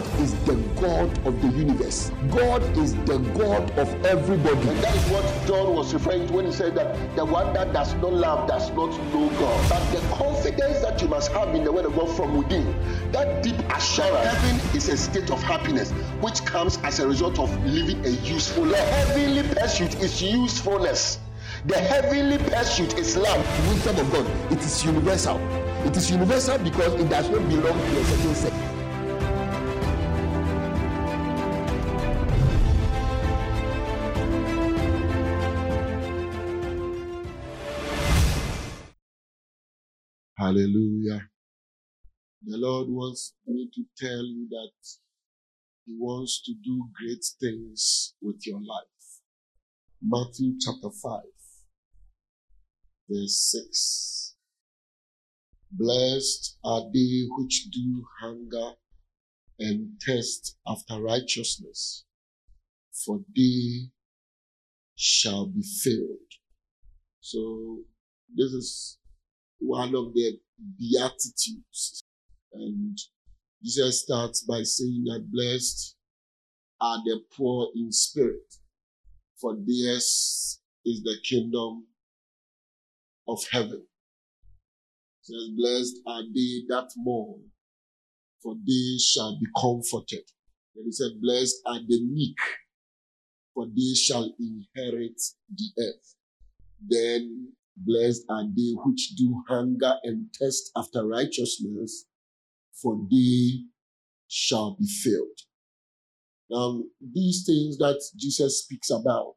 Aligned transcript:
God 0.00 0.20
is 0.20 0.34
the 0.44 0.54
God 0.80 1.26
of 1.26 1.42
the 1.42 1.48
universe. 1.48 2.10
God 2.30 2.62
is 2.78 2.94
the 3.04 3.18
God 3.36 3.70
of 3.78 3.88
everybody. 4.06 4.68
And 4.68 4.78
that 4.78 4.96
is 4.96 5.10
what 5.10 5.46
John 5.46 5.74
was 5.74 5.92
referring 5.92 6.26
to 6.28 6.32
when 6.32 6.46
he 6.46 6.52
said 6.52 6.74
that 6.76 7.16
the 7.16 7.24
one 7.24 7.52
that 7.52 7.74
does 7.74 7.92
not 7.94 8.14
love 8.14 8.48
does 8.48 8.70
not 8.70 8.90
know 9.12 9.28
God. 9.28 9.68
But 9.68 9.92
the 9.92 10.00
confidence 10.14 10.80
that 10.80 11.02
you 11.02 11.08
must 11.08 11.30
have 11.32 11.54
in 11.54 11.64
the 11.64 11.72
word 11.72 11.84
of 11.84 11.94
God 11.96 12.16
from 12.16 12.38
within, 12.38 12.74
that 13.12 13.42
deep 13.42 13.58
assurance, 13.74 14.26
heaven 14.26 14.76
is 14.76 14.88
a 14.88 14.96
state 14.96 15.30
of 15.30 15.42
happiness 15.42 15.90
which 16.22 16.44
comes 16.46 16.78
as 16.78 16.98
a 17.00 17.06
result 17.06 17.38
of 17.38 17.50
living 17.66 18.02
a 18.06 18.10
useful 18.10 18.64
life. 18.64 18.78
The 18.78 18.86
heavenly 18.86 19.42
pursuit 19.54 20.00
is 20.00 20.22
usefulness. 20.22 21.18
The 21.66 21.78
heavenly 21.78 22.38
pursuit 22.38 22.96
is 22.98 23.18
love. 23.18 23.44
The 23.44 23.68
Wisdom 23.68 23.98
of 23.98 24.12
God, 24.12 24.52
it 24.52 24.60
is 24.60 24.82
universal. 24.82 25.38
It 25.84 25.94
is 25.94 26.10
universal 26.10 26.56
because 26.58 26.94
it 26.94 27.10
does 27.10 27.28
not 27.28 27.46
belong 27.50 27.78
to 27.78 28.00
a 28.00 28.04
certain 28.04 28.34
sect. 28.34 28.69
Hallelujah. 40.50 41.28
The 42.44 42.56
Lord 42.56 42.88
wants 42.88 43.34
me 43.46 43.70
to 43.72 43.84
tell 43.96 44.24
you 44.24 44.48
that 44.50 44.72
He 45.86 45.96
wants 45.96 46.42
to 46.44 46.54
do 46.64 46.88
great 46.92 47.24
things 47.38 48.14
with 48.20 48.44
your 48.44 48.58
life. 48.58 49.20
Matthew 50.02 50.54
chapter 50.58 50.90
5, 50.90 51.20
verse 53.08 53.52
6. 53.52 54.34
Blessed 55.70 56.58
are 56.64 56.82
they 56.92 57.28
which 57.38 57.68
do 57.70 58.04
hunger 58.20 58.72
and 59.60 60.00
thirst 60.04 60.56
after 60.66 61.00
righteousness, 61.00 62.06
for 63.06 63.20
they 63.36 63.90
shall 64.96 65.46
be 65.46 65.62
filled. 65.62 66.32
So 67.20 67.84
this 68.34 68.50
is 68.50 68.99
one 69.60 69.94
of 69.94 70.12
the 70.14 70.38
beatitudes. 70.78 72.02
And 72.52 72.98
Jesus 73.62 74.02
starts 74.02 74.42
by 74.42 74.62
saying 74.62 75.04
that 75.04 75.30
blessed 75.30 75.96
are 76.80 76.98
the 77.04 77.20
poor 77.36 77.68
in 77.74 77.92
spirit, 77.92 78.54
for 79.40 79.54
theirs 79.54 80.60
is 80.84 81.02
the 81.02 81.16
kingdom 81.22 81.86
of 83.28 83.38
heaven. 83.50 83.84
Says, 85.22 85.50
blessed 85.54 85.96
are 86.06 86.22
they 86.34 86.62
that 86.68 86.90
mourn, 86.96 87.42
for 88.42 88.54
they 88.66 88.96
shall 88.98 89.38
be 89.38 89.46
comforted. 89.60 90.24
And 90.74 90.86
he 90.86 90.92
said, 90.92 91.20
blessed 91.20 91.56
are 91.66 91.80
the 91.86 92.02
meek, 92.06 92.36
for 93.54 93.66
they 93.66 93.94
shall 93.94 94.34
inherit 94.38 95.20
the 95.54 95.84
earth. 95.84 96.14
Then 96.88 97.52
Blessed 97.76 98.24
are 98.28 98.44
they 98.44 98.74
which 98.84 99.14
do 99.16 99.42
hunger 99.48 99.94
and 100.02 100.26
thirst 100.38 100.70
after 100.76 101.06
righteousness, 101.06 102.06
for 102.82 103.00
they 103.10 103.64
shall 104.28 104.76
be 104.78 104.86
filled. 104.86 105.38
Now, 106.50 106.82
these 107.00 107.44
things 107.46 107.78
that 107.78 108.02
Jesus 108.16 108.62
speaks 108.64 108.90
about, 108.90 109.36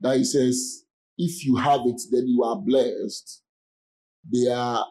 that 0.00 0.18
he 0.18 0.24
says, 0.24 0.84
if 1.18 1.44
you 1.44 1.56
have 1.56 1.80
it, 1.86 2.00
then 2.10 2.28
you 2.28 2.44
are 2.44 2.56
blessed. 2.56 3.42
They 4.30 4.50
are 4.52 4.86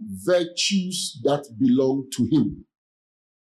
virtues 0.00 1.20
that 1.24 1.44
belong 1.58 2.08
to 2.16 2.24
him. 2.30 2.64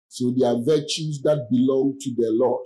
So 0.08 0.34
they 0.38 0.46
are 0.46 0.58
virtues 0.58 1.22
that 1.24 1.48
belong 1.52 1.98
to 2.00 2.10
the 2.16 2.32
Lord. 2.32 2.66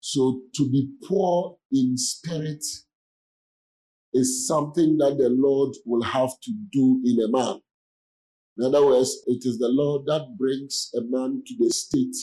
So 0.00 0.42
to 0.54 0.70
be 0.70 0.88
poor 1.06 1.56
in 1.72 1.98
spirit 1.98 2.64
is 4.14 4.46
something 4.46 4.98
that 4.98 5.18
the 5.18 5.30
Lord 5.30 5.76
will 5.84 6.02
have 6.02 6.30
to 6.42 6.52
do 6.72 7.00
in 7.04 7.20
a 7.22 7.28
man. 7.28 7.60
In 8.58 8.64
other 8.64 8.84
words, 8.84 9.22
it 9.26 9.44
is 9.44 9.58
the 9.58 9.68
Lord 9.68 10.06
that 10.06 10.36
brings 10.38 10.90
a 10.96 11.00
man 11.02 11.42
to 11.46 11.54
the 11.58 11.70
state 11.70 12.16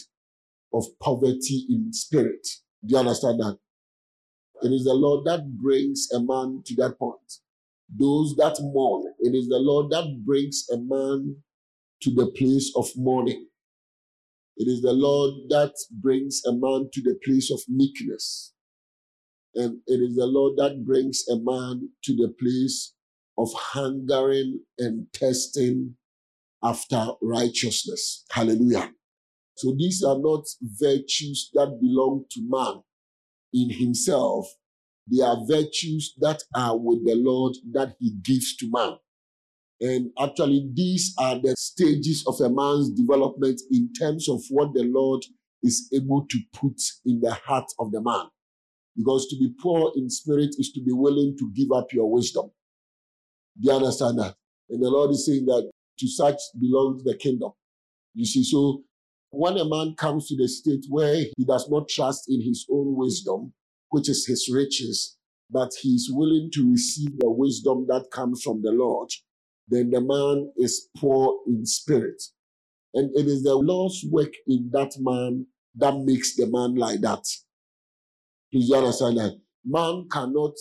of 0.73 0.85
poverty 1.01 1.65
in 1.69 1.93
spirit. 1.93 2.45
Do 2.85 2.93
you 2.93 2.97
understand 2.97 3.39
that? 3.39 3.57
It 4.63 4.71
is 4.71 4.85
the 4.85 4.93
Lord 4.93 5.25
that 5.25 5.57
brings 5.57 6.09
a 6.13 6.19
man 6.19 6.63
to 6.65 6.75
that 6.77 6.97
point. 6.99 7.19
Those 7.89 8.35
that 8.37 8.57
mourn, 8.61 9.13
it 9.19 9.35
is 9.35 9.47
the 9.47 9.59
Lord 9.59 9.91
that 9.91 10.23
brings 10.25 10.67
a 10.73 10.77
man 10.77 11.37
to 12.01 12.11
the 12.13 12.27
place 12.27 12.73
of 12.75 12.87
mourning. 12.97 13.47
It 14.57 14.67
is 14.67 14.81
the 14.81 14.93
Lord 14.93 15.49
that 15.49 15.73
brings 15.91 16.43
a 16.45 16.53
man 16.53 16.89
to 16.93 17.01
the 17.01 17.19
place 17.23 17.51
of 17.51 17.61
meekness. 17.69 18.54
And 19.55 19.79
it 19.87 20.01
is 20.01 20.15
the 20.15 20.25
Lord 20.25 20.57
that 20.57 20.85
brings 20.85 21.25
a 21.29 21.37
man 21.37 21.89
to 22.03 22.15
the 22.15 22.33
place 22.39 22.93
of 23.37 23.49
hungering 23.53 24.61
and 24.77 25.07
testing 25.13 25.95
after 26.63 27.07
righteousness. 27.21 28.25
Hallelujah. 28.31 28.91
So 29.57 29.73
these 29.77 30.03
are 30.03 30.17
not 30.17 30.45
virtues 30.61 31.49
that 31.53 31.79
belong 31.79 32.25
to 32.31 32.41
man 32.41 32.81
in 33.53 33.69
himself. 33.69 34.47
They 35.09 35.23
are 35.23 35.37
virtues 35.47 36.13
that 36.19 36.43
are 36.55 36.77
with 36.77 37.05
the 37.05 37.15
Lord 37.15 37.55
that 37.71 37.95
he 37.99 38.11
gives 38.23 38.55
to 38.57 38.69
man. 38.69 38.97
And 39.79 40.11
actually, 40.19 40.69
these 40.73 41.13
are 41.19 41.39
the 41.39 41.55
stages 41.57 42.25
of 42.27 42.39
a 42.41 42.49
man's 42.49 42.89
development 42.91 43.61
in 43.71 43.91
terms 43.93 44.27
of 44.29 44.41
what 44.49 44.73
the 44.73 44.83
Lord 44.83 45.23
is 45.61 45.89
able 45.93 46.25
to 46.29 46.39
put 46.53 46.79
in 47.05 47.19
the 47.21 47.33
heart 47.33 47.71
of 47.79 47.91
the 47.91 48.01
man. 48.01 48.25
Because 48.95 49.27
to 49.27 49.37
be 49.37 49.53
poor 49.61 49.91
in 49.95 50.09
spirit 50.09 50.55
is 50.57 50.71
to 50.73 50.81
be 50.81 50.93
willing 50.93 51.35
to 51.37 51.51
give 51.53 51.71
up 51.71 51.91
your 51.91 52.09
wisdom. 52.11 52.51
Do 53.59 53.69
you 53.69 53.75
understand 53.75 54.19
that? 54.19 54.35
And 54.69 54.81
the 54.83 54.89
Lord 54.89 55.11
is 55.11 55.25
saying 55.25 55.45
that 55.45 55.69
to 55.99 56.07
such 56.07 56.39
belongs 56.59 57.03
the 57.03 57.15
kingdom. 57.15 57.51
You 58.13 58.25
see, 58.25 58.43
so 58.43 58.83
when 59.31 59.57
a 59.57 59.65
man 59.65 59.95
comes 59.95 60.27
to 60.29 60.37
the 60.37 60.47
state 60.47 60.85
where 60.89 61.15
he 61.37 61.45
does 61.45 61.69
not 61.69 61.89
trust 61.89 62.29
in 62.29 62.41
his 62.41 62.65
own 62.71 62.95
wisdom, 62.95 63.53
which 63.89 64.09
is 64.09 64.25
his 64.25 64.49
riches, 64.51 65.17
but 65.49 65.71
he 65.81 65.89
is 65.89 66.09
willing 66.11 66.49
to 66.53 66.71
receive 66.71 67.19
the 67.19 67.29
wisdom 67.29 67.85
that 67.87 68.09
comes 68.11 68.41
from 68.41 68.61
the 68.61 68.71
Lord, 68.71 69.09
then 69.67 69.89
the 69.89 70.01
man 70.01 70.51
is 70.57 70.89
poor 70.97 71.39
in 71.47 71.65
spirit. 71.65 72.21
And 72.93 73.15
it 73.15 73.27
is 73.27 73.43
the 73.43 73.55
Lord's 73.55 74.05
work 74.09 74.33
in 74.47 74.69
that 74.71 74.93
man 74.99 75.47
that 75.75 75.97
makes 75.97 76.35
the 76.35 76.47
man 76.47 76.75
like 76.75 77.01
that. 77.01 77.25
Please 78.55 78.69
you 78.69 78.75
understand 78.77 79.17
that? 79.17 79.37
Man 79.65 80.07
cannot 80.09 80.53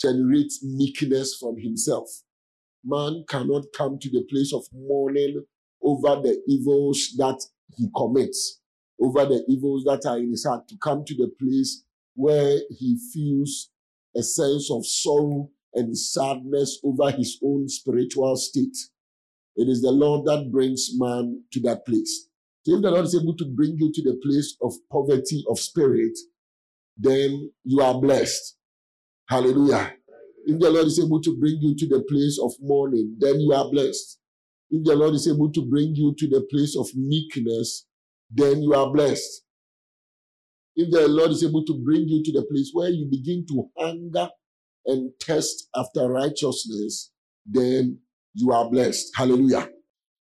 generate 0.00 0.52
meekness 0.62 1.34
from 1.34 1.58
himself. 1.58 2.08
Man 2.84 3.24
cannot 3.28 3.64
come 3.76 3.98
to 3.98 4.08
the 4.08 4.22
place 4.30 4.54
of 4.54 4.64
mourning 4.72 5.44
over 5.82 6.22
the 6.22 6.40
evils 6.46 7.16
that 7.18 7.44
he 7.76 7.88
commits, 7.96 8.60
over 9.00 9.26
the 9.26 9.44
evils 9.48 9.82
that 9.86 10.06
are 10.08 10.18
in 10.18 10.30
his 10.30 10.44
heart, 10.44 10.68
to 10.68 10.76
come 10.80 11.04
to 11.04 11.16
the 11.16 11.32
place 11.40 11.82
where 12.14 12.60
he 12.78 12.96
feels 13.12 13.70
a 14.14 14.22
sense 14.22 14.70
of 14.70 14.86
sorrow 14.86 15.50
and 15.74 15.98
sadness 15.98 16.78
over 16.84 17.10
his 17.10 17.40
own 17.42 17.68
spiritual 17.68 18.36
state. 18.36 18.76
It 19.56 19.68
is 19.68 19.82
the 19.82 19.90
Lord 19.90 20.26
that 20.26 20.52
brings 20.52 20.90
man 20.94 21.42
to 21.54 21.60
that 21.62 21.84
place. 21.86 22.28
So 22.62 22.76
if 22.76 22.82
the 22.82 22.90
Lord 22.92 23.06
is 23.06 23.20
able 23.20 23.36
to 23.36 23.46
bring 23.46 23.76
you 23.78 23.90
to 23.92 24.02
the 24.02 24.14
place 24.22 24.56
of 24.62 24.74
poverty 24.92 25.44
of 25.50 25.58
spirit, 25.58 26.16
then 26.96 27.50
you 27.64 27.80
are 27.80 28.00
blessed. 28.00 28.56
Hallelujah. 29.28 29.92
If 30.46 30.60
the 30.60 30.70
Lord 30.70 30.86
is 30.86 31.00
able 31.00 31.20
to 31.22 31.36
bring 31.38 31.58
you 31.60 31.74
to 31.76 31.88
the 31.88 32.04
place 32.08 32.38
of 32.42 32.52
mourning, 32.60 33.16
then 33.18 33.40
you 33.40 33.52
are 33.52 33.70
blessed. 33.70 34.18
If 34.70 34.84
the 34.84 34.96
Lord 34.96 35.14
is 35.14 35.28
able 35.28 35.50
to 35.52 35.62
bring 35.68 35.94
you 35.94 36.14
to 36.16 36.28
the 36.28 36.46
place 36.50 36.76
of 36.76 36.88
meekness, 36.94 37.86
then 38.30 38.62
you 38.62 38.74
are 38.74 38.92
blessed. 38.92 39.42
If 40.76 40.90
the 40.90 41.08
Lord 41.08 41.30
is 41.30 41.42
able 41.42 41.64
to 41.64 41.74
bring 41.84 42.06
you 42.08 42.22
to 42.22 42.32
the 42.32 42.46
place 42.46 42.70
where 42.72 42.90
you 42.90 43.06
begin 43.10 43.46
to 43.48 43.68
hunger 43.78 44.28
and 44.86 45.10
thirst 45.20 45.68
after 45.74 46.08
righteousness, 46.08 47.12
then 47.44 47.98
you 48.34 48.52
are 48.52 48.70
blessed. 48.70 49.12
Hallelujah. 49.16 49.68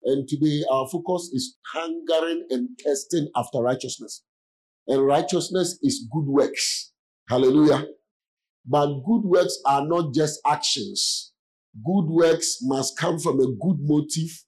And 0.04 0.28
today 0.28 0.62
our 0.70 0.86
focus 0.88 1.30
is 1.32 1.56
hungering 1.74 2.46
and 2.50 2.68
testing 2.78 3.28
after 3.36 3.58
righteousness. 3.58 4.22
And 4.88 5.04
righteousness 5.04 5.78
is 5.82 6.06
good 6.12 6.26
works. 6.26 6.92
Hallelujah. 7.28 7.86
But 8.66 8.86
good 9.04 9.22
works 9.22 9.58
are 9.66 9.86
not 9.86 10.14
just 10.14 10.40
actions. 10.46 11.32
Good 11.84 12.06
works 12.06 12.58
must 12.62 12.98
come 12.98 13.18
from 13.18 13.40
a 13.40 13.46
good 13.46 13.78
motive, 13.80 14.44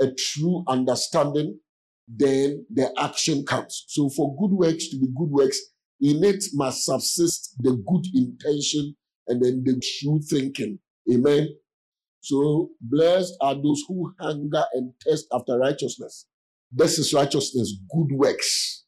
a 0.00 0.12
true 0.12 0.64
understanding, 0.68 1.58
then 2.08 2.66
the 2.72 2.92
action 2.98 3.44
comes. 3.44 3.84
So 3.88 4.08
for 4.10 4.36
good 4.36 4.52
works 4.52 4.88
to 4.88 4.98
be 4.98 5.06
good 5.16 5.30
works, 5.30 5.58
in 6.00 6.24
it 6.24 6.44
must 6.54 6.84
subsist 6.84 7.56
the 7.60 7.72
good 7.72 8.06
intention 8.14 8.96
and 9.28 9.42
then 9.42 9.62
the 9.64 9.80
true 10.00 10.20
thinking. 10.28 10.78
Amen. 11.12 11.48
So 12.20 12.70
blessed 12.80 13.34
are 13.40 13.54
those 13.54 13.82
who 13.88 14.12
hunger 14.18 14.64
and 14.74 14.92
thirst 15.04 15.26
after 15.32 15.58
righteousness, 15.58 16.26
This 16.72 16.98
is 16.98 17.14
righteousness, 17.14 17.74
good 17.92 18.16
works. 18.16 18.84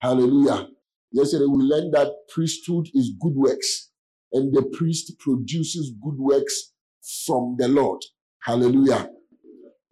Hallelujah. 0.00 0.68
Yesterday 1.12 1.44
we 1.44 1.62
learned 1.62 1.92
that 1.92 2.10
priesthood 2.32 2.88
is 2.94 3.12
good 3.20 3.34
works, 3.34 3.90
and 4.32 4.52
the 4.54 4.62
priest 4.62 5.12
produces 5.18 5.92
good 6.02 6.16
works 6.16 6.72
from 7.26 7.56
the 7.58 7.68
Lord. 7.68 8.02
Hallelujah. 8.42 9.10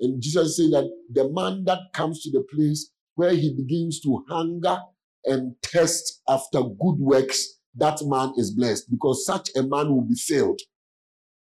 And 0.01 0.23
Jesus 0.23 0.57
said 0.57 0.71
that 0.71 0.91
the 1.13 1.29
man 1.31 1.65
that 1.67 1.81
comes 1.93 2.23
to 2.23 2.31
the 2.31 2.45
place 2.55 2.91
where 3.17 3.33
he 3.33 3.55
begins 3.55 4.01
to 4.01 4.25
hunger 4.29 4.79
and 5.25 5.55
thirst 5.63 6.23
after 6.29 6.61
good 6.63 6.99
works, 6.99 7.59
that 7.75 7.99
man 8.05 8.33
is 8.37 8.53
blessed 8.53 8.91
because 8.91 9.27
such 9.27 9.51
a 9.57 9.63
man 9.63 9.93
will 9.93 10.07
be 10.09 10.15
filled. 10.15 10.61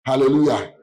Hallelujah. 0.05 0.73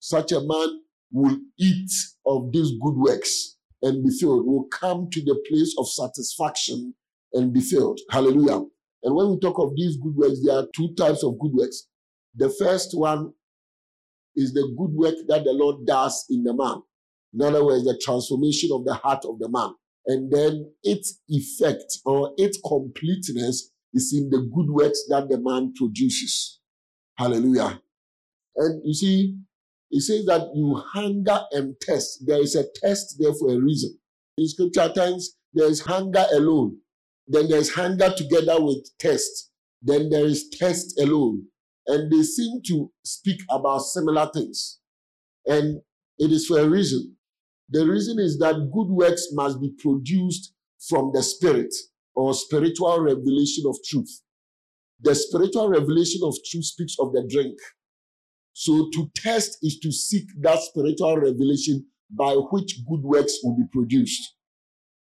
Such 0.00 0.32
a 0.32 0.40
man 0.40 0.80
will 1.12 1.36
eat 1.58 1.90
of 2.26 2.50
these 2.50 2.72
good 2.82 2.96
works 2.96 3.56
and 3.82 4.02
be 4.02 4.10
filled, 4.10 4.46
will 4.46 4.66
come 4.72 5.08
to 5.12 5.20
the 5.22 5.40
place 5.48 5.74
of 5.78 5.88
satisfaction 5.88 6.94
and 7.32 7.52
be 7.52 7.60
filled. 7.60 8.00
Hallelujah. 8.10 8.64
And 9.02 9.14
when 9.14 9.30
we 9.30 9.38
talk 9.38 9.58
of 9.58 9.74
these 9.76 9.96
good 9.96 10.14
works, 10.16 10.40
there 10.44 10.56
are 10.56 10.66
two 10.74 10.94
types 10.94 11.22
of 11.22 11.38
good 11.38 11.52
works. 11.52 11.86
The 12.34 12.50
first 12.58 12.90
one 12.92 13.32
is 14.36 14.52
the 14.52 14.74
good 14.78 14.92
work 14.92 15.14
that 15.28 15.44
the 15.44 15.52
Lord 15.52 15.86
does 15.86 16.24
in 16.30 16.44
the 16.44 16.54
man. 16.54 16.82
In 17.34 17.42
other 17.42 17.64
words, 17.64 17.84
the 17.84 18.00
transformation 18.02 18.70
of 18.72 18.84
the 18.84 18.94
heart 18.94 19.24
of 19.24 19.38
the 19.38 19.48
man. 19.48 19.74
And 20.06 20.32
then 20.32 20.72
its 20.82 21.20
effect 21.28 21.98
or 22.04 22.32
its 22.38 22.58
completeness 22.66 23.70
is 23.92 24.14
in 24.16 24.30
the 24.30 24.48
good 24.54 24.70
works 24.70 25.04
that 25.08 25.28
the 25.28 25.38
man 25.38 25.74
produces. 25.76 26.60
Hallelujah. 27.16 27.80
And 28.56 28.82
you 28.84 28.94
see, 28.94 29.36
it 29.90 30.02
says 30.02 30.24
that 30.26 30.48
you 30.54 30.82
hunger 30.92 31.40
and 31.52 31.74
test. 31.80 32.24
There 32.26 32.40
is 32.40 32.54
a 32.54 32.64
test 32.82 33.16
there 33.18 33.32
for 33.34 33.52
a 33.52 33.58
reason. 33.60 33.98
In 34.36 34.48
scripture, 34.48 34.92
times, 34.94 35.36
there 35.52 35.68
is 35.68 35.80
hunger 35.80 36.24
alone. 36.32 36.78
Then 37.28 37.48
there's 37.48 37.70
hunger 37.70 38.12
together 38.16 38.60
with 38.60 38.88
test. 38.98 39.50
Then 39.82 40.10
there 40.10 40.24
is 40.24 40.48
test 40.48 40.98
alone. 40.98 41.46
And 41.86 42.10
they 42.10 42.22
seem 42.22 42.60
to 42.66 42.90
speak 43.04 43.40
about 43.50 43.80
similar 43.80 44.30
things. 44.32 44.80
And 45.46 45.80
it 46.18 46.32
is 46.32 46.46
for 46.46 46.58
a 46.58 46.68
reason. 46.68 47.16
The 47.70 47.86
reason 47.86 48.18
is 48.18 48.38
that 48.38 48.70
good 48.72 48.88
works 48.88 49.28
must 49.32 49.60
be 49.60 49.72
produced 49.78 50.54
from 50.88 51.10
the 51.12 51.22
Spirit 51.22 51.74
or 52.14 52.34
spiritual 52.34 53.00
revelation 53.00 53.64
of 53.66 53.76
truth. 53.86 54.22
The 55.00 55.14
spiritual 55.14 55.68
revelation 55.68 56.22
of 56.24 56.34
truth 56.50 56.64
speaks 56.64 56.96
of 56.98 57.12
the 57.12 57.26
drink. 57.30 57.56
So 58.52 58.90
to 58.92 59.10
test 59.14 59.58
is 59.62 59.78
to 59.80 59.92
seek 59.92 60.24
that 60.40 60.58
spiritual 60.60 61.18
revelation 61.18 61.86
by 62.10 62.32
which 62.32 62.80
good 62.88 63.02
works 63.02 63.38
will 63.44 63.56
be 63.56 63.64
produced. 63.70 64.34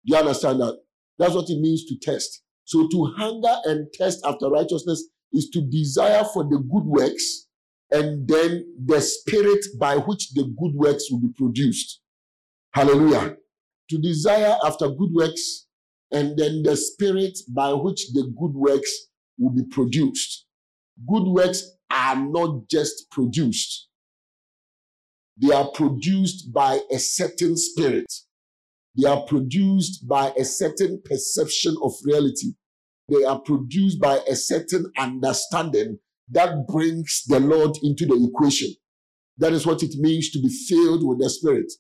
Do 0.07 0.15
you 0.15 0.21
understand 0.21 0.61
that? 0.61 0.79
That's 1.21 1.35
what 1.35 1.51
it 1.51 1.61
means 1.61 1.85
to 1.85 1.99
test. 2.01 2.43
So 2.65 2.89
to 2.89 3.15
hunger 3.19 3.55
and 3.67 3.93
test 3.93 4.25
after 4.25 4.49
righteousness 4.49 5.05
is 5.35 5.51
to 5.51 5.61
desire 5.61 6.25
for 6.25 6.45
the 6.45 6.57
good 6.59 6.85
works 6.85 7.47
and 7.93 8.27
then 8.27 8.65
the 8.87 9.03
spirit 9.03 9.63
by 9.79 9.97
which 9.97 10.33
the 10.33 10.45
good 10.45 10.75
works 10.75 11.05
will 11.11 11.21
be 11.21 11.33
produced. 11.37 12.01
Hallelujah. 12.73 13.37
To 13.91 13.99
desire 13.99 14.57
after 14.65 14.89
good 14.89 15.11
works 15.13 15.67
and 16.11 16.39
then 16.39 16.63
the 16.63 16.75
spirit 16.77 17.39
by 17.55 17.75
which 17.75 18.13
the 18.15 18.33
good 18.41 18.55
works 18.55 18.91
will 19.39 19.51
be 19.51 19.65
produced. 19.71 20.47
Good 21.07 21.25
works 21.25 21.63
are 21.91 22.17
not 22.17 22.69
just 22.71 23.11
produced, 23.11 23.89
they 25.37 25.53
are 25.53 25.69
produced 25.69 26.53
by 26.53 26.81
a 26.91 26.99
certain 26.99 27.57
spirit. 27.57 28.07
They 28.97 29.09
are 29.09 29.23
produced 29.23 30.07
by 30.09 30.33
a 30.39 30.45
certain 30.45 31.01
perception 31.05 31.77
of 31.83 31.93
reality. 32.05 32.55
They 33.09 33.25
are 33.25 33.41
produced 33.41 34.01
by 34.01 34.21
a 34.29 34.37
certain 34.37 34.91
understanding 34.99 35.99
that 36.31 36.67
brings 36.69 37.25
the 37.27 37.41
Lord 37.41 37.77
into 37.83 38.07
the 38.07 38.29
equation. 38.29 38.75
That 39.39 39.53
is 39.53 39.67
what 39.67 39.83
it 39.83 39.95
means 39.97 40.31
to 40.31 40.41
be 40.41 40.49
filled 40.49 41.07
with 41.07 41.21
the 41.21 41.31
Spirit. 41.31 41.73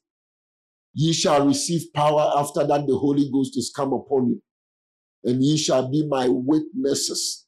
Ye 0.94 1.12
shall 1.12 1.46
receive 1.46 1.92
power 1.94 2.32
after 2.36 2.66
that 2.66 2.86
the 2.86 2.98
Holy 2.98 3.30
Ghost 3.32 3.56
is 3.56 3.72
come 3.74 3.92
upon 3.92 4.28
you, 4.28 4.42
and 5.24 5.42
ye 5.42 5.56
shall 5.56 5.88
be 5.90 6.06
my 6.08 6.26
witnesses. 6.28 7.46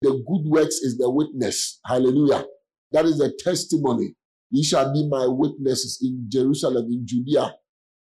The 0.00 0.10
good 0.12 0.50
works 0.50 0.76
is 0.76 0.98
the 0.98 1.10
witness. 1.10 1.80
Hallelujah. 1.86 2.44
That 2.92 3.04
is 3.04 3.18
the 3.18 3.32
testimony. 3.38 4.14
Ye 4.50 4.64
shall 4.64 4.92
be 4.92 5.08
my 5.08 5.26
witnesses 5.26 5.98
in 6.02 6.26
Jerusalem, 6.28 6.86
in 6.86 7.06
Judea, 7.06 7.54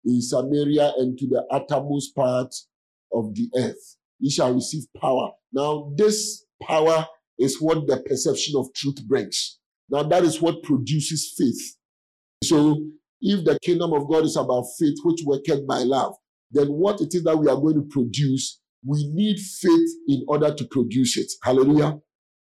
in 0.09 0.21
Samaria, 0.21 0.93
and 0.97 1.17
to 1.17 1.27
the 1.27 1.45
uttermost 1.51 2.15
part 2.15 2.53
of 3.13 3.33
the 3.35 3.49
earth. 3.57 3.97
Ye 4.19 4.29
shall 4.29 4.53
receive 4.53 4.83
power. 4.99 5.31
Now, 5.53 5.91
this 5.95 6.45
power 6.61 7.07
is 7.37 7.61
what 7.61 7.87
the 7.87 8.01
perception 8.01 8.55
of 8.57 8.73
truth 8.73 9.01
brings. 9.07 9.59
Now, 9.89 10.03
that 10.03 10.23
is 10.23 10.41
what 10.41 10.63
produces 10.63 11.33
faith. 11.37 11.75
So, 12.43 12.85
if 13.21 13.43
the 13.43 13.57
kingdom 13.59 13.93
of 13.93 14.09
God 14.09 14.23
is 14.25 14.37
about 14.37 14.65
faith, 14.77 14.97
which 15.03 15.21
worketh 15.25 15.67
by 15.67 15.79
love, 15.79 16.15
then 16.51 16.67
what 16.67 17.01
it 17.01 17.13
is 17.13 17.23
that 17.23 17.37
we 17.37 17.49
are 17.49 17.55
going 17.55 17.75
to 17.75 17.87
produce, 17.89 18.61
we 18.85 19.09
need 19.13 19.37
faith 19.37 19.89
in 20.07 20.23
order 20.27 20.53
to 20.53 20.65
produce 20.65 21.17
it. 21.17 21.31
Hallelujah. 21.43 21.99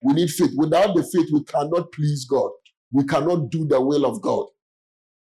We 0.02 0.14
need 0.14 0.30
faith. 0.30 0.52
Without 0.56 0.94
the 0.94 1.02
faith, 1.02 1.28
we 1.32 1.44
cannot 1.44 1.92
please 1.92 2.26
God. 2.28 2.50
We 2.92 3.04
cannot 3.04 3.50
do 3.50 3.66
the 3.66 3.80
will 3.80 4.04
of 4.06 4.20
God. 4.20 4.46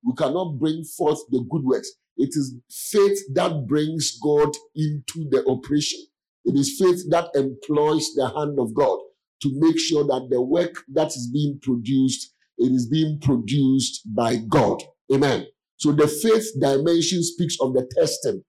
We 0.06 0.14
cannot 0.18 0.60
bring 0.60 0.84
forth 0.84 1.20
the 1.30 1.46
good 1.50 1.64
works. 1.64 1.92
It 2.18 2.30
is 2.32 2.56
faith 2.70 3.20
that 3.34 3.66
brings 3.68 4.18
God 4.22 4.56
into 4.76 5.28
the 5.30 5.44
operation. 5.48 6.00
It 6.46 6.56
is 6.56 6.78
faith 6.80 7.10
that 7.10 7.30
employs 7.36 8.14
the 8.16 8.30
hand 8.36 8.60
of 8.60 8.74
God 8.74 9.00
to 9.42 9.52
make 9.56 9.80
sure 9.80 10.04
that 10.06 10.28
the 10.30 10.42
work 10.42 10.76
that 10.94 11.08
is 11.08 11.30
being 11.32 11.60
produced, 11.62 12.34
it 12.58 12.72
is 12.72 12.88
being 12.88 13.20
produced 13.20 14.02
by 14.14 14.38
God. 14.50 14.82
Amen. 15.14 15.48
So 15.78 15.92
the 15.92 16.08
faith 16.08 16.48
dimension 16.60 17.24
speaks 17.24 17.58
of 17.60 17.74
the 17.74 17.90
testing. 17.98 18.44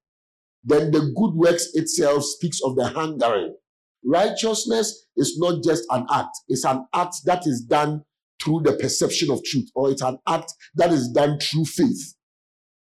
Then 0.65 0.91
the 0.91 1.13
good 1.17 1.35
works 1.35 1.69
itself 1.75 2.25
speaks 2.25 2.61
of 2.63 2.77
the 2.77 2.87
hungering. 2.89 3.57
Righteousness 4.05 5.07
is 5.17 5.39
not 5.39 5.63
just 5.63 5.85
an 5.91 6.07
act, 6.11 6.37
it's 6.49 6.65
an 6.65 6.87
act 6.95 7.17
that 7.25 7.47
is 7.47 7.63
done 7.63 8.05
through 8.43 8.63
the 8.63 8.75
perception 8.75 9.31
of 9.31 9.43
truth, 9.45 9.69
or 9.75 9.91
it's 9.91 10.03
an 10.03 10.19
act 10.29 10.53
that 10.75 10.93
is 10.93 11.09
done 11.09 11.39
through 11.39 11.65
faith. 11.65 12.15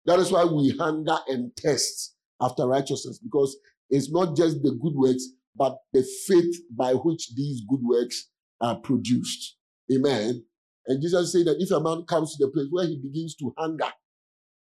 That 0.05 0.19
is 0.19 0.31
why 0.31 0.43
we 0.45 0.75
hunger 0.77 1.17
and 1.27 1.55
test 1.55 2.15
after 2.41 2.67
righteousness, 2.67 3.19
because 3.19 3.57
it's 3.89 4.11
not 4.11 4.35
just 4.35 4.61
the 4.63 4.71
good 4.71 4.95
works, 4.95 5.25
but 5.55 5.77
the 5.93 6.05
faith 6.27 6.55
by 6.71 6.93
which 6.93 7.35
these 7.35 7.61
good 7.69 7.81
works 7.83 8.29
are 8.59 8.75
produced. 8.75 9.57
Amen. 9.93 10.43
And 10.87 11.01
Jesus 11.01 11.31
said 11.31 11.45
that 11.45 11.57
if 11.59 11.71
a 11.71 11.79
man 11.79 12.03
comes 12.07 12.35
to 12.35 12.45
the 12.45 12.51
place 12.51 12.67
where 12.69 12.85
he 12.85 12.99
begins 13.01 13.35
to 13.35 13.53
hunger 13.57 13.91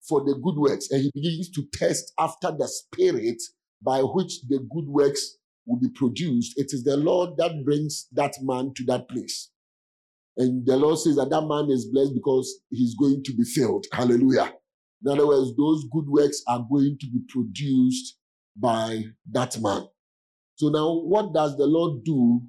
for 0.06 0.20
the 0.24 0.34
good 0.34 0.56
works 0.56 0.90
and 0.90 1.00
he 1.00 1.10
begins 1.14 1.50
to 1.52 1.64
test 1.72 2.12
after 2.18 2.50
the 2.50 2.68
spirit 2.68 3.42
by 3.82 4.00
which 4.00 4.42
the 4.48 4.58
good 4.58 4.88
works 4.88 5.38
will 5.66 5.78
be 5.78 5.88
produced, 5.94 6.58
it 6.58 6.72
is 6.72 6.84
the 6.84 6.96
Lord 6.96 7.36
that 7.38 7.64
brings 7.64 8.08
that 8.12 8.34
man 8.42 8.72
to 8.76 8.84
that 8.84 9.08
place. 9.08 9.50
And 10.36 10.66
the 10.66 10.76
Lord 10.76 10.98
says 10.98 11.16
that 11.16 11.30
that 11.30 11.46
man 11.46 11.70
is 11.70 11.86
blessed 11.86 12.14
because 12.14 12.60
he's 12.70 12.94
going 12.96 13.22
to 13.24 13.32
be 13.34 13.44
filled. 13.44 13.86
Hallelujah. 13.92 14.52
In 15.04 15.12
other 15.12 15.26
words, 15.26 15.54
those 15.56 15.86
good 15.92 16.08
works 16.08 16.42
are 16.48 16.64
going 16.70 16.96
to 17.00 17.06
be 17.06 17.20
produced 17.28 18.16
by 18.56 19.04
that 19.32 19.60
man. 19.60 19.86
So 20.56 20.68
now, 20.68 20.92
what 20.94 21.34
does 21.34 21.56
the 21.56 21.66
Lord 21.66 22.04
do 22.04 22.42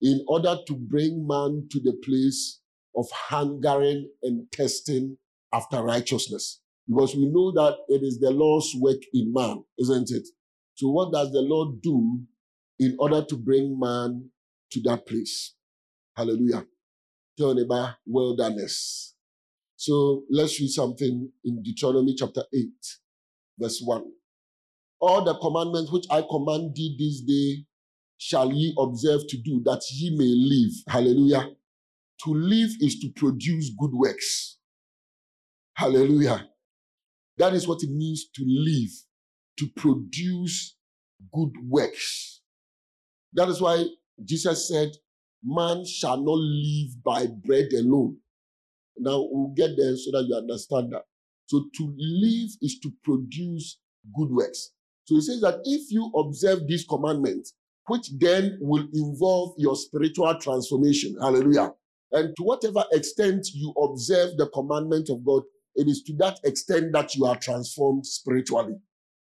in 0.00 0.24
order 0.28 0.56
to 0.66 0.74
bring 0.74 1.26
man 1.26 1.68
to 1.70 1.80
the 1.80 1.94
place 2.04 2.60
of 2.96 3.06
hungering 3.12 4.10
and 4.22 4.50
testing 4.52 5.18
after 5.52 5.82
righteousness? 5.82 6.60
Because 6.88 7.14
we 7.14 7.26
know 7.26 7.52
that 7.52 7.76
it 7.88 8.02
is 8.02 8.18
the 8.20 8.30
Lord's 8.30 8.74
work 8.80 9.00
in 9.12 9.32
man, 9.32 9.64
isn't 9.78 10.10
it? 10.10 10.28
So, 10.74 10.90
what 10.90 11.12
does 11.12 11.32
the 11.32 11.42
Lord 11.42 11.82
do 11.82 12.20
in 12.78 12.96
order 12.98 13.24
to 13.24 13.36
bring 13.36 13.78
man 13.78 14.30
to 14.72 14.80
that 14.82 15.06
place? 15.06 15.54
Hallelujah. 16.16 16.66
Tell 17.38 17.54
neighbor, 17.54 17.96
wilderness. 18.06 19.11
So, 19.84 20.22
let's 20.30 20.60
read 20.60 20.68
something 20.68 21.28
in 21.44 21.60
Deuteronomy 21.60 22.14
chapter 22.14 22.44
8, 22.54 22.68
verse 23.58 23.82
1. 23.84 24.04
All 25.00 25.24
the 25.24 25.34
commandments 25.40 25.90
which 25.90 26.04
I 26.08 26.22
command 26.22 26.76
thee 26.76 26.94
this 26.96 27.20
day 27.22 27.66
shall 28.16 28.52
ye 28.52 28.72
observe 28.78 29.22
to 29.26 29.38
do, 29.38 29.60
that 29.64 29.82
ye 29.90 30.16
may 30.16 30.24
live. 30.24 30.72
Hallelujah. 30.86 31.56
To 32.22 32.30
live 32.32 32.70
is 32.78 33.00
to 33.00 33.08
produce 33.16 33.72
good 33.76 33.90
works. 33.92 34.58
Hallelujah. 35.74 36.48
That 37.38 37.52
is 37.52 37.66
what 37.66 37.82
it 37.82 37.90
means 37.90 38.26
to 38.36 38.44
live, 38.46 38.90
to 39.58 39.66
produce 39.74 40.76
good 41.34 41.54
works. 41.68 42.40
That 43.32 43.48
is 43.48 43.60
why 43.60 43.86
Jesus 44.24 44.68
said, 44.68 44.92
Man 45.42 45.84
shall 45.84 46.18
not 46.18 46.38
live 46.38 47.02
by 47.02 47.26
bread 47.26 47.72
alone. 47.72 48.18
Now 48.98 49.26
we'll 49.30 49.54
get 49.56 49.70
there 49.76 49.96
so 49.96 50.10
that 50.12 50.26
you 50.28 50.36
understand 50.36 50.92
that. 50.92 51.02
So 51.46 51.64
to 51.76 51.94
live 51.96 52.50
is 52.60 52.78
to 52.80 52.92
produce 53.04 53.78
good 54.16 54.30
works. 54.30 54.72
So 55.04 55.16
he 55.16 55.20
says 55.20 55.40
that 55.40 55.60
if 55.64 55.90
you 55.90 56.10
observe 56.16 56.66
these 56.66 56.84
commandments, 56.84 57.54
which 57.88 58.10
then 58.18 58.58
will 58.60 58.86
involve 58.94 59.54
your 59.58 59.76
spiritual 59.76 60.34
transformation, 60.38 61.16
hallelujah. 61.20 61.72
And 62.12 62.34
to 62.36 62.42
whatever 62.42 62.84
extent 62.92 63.48
you 63.52 63.72
observe 63.82 64.36
the 64.36 64.48
commandment 64.48 65.08
of 65.10 65.24
God, 65.24 65.42
it 65.74 65.88
is 65.88 66.02
to 66.04 66.14
that 66.18 66.38
extent 66.44 66.92
that 66.92 67.14
you 67.14 67.24
are 67.24 67.36
transformed 67.36 68.06
spiritually. 68.06 68.74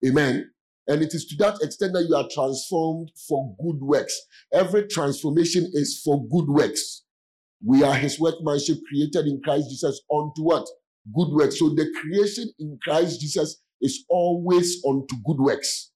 Amen. 0.07 0.51
And 0.87 1.03
it 1.03 1.13
is 1.13 1.27
to 1.27 1.37
that 1.37 1.61
extent 1.61 1.93
that 1.93 2.07
you 2.09 2.15
are 2.15 2.29
transformed 2.33 3.11
for 3.29 3.55
good 3.63 3.81
works. 3.81 4.19
Every 4.53 4.87
transformation 4.87 5.71
is 5.75 6.01
for 6.03 6.27
good 6.29 6.49
works. 6.49 7.03
We 7.65 7.83
are 7.83 7.95
his 7.95 8.21
workmanship 8.21 8.79
created 8.89 9.27
in 9.27 9.41
Christ 9.43 9.71
Jesus 9.71 10.01
unto 10.13 10.43
what? 10.43 10.67
Good 11.15 11.29
works. 11.31 11.59
So 11.59 11.71
the 11.71 11.91
creation 12.01 12.51
in 12.59 12.79
Christ 12.83 13.21
Jesus 13.21 13.61
is 13.81 14.05
always 14.09 14.83
unto 14.87 15.17
good 15.27 15.39
works. 15.39 15.91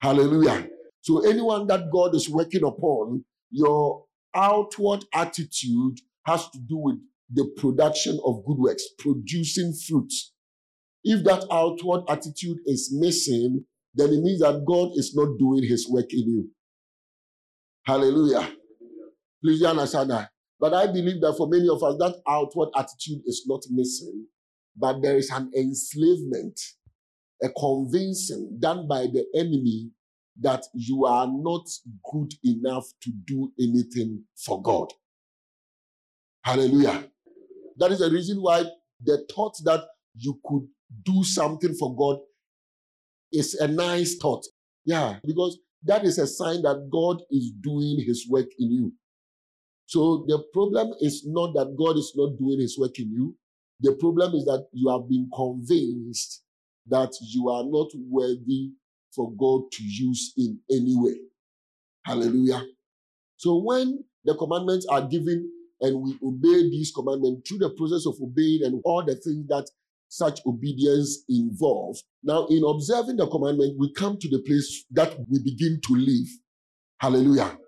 Hallelujah. 0.00 0.68
So 1.02 1.26
anyone 1.28 1.66
that 1.68 1.90
God 1.92 2.14
is 2.14 2.28
working 2.28 2.64
upon, 2.64 3.24
your 3.50 4.04
outward 4.34 5.04
attitude 5.14 5.98
has 6.26 6.48
to 6.50 6.58
do 6.58 6.76
with 6.76 6.96
the 7.32 7.50
production 7.56 8.18
of 8.24 8.44
good 8.46 8.58
works, 8.58 8.84
producing 8.98 9.72
fruits. 9.72 10.32
If 11.02 11.24
that 11.24 11.44
outward 11.50 12.02
attitude 12.08 12.58
is 12.66 12.90
missing, 12.92 13.64
then 13.94 14.10
it 14.10 14.22
means 14.22 14.40
that 14.40 14.64
God 14.66 14.90
is 14.94 15.14
not 15.14 15.38
doing 15.38 15.64
his 15.64 15.88
work 15.88 16.12
in 16.12 16.28
you. 16.28 16.50
Hallelujah. 17.84 18.52
Please 19.42 19.62
understand 19.62 20.10
that. 20.10 20.30
But 20.60 20.74
I 20.74 20.86
believe 20.86 21.20
that 21.22 21.34
for 21.38 21.48
many 21.48 21.68
of 21.68 21.82
us, 21.82 21.96
that 21.98 22.16
outward 22.28 22.68
attitude 22.76 23.22
is 23.24 23.44
not 23.46 23.62
missing, 23.70 24.26
but 24.76 25.00
there 25.00 25.16
is 25.16 25.30
an 25.30 25.50
enslavement, 25.56 26.60
a 27.42 27.48
convincing 27.48 28.58
done 28.60 28.86
by 28.86 29.06
the 29.06 29.24
enemy 29.34 29.90
that 30.40 30.64
you 30.74 31.06
are 31.06 31.26
not 31.26 31.66
good 32.12 32.32
enough 32.44 32.86
to 33.02 33.10
do 33.26 33.50
anything 33.58 34.22
for 34.36 34.62
God. 34.62 34.92
Hallelujah. 36.44 37.04
That 37.76 37.92
is 37.92 38.00
the 38.00 38.10
reason 38.10 38.42
why 38.42 38.64
the 39.02 39.26
thought 39.34 39.56
that 39.64 39.84
you 40.14 40.38
could 40.44 40.66
do 41.04 41.24
something 41.24 41.74
for 41.74 41.96
God 41.96 42.18
is 43.32 43.54
a 43.54 43.68
nice 43.68 44.16
thought. 44.16 44.44
Yeah, 44.84 45.18
because 45.24 45.58
that 45.84 46.04
is 46.04 46.18
a 46.18 46.26
sign 46.26 46.62
that 46.62 46.88
God 46.92 47.22
is 47.30 47.52
doing 47.62 48.02
his 48.04 48.26
work 48.28 48.48
in 48.58 48.72
you. 48.72 48.92
So 49.90 50.24
the 50.28 50.38
problem 50.52 50.94
is 51.00 51.26
not 51.26 51.52
that 51.54 51.74
God 51.76 51.96
is 51.96 52.12
not 52.14 52.38
doing 52.38 52.60
his 52.60 52.78
work 52.78 52.96
in 53.00 53.10
you. 53.10 53.34
The 53.80 53.96
problem 53.98 54.36
is 54.36 54.44
that 54.44 54.68
you 54.72 54.88
have 54.88 55.08
been 55.08 55.28
convinced 55.34 56.44
that 56.86 57.12
you 57.20 57.48
are 57.48 57.64
not 57.64 57.88
worthy 58.08 58.70
for 59.12 59.32
God 59.32 59.62
to 59.72 59.82
use 59.82 60.32
in 60.36 60.60
any 60.70 60.94
way. 60.96 61.16
Hallelujah. 62.04 62.62
So 63.36 63.56
when 63.56 64.04
the 64.24 64.36
commandments 64.36 64.86
are 64.88 65.08
given 65.08 65.50
and 65.80 66.00
we 66.00 66.16
obey 66.22 66.70
these 66.70 66.92
commandments 66.94 67.48
through 67.48 67.58
the 67.58 67.70
process 67.70 68.06
of 68.06 68.14
obeying 68.22 68.62
and 68.62 68.80
all 68.84 69.04
the 69.04 69.16
things 69.16 69.48
that 69.48 69.68
such 70.06 70.38
obedience 70.46 71.24
involves. 71.28 72.04
Now, 72.22 72.46
in 72.46 72.62
observing 72.64 73.16
the 73.16 73.26
commandment, 73.26 73.76
we 73.76 73.92
come 73.94 74.18
to 74.18 74.28
the 74.28 74.38
place 74.40 74.84
that 74.92 75.16
we 75.28 75.40
begin 75.40 75.80
to 75.84 75.94
live. 75.96 76.28
Hallelujah. 76.98 77.58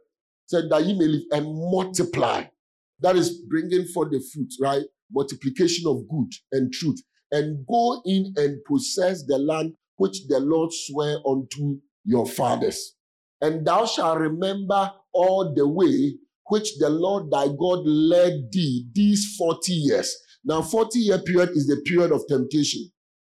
Said 0.52 0.68
that 0.68 0.84
ye 0.84 0.92
may 0.92 1.06
live 1.06 1.22
and 1.30 1.46
multiply. 1.46 2.44
That 3.00 3.16
is 3.16 3.40
bringing 3.48 3.86
forth 3.86 4.10
the 4.10 4.22
fruit, 4.34 4.52
right? 4.60 4.82
Multiplication 5.10 5.86
of 5.88 6.06
good 6.10 6.30
and 6.52 6.70
truth. 6.70 7.00
And 7.30 7.66
go 7.66 8.02
in 8.04 8.34
and 8.36 8.58
possess 8.66 9.24
the 9.26 9.38
land 9.38 9.72
which 9.96 10.26
the 10.28 10.40
Lord 10.40 10.68
sware 10.70 11.16
unto 11.26 11.78
your 12.04 12.26
fathers. 12.26 12.96
And 13.40 13.66
thou 13.66 13.86
shalt 13.86 14.18
remember 14.18 14.92
all 15.14 15.54
the 15.54 15.66
way 15.66 16.18
which 16.50 16.76
the 16.78 16.90
Lord 16.90 17.30
thy 17.30 17.46
God 17.46 17.86
led 17.86 18.52
thee 18.52 18.86
these 18.92 19.34
40 19.38 19.72
years. 19.72 20.14
Now, 20.44 20.60
40 20.60 20.98
year 20.98 21.18
period 21.20 21.52
is 21.54 21.66
the 21.66 21.80
period 21.86 22.12
of 22.12 22.26
temptation, 22.28 22.90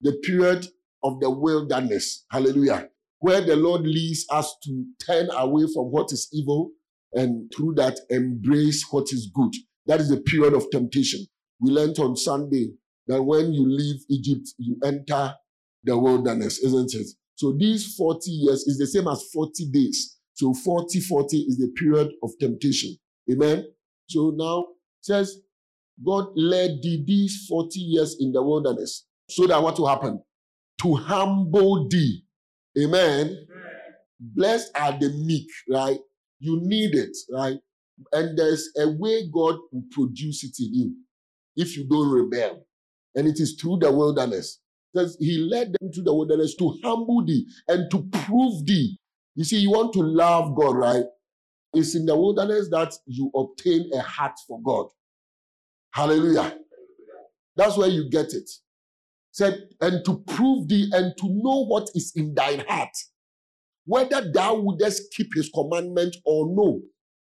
the 0.02 0.14
period 0.24 0.66
of 1.04 1.20
the 1.20 1.30
wilderness. 1.30 2.26
Hallelujah. 2.32 2.90
Where 3.20 3.42
the 3.42 3.56
Lord 3.56 3.82
leads 3.82 4.26
us 4.32 4.56
to 4.64 4.86
turn 5.06 5.30
away 5.38 5.66
from 5.72 5.92
what 5.92 6.12
is 6.12 6.28
evil 6.34 6.72
and 7.14 7.52
through 7.56 7.76
that 7.76 8.00
embrace 8.10 8.86
what 8.92 9.12
is 9.12 9.30
good. 9.34 9.54
That 9.86 10.00
is 10.00 10.10
the 10.10 10.22
period 10.22 10.54
of 10.54 10.70
temptation. 10.72 11.26
We 11.60 11.72
learned 11.72 12.00
on 12.00 12.16
Sunday 12.16 12.72
that 13.08 13.22
when 13.22 13.54
you 13.54 13.66
leave 13.68 14.02
Egypt, 14.10 14.50
you 14.58 14.78
enter 14.84 15.36
the 15.84 15.98
wilderness, 15.98 16.60
isn't 16.60 16.94
it? 16.94 17.08
So 17.36 17.54
these 17.58 17.96
40 17.96 18.32
years 18.32 18.64
is 18.68 18.78
the 18.78 18.88
same 18.88 19.08
as 19.08 19.24
40 19.34 19.70
days. 19.72 20.18
So 20.34 20.54
40, 20.54 21.00
40 21.02 21.38
is 21.38 21.58
the 21.58 21.72
period 21.78 22.12
of 22.24 22.32
temptation. 22.40 22.96
Amen. 23.32 23.66
So 24.08 24.34
now 24.36 24.66
says 25.02 25.42
God 26.06 26.28
led 26.36 26.82
thee 26.82 27.04
these 27.06 27.46
40 27.48 27.80
years 27.80 28.18
in 28.20 28.32
the 28.32 28.42
wilderness. 28.42 29.06
So 29.30 29.48
that 29.48 29.62
what 29.62 29.78
will 29.78 29.88
happen? 29.88 30.22
To 30.82 30.96
humble 30.96 31.88
thee. 31.88 32.24
Amen. 32.78 33.28
Amen. 33.28 33.48
Blessed 34.20 34.72
are 34.76 34.98
the 34.98 35.10
meek, 35.10 35.48
right? 35.70 36.00
You 36.44 36.60
need 36.62 36.94
it, 36.94 37.16
right? 37.32 37.58
And 38.12 38.38
there's 38.38 38.70
a 38.78 38.90
way 38.90 39.30
God 39.34 39.56
will 39.72 39.86
produce 39.92 40.44
it 40.44 40.56
in 40.60 40.74
you 40.74 40.96
if 41.56 41.78
you 41.78 41.86
don't 41.88 42.12
rebel. 42.12 42.68
And 43.16 43.28
it 43.28 43.40
is 43.40 43.54
through 43.54 43.80
the 43.80 43.90
wilderness. 43.90 44.60
Because 44.94 45.16
he 45.22 45.38
led 45.38 45.74
them 45.80 45.92
to 45.94 46.02
the 46.02 46.14
wilderness 46.14 46.56
to 46.58 46.78
humble 46.84 47.24
thee 47.26 47.48
and 47.70 47.90
to 47.92 48.04
prove 48.26 48.66
thee. 48.66 49.00
You 49.36 49.46
see, 49.46 49.60
you 49.60 49.72
want 49.72 49.94
to 49.94 50.02
love 50.02 50.54
God, 50.54 50.76
right? 50.76 51.06
It's 51.74 51.96
in 51.96 52.06
the 52.06 52.18
wilderness 52.18 52.68
that 52.72 52.94
you 53.06 53.32
obtain 53.34 53.90
a 53.94 54.02
heart 54.02 54.34
for 54.46 54.62
God. 54.62 54.88
Hallelujah. 55.92 56.58
That's 57.56 57.78
where 57.78 57.88
you 57.90 58.10
get 58.10 58.34
it. 58.34 58.50
Said, 59.32 59.70
and 59.80 60.04
to 60.06 60.18
prove 60.28 60.68
thee 60.68 60.90
and 60.92 61.14
to 61.20 61.28
know 61.30 61.66
what 61.66 61.90
is 61.96 62.12
in 62.16 62.36
thine 62.36 62.66
heart, 62.68 62.96
whether 63.86 64.32
thou 64.32 64.56
wouldest 64.56 65.12
keep 65.14 65.28
his 65.36 65.50
commandment 65.50 66.16
or 66.26 66.48
no. 66.48 66.82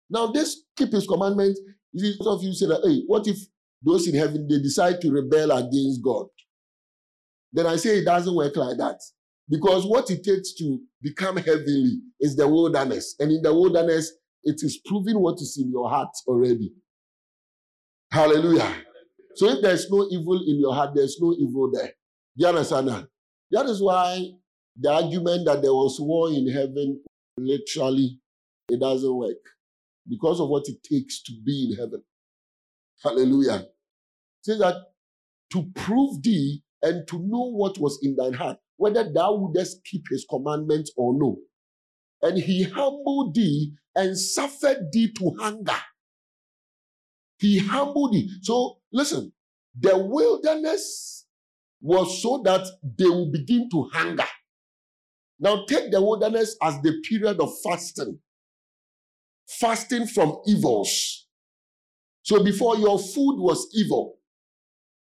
Now, 0.10 0.28
this 0.28 0.64
keep 0.78 0.92
his 0.92 1.08
commandment, 1.08 1.58
see, 1.96 2.16
some 2.18 2.28
of 2.28 2.44
you 2.44 2.54
say 2.54 2.68
that, 2.68 2.82
hey, 2.86 3.04
what 3.08 3.28
if 3.28 3.38
those 3.82 4.08
in 4.08 4.16
heaven 4.16 4.48
they 4.50 4.60
decide 4.60 5.02
to 5.02 5.12
rebel 5.12 5.52
against 5.52 6.04
God? 6.04 6.28
Then 7.52 7.68
I 7.68 7.76
say 7.76 8.00
it 8.00 8.06
doesn't 8.06 8.36
work 8.36 8.56
like 8.56 8.78
that. 8.78 9.00
Because 9.50 9.86
what 9.86 10.10
it 10.10 10.24
takes 10.24 10.54
to 10.56 10.80
become 11.02 11.38
heavenly 11.38 12.00
is 12.20 12.36
the 12.36 12.48
wilderness. 12.48 13.16
And 13.20 13.32
in 13.32 13.42
the 13.42 13.54
wilderness, 13.54 14.12
it 14.44 14.56
is 14.64 14.80
proving 14.86 15.20
what 15.20 15.36
is 15.36 15.58
in 15.62 15.70
your 15.70 15.90
heart 15.90 16.10
already. 16.28 16.74
Hallelujah. 18.12 18.74
So 19.36 19.50
if 19.50 19.62
there's 19.62 19.90
no 19.90 20.08
evil 20.10 20.42
in 20.48 20.60
your 20.60 20.74
heart, 20.74 20.92
there's 20.96 21.18
no 21.20 21.34
evil 21.34 21.72
there. 21.72 21.88
Do 22.38 22.44
you 22.44 22.48
understand 22.48 22.88
that? 22.88 23.08
That 23.52 23.66
is 23.66 23.82
why 23.82 24.32
the 24.78 24.92
argument 24.92 25.46
that 25.46 25.62
there 25.62 25.74
was 25.74 25.98
war 26.00 26.30
in 26.30 26.50
heaven, 26.52 27.02
literally, 27.38 28.20
it 28.70 28.80
doesn't 28.80 29.16
work. 29.16 29.38
Because 30.08 30.40
of 30.40 30.50
what 30.50 30.64
it 30.68 30.84
takes 30.84 31.22
to 31.24 31.34
be 31.46 31.70
in 31.72 31.78
heaven. 31.78 32.04
Hallelujah. 33.04 33.66
Says 34.42 34.60
that 34.60 34.76
to 35.52 35.66
prove 35.76 36.22
thee 36.22 36.62
and 36.82 37.08
to 37.08 37.18
know 37.20 37.52
what 37.52 37.78
was 37.80 38.00
in 38.02 38.16
thine 38.16 38.34
heart, 38.34 38.58
whether 38.78 39.10
thou 39.12 39.36
wouldest 39.36 39.84
keep 39.86 40.04
his 40.10 40.26
commandments 40.30 40.92
or 40.98 41.14
no. 41.18 41.38
And 42.22 42.38
he 42.38 42.64
humbled 42.64 43.36
thee 43.36 43.74
and 43.96 44.18
suffered 44.18 44.90
thee 44.92 45.14
to 45.18 45.36
hunger 45.40 45.76
he 47.44 47.60
humbled 47.60 48.14
thee. 48.14 48.30
So 48.42 48.78
listen, 48.92 49.34
the 49.78 49.98
wilderness 49.98 51.26
was 51.82 52.22
so 52.22 52.42
that 52.46 52.66
they 52.98 53.06
will 53.10 53.32
begin 53.32 53.70
to 53.72 53.90
hunger. 53.92 54.26
Now 55.44 55.66
take 55.66 55.92
the 55.92 56.02
wilderness 56.02 56.56
as 56.64 56.82
the 56.82 57.02
period 57.08 57.42
of 57.42 57.52
fasting. 57.62 58.18
Fasting 59.46 60.08
from 60.08 60.38
evils. 60.48 61.28
So 62.22 62.42
before 62.42 62.78
your 62.78 62.98
food 62.98 63.36
was 63.40 63.68
evil. 63.74 64.20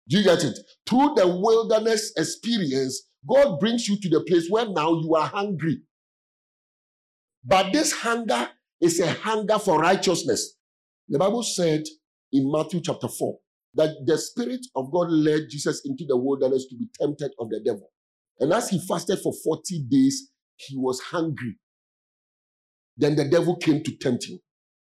Do 0.09 0.17
you 0.17 0.23
get 0.25 0.43
it? 0.43 0.59
Through 0.85 1.13
the 1.15 1.29
wilderness 1.29 2.11
experience, 2.17 3.07
God 3.25 3.57
brings 3.61 3.87
you 3.87 3.97
to 4.01 4.09
the 4.09 4.19
place 4.19 4.49
where 4.49 4.67
now 4.67 4.99
you 4.99 5.15
are 5.15 5.27
hungry. 5.27 5.81
But 7.45 7.71
this 7.71 7.93
hunger 7.93 8.49
is 8.81 8.99
a 8.99 9.13
hunger 9.13 9.57
for 9.57 9.79
righteousness. 9.79 10.57
The 11.07 11.19
Bible 11.19 11.43
said 11.43 11.83
in 12.33 12.51
Matthew 12.51 12.81
chapter 12.81 13.07
4 13.07 13.37
that 13.75 13.95
the 14.05 14.17
Spirit 14.17 14.65
of 14.75 14.91
God 14.91 15.09
led 15.09 15.43
Jesus 15.49 15.83
into 15.85 16.03
the 16.05 16.17
wilderness 16.17 16.65
to 16.67 16.75
be 16.75 16.89
tempted 16.99 17.31
of 17.39 17.49
the 17.49 17.61
devil. 17.61 17.89
And 18.41 18.51
as 18.51 18.69
he 18.69 18.79
fasted 18.85 19.19
for 19.19 19.31
40 19.41 19.85
days, 19.89 20.31
he 20.55 20.77
was 20.77 20.99
hungry. 20.99 21.57
Then 22.97 23.15
the 23.15 23.25
devil 23.25 23.55
came 23.57 23.83
to 23.83 23.95
tempt 23.97 24.25
him. 24.25 24.39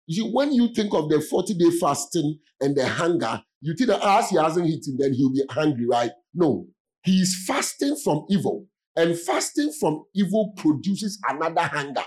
You 0.05 0.23
see, 0.23 0.31
when 0.31 0.53
you 0.53 0.73
think 0.73 0.93
of 0.93 1.09
the 1.09 1.19
40 1.19 1.53
day 1.55 1.71
fasting 1.79 2.39
and 2.61 2.75
the 2.75 2.87
hunger, 2.87 3.41
you 3.61 3.73
think 3.75 3.89
that 3.89 3.99
ah, 4.01 4.19
as 4.19 4.29
he 4.29 4.37
hasn't 4.37 4.67
eaten, 4.67 4.97
then 4.97 5.13
he'll 5.13 5.33
be 5.33 5.43
hungry, 5.49 5.85
right? 5.87 6.11
No. 6.33 6.67
he 7.03 7.21
is 7.21 7.45
fasting 7.47 7.95
from 8.03 8.25
evil, 8.29 8.67
and 8.95 9.17
fasting 9.17 9.71
from 9.79 10.03
evil 10.13 10.53
produces 10.57 11.19
another 11.27 11.61
hunger. 11.61 12.03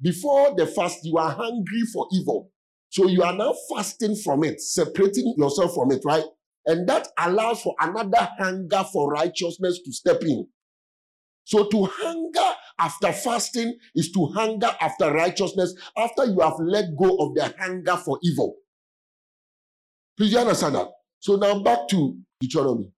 Before 0.00 0.54
the 0.56 0.66
fast, 0.66 0.98
you 1.04 1.16
are 1.18 1.30
hungry 1.30 1.82
for 1.92 2.06
evil. 2.12 2.50
So 2.90 3.06
you 3.06 3.22
are 3.22 3.34
now 3.34 3.54
fasting 3.70 4.16
from 4.16 4.44
it, 4.44 4.60
separating 4.60 5.34
yourself 5.36 5.74
from 5.74 5.92
it, 5.92 6.02
right? 6.04 6.24
And 6.66 6.88
that 6.88 7.08
allows 7.18 7.62
for 7.62 7.74
another 7.80 8.28
hunger 8.38 8.84
for 8.92 9.10
righteousness 9.10 9.80
to 9.84 9.92
step 9.92 10.22
in. 10.22 10.46
So 11.44 11.64
to 11.68 11.88
hunger 11.90 12.57
after 12.78 13.12
fasting 13.12 13.76
is 13.94 14.10
to 14.12 14.26
hunger 14.26 14.70
after 14.80 15.12
righteousness 15.12 15.74
after 15.96 16.24
you 16.26 16.40
have 16.40 16.58
let 16.60 16.96
go 16.96 17.16
of 17.16 17.34
the 17.34 17.54
hunger 17.58 17.96
for 17.96 18.18
evil. 18.22 18.56
Please 20.16 20.32
you 20.32 20.38
understand 20.38 20.74
that? 20.74 20.88
So 21.20 21.36
now 21.36 21.62
back 21.62 21.88
to 21.88 22.18
Deuteronomy. 22.40 22.90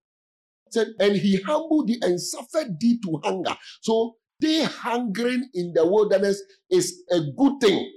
It 0.66 0.74
said, 0.74 0.88
and 0.98 1.16
he 1.16 1.40
humbled 1.42 1.88
thee 1.88 1.98
and 2.02 2.20
suffered 2.20 2.78
thee 2.80 2.98
to 3.04 3.20
hunger. 3.24 3.56
So 3.80 4.16
they 4.40 4.62
hungering 4.64 5.48
in 5.54 5.72
the 5.74 5.86
wilderness 5.86 6.42
is 6.70 7.02
a 7.10 7.20
good 7.36 7.60
thing. 7.60 7.92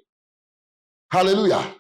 Hallelujah. 1.11 1.75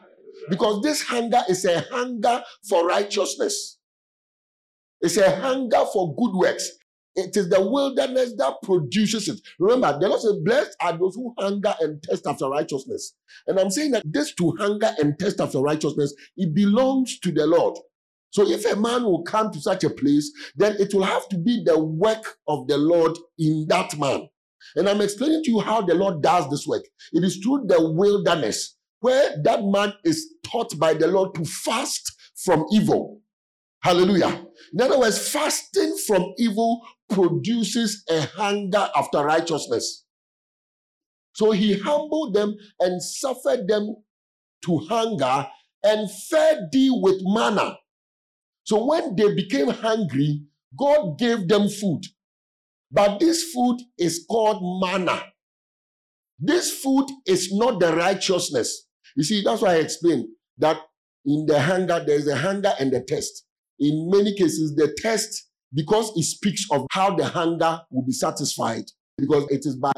Because 0.49 0.81
this 0.81 1.01
hunger 1.01 1.41
is 1.49 1.65
a 1.65 1.81
hunger 1.91 2.43
for 2.67 2.87
righteousness. 2.87 3.79
It's 5.01 5.17
a 5.17 5.35
hunger 5.35 5.83
for 5.91 6.15
good 6.15 6.33
works. 6.33 6.69
It 7.15 7.37
is 7.37 7.49
the 7.49 7.61
wilderness 7.61 8.33
that 8.37 8.55
produces 8.63 9.27
it. 9.27 9.39
Remember, 9.59 9.97
the 9.99 10.07
Lord 10.09 10.21
says, 10.21 10.37
Blessed 10.43 10.75
are 10.81 10.97
those 10.97 11.15
who 11.15 11.33
hunger 11.37 11.75
and 11.79 12.01
test 12.01 12.25
after 12.25 12.47
righteousness. 12.47 13.13
And 13.47 13.59
I'm 13.59 13.69
saying 13.69 13.91
that 13.91 14.03
this 14.05 14.33
to 14.35 14.55
hunger 14.57 14.91
and 14.99 15.17
test 15.19 15.39
after 15.39 15.59
righteousness, 15.59 16.13
it 16.37 16.53
belongs 16.53 17.19
to 17.19 17.31
the 17.31 17.45
Lord. 17.45 17.77
So 18.31 18.49
if 18.49 18.65
a 18.65 18.75
man 18.75 19.03
will 19.03 19.21
come 19.21 19.51
to 19.51 19.61
such 19.61 19.83
a 19.83 19.91
place, 19.91 20.31
then 20.55 20.75
it 20.79 20.93
will 20.93 21.03
have 21.03 21.29
to 21.29 21.37
be 21.37 21.63
the 21.63 21.77
work 21.77 22.37
of 22.47 22.67
the 22.67 22.77
Lord 22.77 23.15
in 23.37 23.67
that 23.69 23.95
man. 23.97 24.27
And 24.75 24.89
I'm 24.89 25.01
explaining 25.01 25.43
to 25.43 25.51
you 25.51 25.59
how 25.59 25.81
the 25.81 25.93
Lord 25.93 26.23
does 26.23 26.49
this 26.49 26.65
work. 26.65 26.83
It 27.11 27.23
is 27.23 27.37
through 27.37 27.65
the 27.67 27.91
wilderness 27.91 28.75
where 29.01 29.35
that 29.43 29.63
man 29.65 29.93
is 30.03 30.33
taught 30.43 30.79
by 30.79 30.93
the 30.95 31.07
Lord 31.07 31.35
to 31.35 31.45
fast 31.45 32.11
from 32.43 32.65
evil. 32.71 33.21
Hallelujah. 33.81 34.45
In 34.73 34.81
other 34.81 34.97
words, 34.97 35.29
fasting 35.29 35.97
from 36.07 36.33
evil 36.37 36.81
produces 37.13 38.03
a 38.09 38.21
hunger 38.21 38.89
after 38.95 39.23
righteousness. 39.23 40.05
So 41.33 41.51
he 41.51 41.79
humbled 41.79 42.35
them 42.35 42.55
and 42.79 43.01
suffered 43.01 43.67
them 43.67 43.95
to 44.65 44.77
hunger 44.89 45.47
and 45.83 46.09
fed 46.29 46.69
thee 46.71 46.91
with 46.91 47.21
manna. 47.23 47.77
So 48.63 48.85
when 48.85 49.15
they 49.15 49.33
became 49.33 49.69
hungry, 49.69 50.43
God 50.77 51.17
gave 51.17 51.47
them 51.47 51.67
food. 51.69 52.01
But 52.91 53.19
this 53.19 53.51
food 53.51 53.79
is 53.97 54.25
called 54.29 54.61
manna. 54.81 55.23
This 56.39 56.71
food 56.71 57.07
is 57.25 57.51
not 57.53 57.79
the 57.79 57.95
righteousness. 57.95 58.87
You 59.15 59.23
see, 59.23 59.43
that's 59.43 59.61
why 59.61 59.73
I 59.73 59.77
explained 59.77 60.27
that 60.57 60.77
in 61.25 61.45
the 61.45 61.59
hunger, 61.61 62.03
there 62.05 62.17
is 62.17 62.27
a 62.27 62.37
hunger 62.37 62.73
and 62.79 62.93
a 62.93 63.01
test. 63.01 63.45
In 63.79 64.09
many 64.11 64.35
cases, 64.35 64.75
the 64.75 64.95
test 64.97 65.49
because 65.73 66.11
it 66.15 66.23
speaks 66.23 66.65
of 66.71 66.85
how 66.91 67.15
the 67.15 67.25
hunger 67.25 67.81
will 67.91 68.05
be 68.05 68.11
satisfied 68.11 68.83
because 69.17 69.45
it 69.49 69.65
is 69.65 69.75
by 69.75 69.91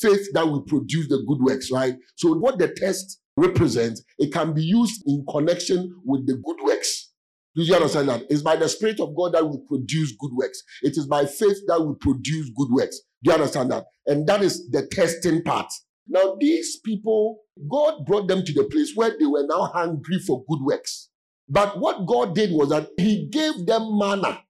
faith 0.00 0.26
that 0.32 0.46
we 0.46 0.60
produce 0.66 1.08
the 1.08 1.22
good 1.28 1.40
works, 1.40 1.70
right? 1.70 1.94
So 2.16 2.34
what 2.34 2.58
the 2.58 2.68
test 2.68 3.20
represents, 3.36 4.02
it 4.18 4.32
can 4.32 4.52
be 4.52 4.62
used 4.62 5.02
in 5.06 5.24
connection 5.28 5.94
with 6.04 6.26
the 6.26 6.34
good 6.34 6.56
works. 6.62 7.10
Do 7.56 7.62
you 7.62 7.74
understand 7.74 8.08
that? 8.08 8.22
It's 8.30 8.42
by 8.42 8.56
the 8.56 8.68
Spirit 8.68 8.98
of 8.98 9.14
God 9.14 9.34
that 9.34 9.46
we 9.46 9.58
produce 9.68 10.12
good 10.18 10.32
works. 10.32 10.60
It 10.82 10.96
is 10.96 11.06
by 11.06 11.24
faith 11.24 11.58
that 11.68 11.80
we 11.80 11.94
produce 12.00 12.50
good 12.56 12.68
works. 12.70 13.00
Do 13.22 13.30
you 13.30 13.34
understand 13.34 13.70
that? 13.70 13.84
And 14.06 14.26
that 14.26 14.42
is 14.42 14.68
the 14.70 14.86
testing 14.90 15.42
part. 15.42 15.72
Now, 16.08 16.36
these 16.38 16.80
people, 16.84 17.38
God 17.70 18.04
brought 18.06 18.28
them 18.28 18.44
to 18.44 18.52
the 18.52 18.64
place 18.64 18.92
where 18.94 19.16
they 19.18 19.26
were 19.26 19.46
now 19.46 19.70
hungry 19.72 20.18
for 20.18 20.44
good 20.48 20.60
works. 20.62 21.10
But 21.48 21.78
what 21.78 22.06
God 22.06 22.34
did 22.34 22.50
was 22.50 22.70
that 22.70 22.88
He 22.98 23.28
gave 23.30 23.66
them 23.66 23.98
manna. 23.98 24.43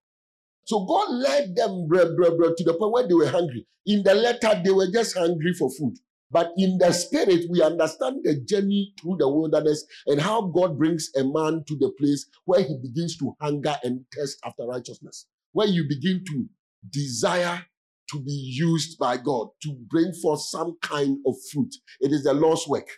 So 0.64 0.85
God 0.87 1.11
led 1.12 1.57
them 1.57 1.87
blah, 1.88 2.07
blah, 2.16 2.37
blah, 2.37 2.50
to 2.57 2.64
the 2.64 2.74
point 2.74 2.92
where 2.92 3.09
they 3.09 3.14
were 3.14 3.29
hungry. 3.29 3.66
In 3.87 4.03
the 4.03 4.14
letter, 4.14 4.61
they 4.64 4.70
were 4.70 4.90
just 4.92 5.16
hungry 5.16 5.53
for 5.55 5.70
food. 5.70 5.94
But 6.31 6.53
in 6.57 6.79
the 6.79 6.92
spirit, 6.92 7.44
we 7.50 7.62
understand 7.62 8.20
the 8.24 8.40
journey 8.40 8.94
through 9.00 9.18
the 9.18 9.29
wilderness 9.29 9.85
and 10.07 10.20
how 10.20 10.42
God 10.42 10.79
brings 10.79 11.11
a 11.16 11.24
man 11.24 11.64
to 11.68 11.77
the 11.79 11.92
place 11.98 12.27
where 12.44 12.62
he 12.62 12.77
begins 12.83 13.16
to 13.18 13.37
hunger 13.40 13.77
and 13.85 14.05
thirst 14.16 14.38
after 14.44 14.64
righteousness, 14.66 15.27
where 15.53 15.68
you 15.68 15.85
begin 15.88 16.24
to 16.27 16.46
desire 16.90 17.64
to 18.11 18.20
be 18.20 18.33
used 18.33 18.98
by 18.98 19.16
God 19.16 19.48
to 19.62 19.77
bring 19.88 20.12
forth 20.22 20.40
some 20.42 20.77
kind 20.83 21.18
of 21.27 21.35
fruit. 21.53 21.74
It 22.00 22.12
is 22.12 22.24
the 22.24 22.35
Lord's 22.35 22.66
work. 22.68 22.88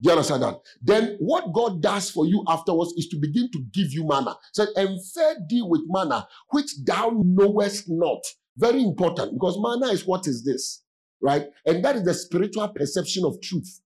Do 0.00 0.10
you 0.10 0.12
understand 0.12 0.42
that? 0.42 0.60
Then 0.82 1.16
what 1.20 1.52
God 1.54 1.80
does 1.80 2.10
for 2.10 2.26
you 2.26 2.44
afterwards 2.48 2.92
is 2.96 3.08
to 3.08 3.16
begin 3.16 3.50
to 3.52 3.64
give 3.72 3.92
you 3.92 4.06
manna. 4.06 4.36
Said, 4.52 4.68
and 4.76 4.98
fed 5.14 5.46
thee 5.48 5.62
with 5.62 5.82
manna, 5.86 6.28
which 6.50 6.70
thou 6.84 7.12
knowest 7.24 7.84
not. 7.88 8.20
Very 8.58 8.82
important 8.82 9.32
because 9.32 9.58
manna 9.58 9.92
is 9.92 10.06
what 10.06 10.26
is 10.26 10.44
this, 10.44 10.82
right? 11.20 11.46
And 11.64 11.84
that 11.84 11.96
is 11.96 12.04
the 12.04 12.14
spiritual 12.14 12.68
perception 12.68 13.24
of 13.24 13.40
truth. 13.40 13.80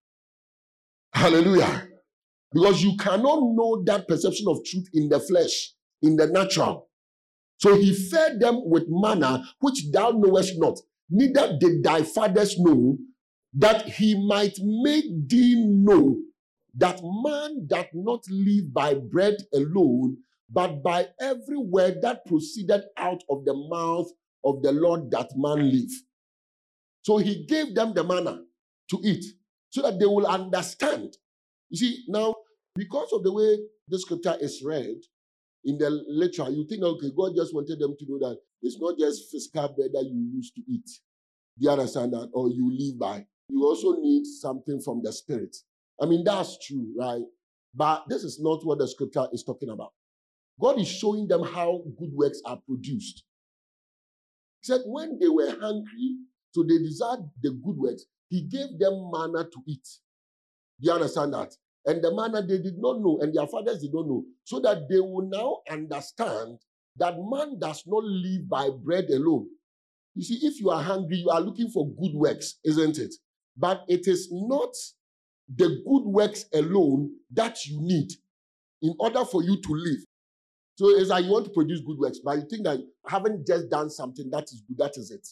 Hallelujah. 1.12 1.88
Because 2.52 2.82
you 2.82 2.96
cannot 2.96 3.40
know 3.42 3.82
that 3.86 4.08
perception 4.08 4.46
of 4.48 4.64
truth 4.64 4.86
in 4.92 5.08
the 5.08 5.20
flesh, 5.20 5.74
in 6.02 6.16
the 6.16 6.26
natural. 6.26 6.88
So 7.58 7.76
he 7.76 7.94
fed 7.94 8.40
them 8.40 8.62
with 8.64 8.84
manna, 8.88 9.44
which 9.60 9.90
thou 9.92 10.10
knowest 10.10 10.54
not, 10.56 10.78
neither 11.08 11.56
did 11.58 11.84
thy 11.84 12.02
fathers 12.02 12.58
know, 12.58 12.96
that 13.54 13.88
he 13.88 14.14
might 14.26 14.56
make 14.60 15.28
thee 15.28 15.56
know 15.56 16.16
that 16.76 17.00
man 17.02 17.66
doth 17.66 17.88
not 17.92 18.22
live 18.30 18.72
by 18.72 18.94
bread 18.94 19.36
alone, 19.52 20.16
but 20.48 20.82
by 20.82 21.08
every 21.20 21.58
word 21.58 22.00
that 22.02 22.24
proceeded 22.26 22.82
out 22.96 23.22
of 23.28 23.44
the 23.44 23.54
mouth 23.54 24.08
of 24.44 24.62
the 24.62 24.72
Lord 24.72 25.10
that 25.10 25.30
man 25.36 25.70
live. 25.70 25.90
So 27.02 27.16
he 27.18 27.44
gave 27.46 27.74
them 27.74 27.92
the 27.94 28.04
manna 28.04 28.42
to 28.90 29.00
eat 29.02 29.24
so 29.70 29.82
that 29.82 29.98
they 29.98 30.06
will 30.06 30.26
understand. 30.26 31.16
You 31.70 31.78
see, 31.78 32.04
now, 32.08 32.34
because 32.74 33.12
of 33.12 33.22
the 33.22 33.32
way 33.32 33.58
the 33.88 33.98
scripture 33.98 34.36
is 34.40 34.62
read 34.64 34.96
in 35.64 35.78
the 35.78 35.90
literature, 36.08 36.50
you 36.50 36.66
think, 36.68 36.82
okay, 36.82 37.10
God 37.16 37.32
just 37.36 37.54
wanted 37.54 37.78
them 37.78 37.96
to 37.98 38.06
know 38.08 38.18
that 38.18 38.38
it's 38.62 38.78
not 38.80 38.98
just 38.98 39.30
physical 39.30 39.68
bread 39.76 39.90
that 39.92 40.04
you 40.04 40.30
use 40.34 40.52
to 40.52 40.62
eat. 40.68 40.86
Do 41.58 41.64
you 41.64 41.70
understand 41.70 42.12
that? 42.12 42.30
Or 42.32 42.48
you 42.48 42.70
live 42.72 42.98
by 42.98 43.26
you 43.50 43.64
also 43.64 44.00
need 44.00 44.24
something 44.24 44.80
from 44.80 45.02
the 45.02 45.12
spirit. 45.12 45.56
I 46.00 46.06
mean, 46.06 46.24
that's 46.24 46.58
true, 46.66 46.86
right? 46.98 47.22
But 47.74 48.04
this 48.08 48.24
is 48.24 48.40
not 48.40 48.64
what 48.64 48.78
the 48.78 48.88
scripture 48.88 49.26
is 49.32 49.44
talking 49.44 49.70
about. 49.70 49.92
God 50.60 50.78
is 50.78 50.88
showing 50.88 51.26
them 51.26 51.42
how 51.42 51.82
good 51.98 52.12
works 52.12 52.40
are 52.44 52.58
produced. 52.66 53.24
He 54.62 54.72
said, 54.72 54.82
when 54.84 55.18
they 55.18 55.28
were 55.28 55.50
hungry, 55.60 56.16
so 56.52 56.62
they 56.62 56.78
desired 56.78 57.20
the 57.42 57.50
good 57.50 57.76
works, 57.76 58.04
he 58.28 58.42
gave 58.42 58.78
them 58.78 59.10
manna 59.12 59.44
to 59.44 59.60
eat. 59.66 59.86
Do 60.80 60.88
you 60.88 60.92
understand 60.92 61.32
that? 61.34 61.54
And 61.86 62.02
the 62.02 62.14
manna 62.14 62.42
they 62.42 62.58
did 62.58 62.78
not 62.78 63.00
know, 63.00 63.18
and 63.22 63.34
their 63.34 63.46
fathers 63.46 63.80
did 63.80 63.94
not 63.94 64.06
know, 64.06 64.24
so 64.44 64.60
that 64.60 64.88
they 64.90 65.00
will 65.00 65.28
now 65.30 65.58
understand 65.70 66.58
that 66.96 67.14
man 67.18 67.58
does 67.58 67.84
not 67.86 68.04
live 68.04 68.48
by 68.48 68.68
bread 68.68 69.04
alone. 69.10 69.46
You 70.14 70.24
see, 70.24 70.46
if 70.46 70.60
you 70.60 70.70
are 70.70 70.82
hungry, 70.82 71.18
you 71.18 71.30
are 71.30 71.40
looking 71.40 71.70
for 71.70 71.88
good 71.88 72.12
works, 72.14 72.58
isn't 72.64 72.98
it? 72.98 73.14
But 73.60 73.84
it 73.88 74.08
is 74.08 74.28
not 74.32 74.74
the 75.54 75.68
good 75.86 76.04
works 76.04 76.46
alone 76.54 77.10
that 77.32 77.66
you 77.66 77.80
need 77.82 78.10
in 78.82 78.94
order 78.98 79.24
for 79.24 79.42
you 79.42 79.60
to 79.60 79.72
live. 79.72 79.98
So 80.76 80.88
it's 80.88 81.10
like 81.10 81.26
you 81.26 81.32
want 81.32 81.44
to 81.44 81.50
produce 81.50 81.80
good 81.80 81.98
works, 81.98 82.20
but 82.24 82.38
you 82.38 82.46
think 82.48 82.64
that 82.64 82.78
haven't 83.06 83.46
just 83.46 83.68
done 83.68 83.90
something 83.90 84.30
that 84.30 84.44
is 84.44 84.62
good, 84.66 84.78
that 84.78 84.96
is 84.96 85.10
it. 85.10 85.28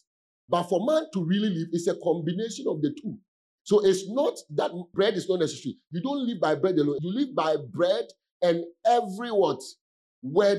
But 0.49 0.64
for 0.64 0.85
man 0.85 1.07
to 1.14 1.25
really 1.25 1.49
live, 1.49 1.69
it's 1.73 1.87
a 1.88 1.95
combination 1.97 2.67
of 2.69 2.83
the 2.83 2.95
two. 3.01 3.17
So 3.62 3.85
it's 3.85 4.09
not 4.11 4.35
that 4.57 4.73
bread 4.93 5.14
is 5.14 5.29
not 5.29 5.41
necessary. 5.41 5.77
You 5.91 6.03
don't 6.03 6.27
live 6.27 6.41
by 6.41 6.55
bread 6.55 6.77
alone. 6.77 6.99
You 7.01 7.14
live 7.14 7.35
by 7.35 7.57
bread 7.71 8.07
and 8.43 8.64
every 8.87 9.31
word 9.31 9.61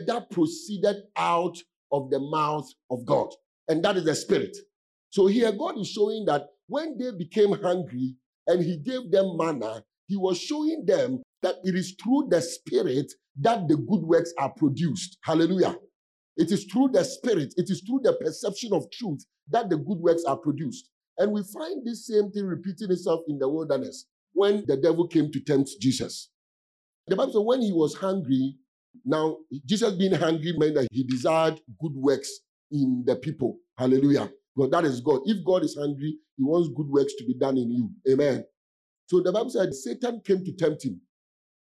that 0.08 0.28
proceeded 0.32 0.96
out 1.16 1.58
of 1.92 2.10
the 2.10 2.20
mouth 2.20 2.68
of 2.90 3.06
God. 3.06 3.30
And 3.68 3.84
that 3.86 3.98
is 3.98 4.06
the 4.06 4.16
spirit. 4.16 4.58
So 5.10 5.28
here 5.28 5.52
God 5.52 5.78
is 5.78 5.88
showing 5.88 6.26
that 6.26 6.48
when 6.70 6.98
they 6.98 7.12
became 7.12 7.52
hungry 7.62 8.16
and 8.48 8.64
he 8.64 8.78
gave 8.78 9.12
them 9.12 9.36
manna, 9.38 9.84
he 10.08 10.16
was 10.16 10.40
showing 10.40 10.86
them 10.86 11.22
that 11.42 11.56
it 11.64 11.76
is 11.76 11.96
through 12.02 12.28
the 12.30 12.42
spirit 12.42 13.12
that 13.42 13.68
the 13.68 13.76
good 13.76 14.02
works 14.02 14.34
are 14.40 14.52
produced. 14.52 15.18
Hallelujah. 15.24 15.76
It 16.38 16.52
is 16.52 16.66
through 16.66 16.90
the 16.94 17.04
spirit, 17.04 17.54
it 17.58 17.70
is 17.70 17.82
through 17.86 18.02
the 18.04 18.14
perception 18.14 18.72
of 18.74 18.90
truth 18.92 19.26
that 19.50 19.70
the 19.70 19.78
good 19.78 20.00
works 20.00 20.24
are 20.26 20.38
produced. 20.38 20.90
And 21.18 21.32
we 21.32 21.44
find 21.44 21.86
this 21.86 22.08
same 22.08 22.32
thing 22.32 22.46
repeating 22.46 22.92
itself 22.92 23.22
in 23.28 23.40
the 23.40 23.50
wilderness 23.50 24.06
when 24.34 24.64
the 24.68 24.78
devil 24.78 25.08
came 25.08 25.32
to 25.32 25.40
tempt 25.42 25.72
Jesus. 25.82 26.30
The 27.08 27.16
Bible 27.16 27.34
says 27.34 27.42
when 27.44 27.62
he 27.62 27.74
was 27.74 27.96
hungry, 27.96 28.56
now 29.04 29.38
Jesus 29.66 29.94
being 29.94 30.14
hungry 30.14 30.54
meant 30.58 30.76
that 30.76 30.88
he 30.92 31.04
desired 31.04 31.60
good 31.82 31.94
works 31.96 32.32
in 32.72 33.04
the 33.06 33.16
people. 33.16 33.58
Hallelujah. 33.78 34.32
Because 34.60 34.72
that 34.72 34.84
is 34.84 35.00
God. 35.00 35.22
If 35.26 35.46
God 35.46 35.64
is 35.64 35.78
hungry, 35.80 36.18
he 36.36 36.44
wants 36.44 36.70
good 36.76 36.90
works 36.90 37.14
to 37.16 37.26
be 37.26 37.34
done 37.34 37.58
in 37.58 37.72
you. 37.72 37.90
Amen. 38.12 38.44
So 39.08 39.22
the 39.22 39.32
Bible 39.32 39.50
said 39.50 39.74
Satan 39.74 40.22
came 40.26 40.44
to 40.44 40.52
tempt 40.52 40.84
him. 40.84 41.00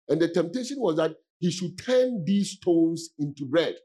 And 0.08 0.20
the 0.20 0.28
temptation 0.28 0.80
was 0.80 0.96
that 0.96 1.14
he 1.38 1.52
should 1.52 1.78
turn 1.78 2.24
these 2.24 2.50
stones 2.50 3.10
into 3.20 3.46
bread. 3.46 3.76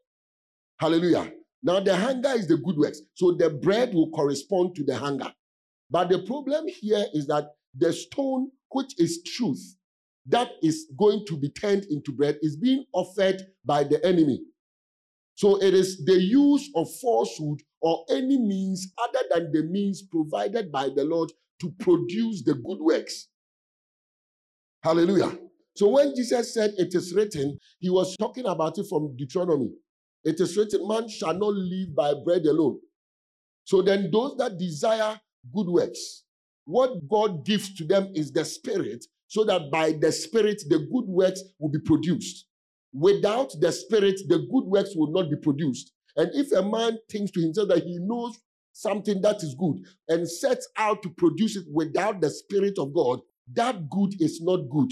Hallelujah. 0.79 1.31
Now, 1.61 1.79
the 1.79 1.95
hunger 1.95 2.29
is 2.29 2.47
the 2.47 2.57
good 2.57 2.75
works. 2.75 3.01
So 3.13 3.33
the 3.33 3.51
bread 3.51 3.93
will 3.93 4.09
correspond 4.09 4.75
to 4.77 4.83
the 4.83 4.97
hunger. 4.97 5.31
But 5.91 6.09
the 6.09 6.23
problem 6.23 6.65
here 6.67 7.05
is 7.13 7.27
that 7.27 7.51
the 7.77 7.93
stone, 7.93 8.49
which 8.71 8.99
is 8.99 9.21
truth, 9.23 9.75
that 10.25 10.53
is 10.63 10.91
going 10.97 11.25
to 11.27 11.37
be 11.37 11.49
turned 11.49 11.85
into 11.85 12.11
bread, 12.11 12.37
is 12.41 12.57
being 12.57 12.83
offered 12.93 13.43
by 13.63 13.83
the 13.83 14.03
enemy. 14.03 14.41
So 15.37 15.61
it 15.61 15.75
is 15.75 16.03
the 16.03 16.19
use 16.19 16.67
of 16.75 16.87
falsehood 16.99 17.61
or 17.79 18.03
any 18.09 18.39
means 18.39 18.91
other 18.97 19.19
than 19.31 19.51
the 19.51 19.63
means 19.69 20.01
provided 20.01 20.71
by 20.71 20.89
the 20.95 21.03
Lord 21.03 21.31
to 21.61 21.71
produce 21.79 22.43
the 22.43 22.55
good 22.55 22.79
works. 22.79 23.27
Hallelujah. 24.83 25.37
So 25.75 25.89
when 25.89 26.15
Jesus 26.15 26.55
said 26.55 26.73
it 26.79 26.95
is 26.95 27.13
written, 27.13 27.59
he 27.77 27.91
was 27.91 28.17
talking 28.17 28.47
about 28.47 28.79
it 28.79 28.87
from 28.89 29.15
Deuteronomy. 29.15 29.69
It 30.23 30.39
is 30.39 30.57
written, 30.57 30.87
man 30.87 31.07
shall 31.07 31.35
not 31.35 31.53
live 31.53 31.95
by 31.95 32.13
bread 32.25 32.43
alone. 32.47 32.79
So 33.63 33.83
then 33.83 34.09
those 34.11 34.37
that 34.37 34.57
desire 34.57 35.21
good 35.53 35.67
works, 35.67 36.23
what 36.65 37.07
God 37.07 37.45
gives 37.45 37.75
to 37.75 37.85
them 37.85 38.11
is 38.15 38.31
the 38.31 38.43
spirit, 38.43 39.05
so 39.27 39.43
that 39.43 39.69
by 39.71 39.91
the 39.91 40.11
spirit 40.11 40.63
the 40.67 40.79
good 40.79 41.05
works 41.05 41.43
will 41.59 41.69
be 41.69 41.79
produced. 41.79 42.47
Without 42.93 43.51
the 43.59 43.71
spirit, 43.71 44.19
the 44.27 44.39
good 44.39 44.65
works 44.65 44.91
will 44.95 45.11
not 45.11 45.29
be 45.29 45.35
produced. 45.35 45.93
And 46.15 46.31
if 46.33 46.51
a 46.51 46.63
man 46.63 46.97
thinks 47.09 47.31
to 47.31 47.41
himself 47.41 47.69
that 47.69 47.83
he 47.83 47.99
knows 47.99 48.37
something 48.73 49.21
that 49.21 49.43
is 49.43 49.55
good 49.55 49.77
and 50.07 50.29
sets 50.29 50.67
out 50.77 51.03
to 51.03 51.09
produce 51.09 51.55
it 51.55 51.65
without 51.71 52.21
the 52.21 52.29
spirit 52.29 52.77
of 52.79 52.93
God, 52.93 53.19
that 53.53 53.89
good 53.89 54.19
is 54.21 54.41
not 54.41 54.69
good. 54.69 54.91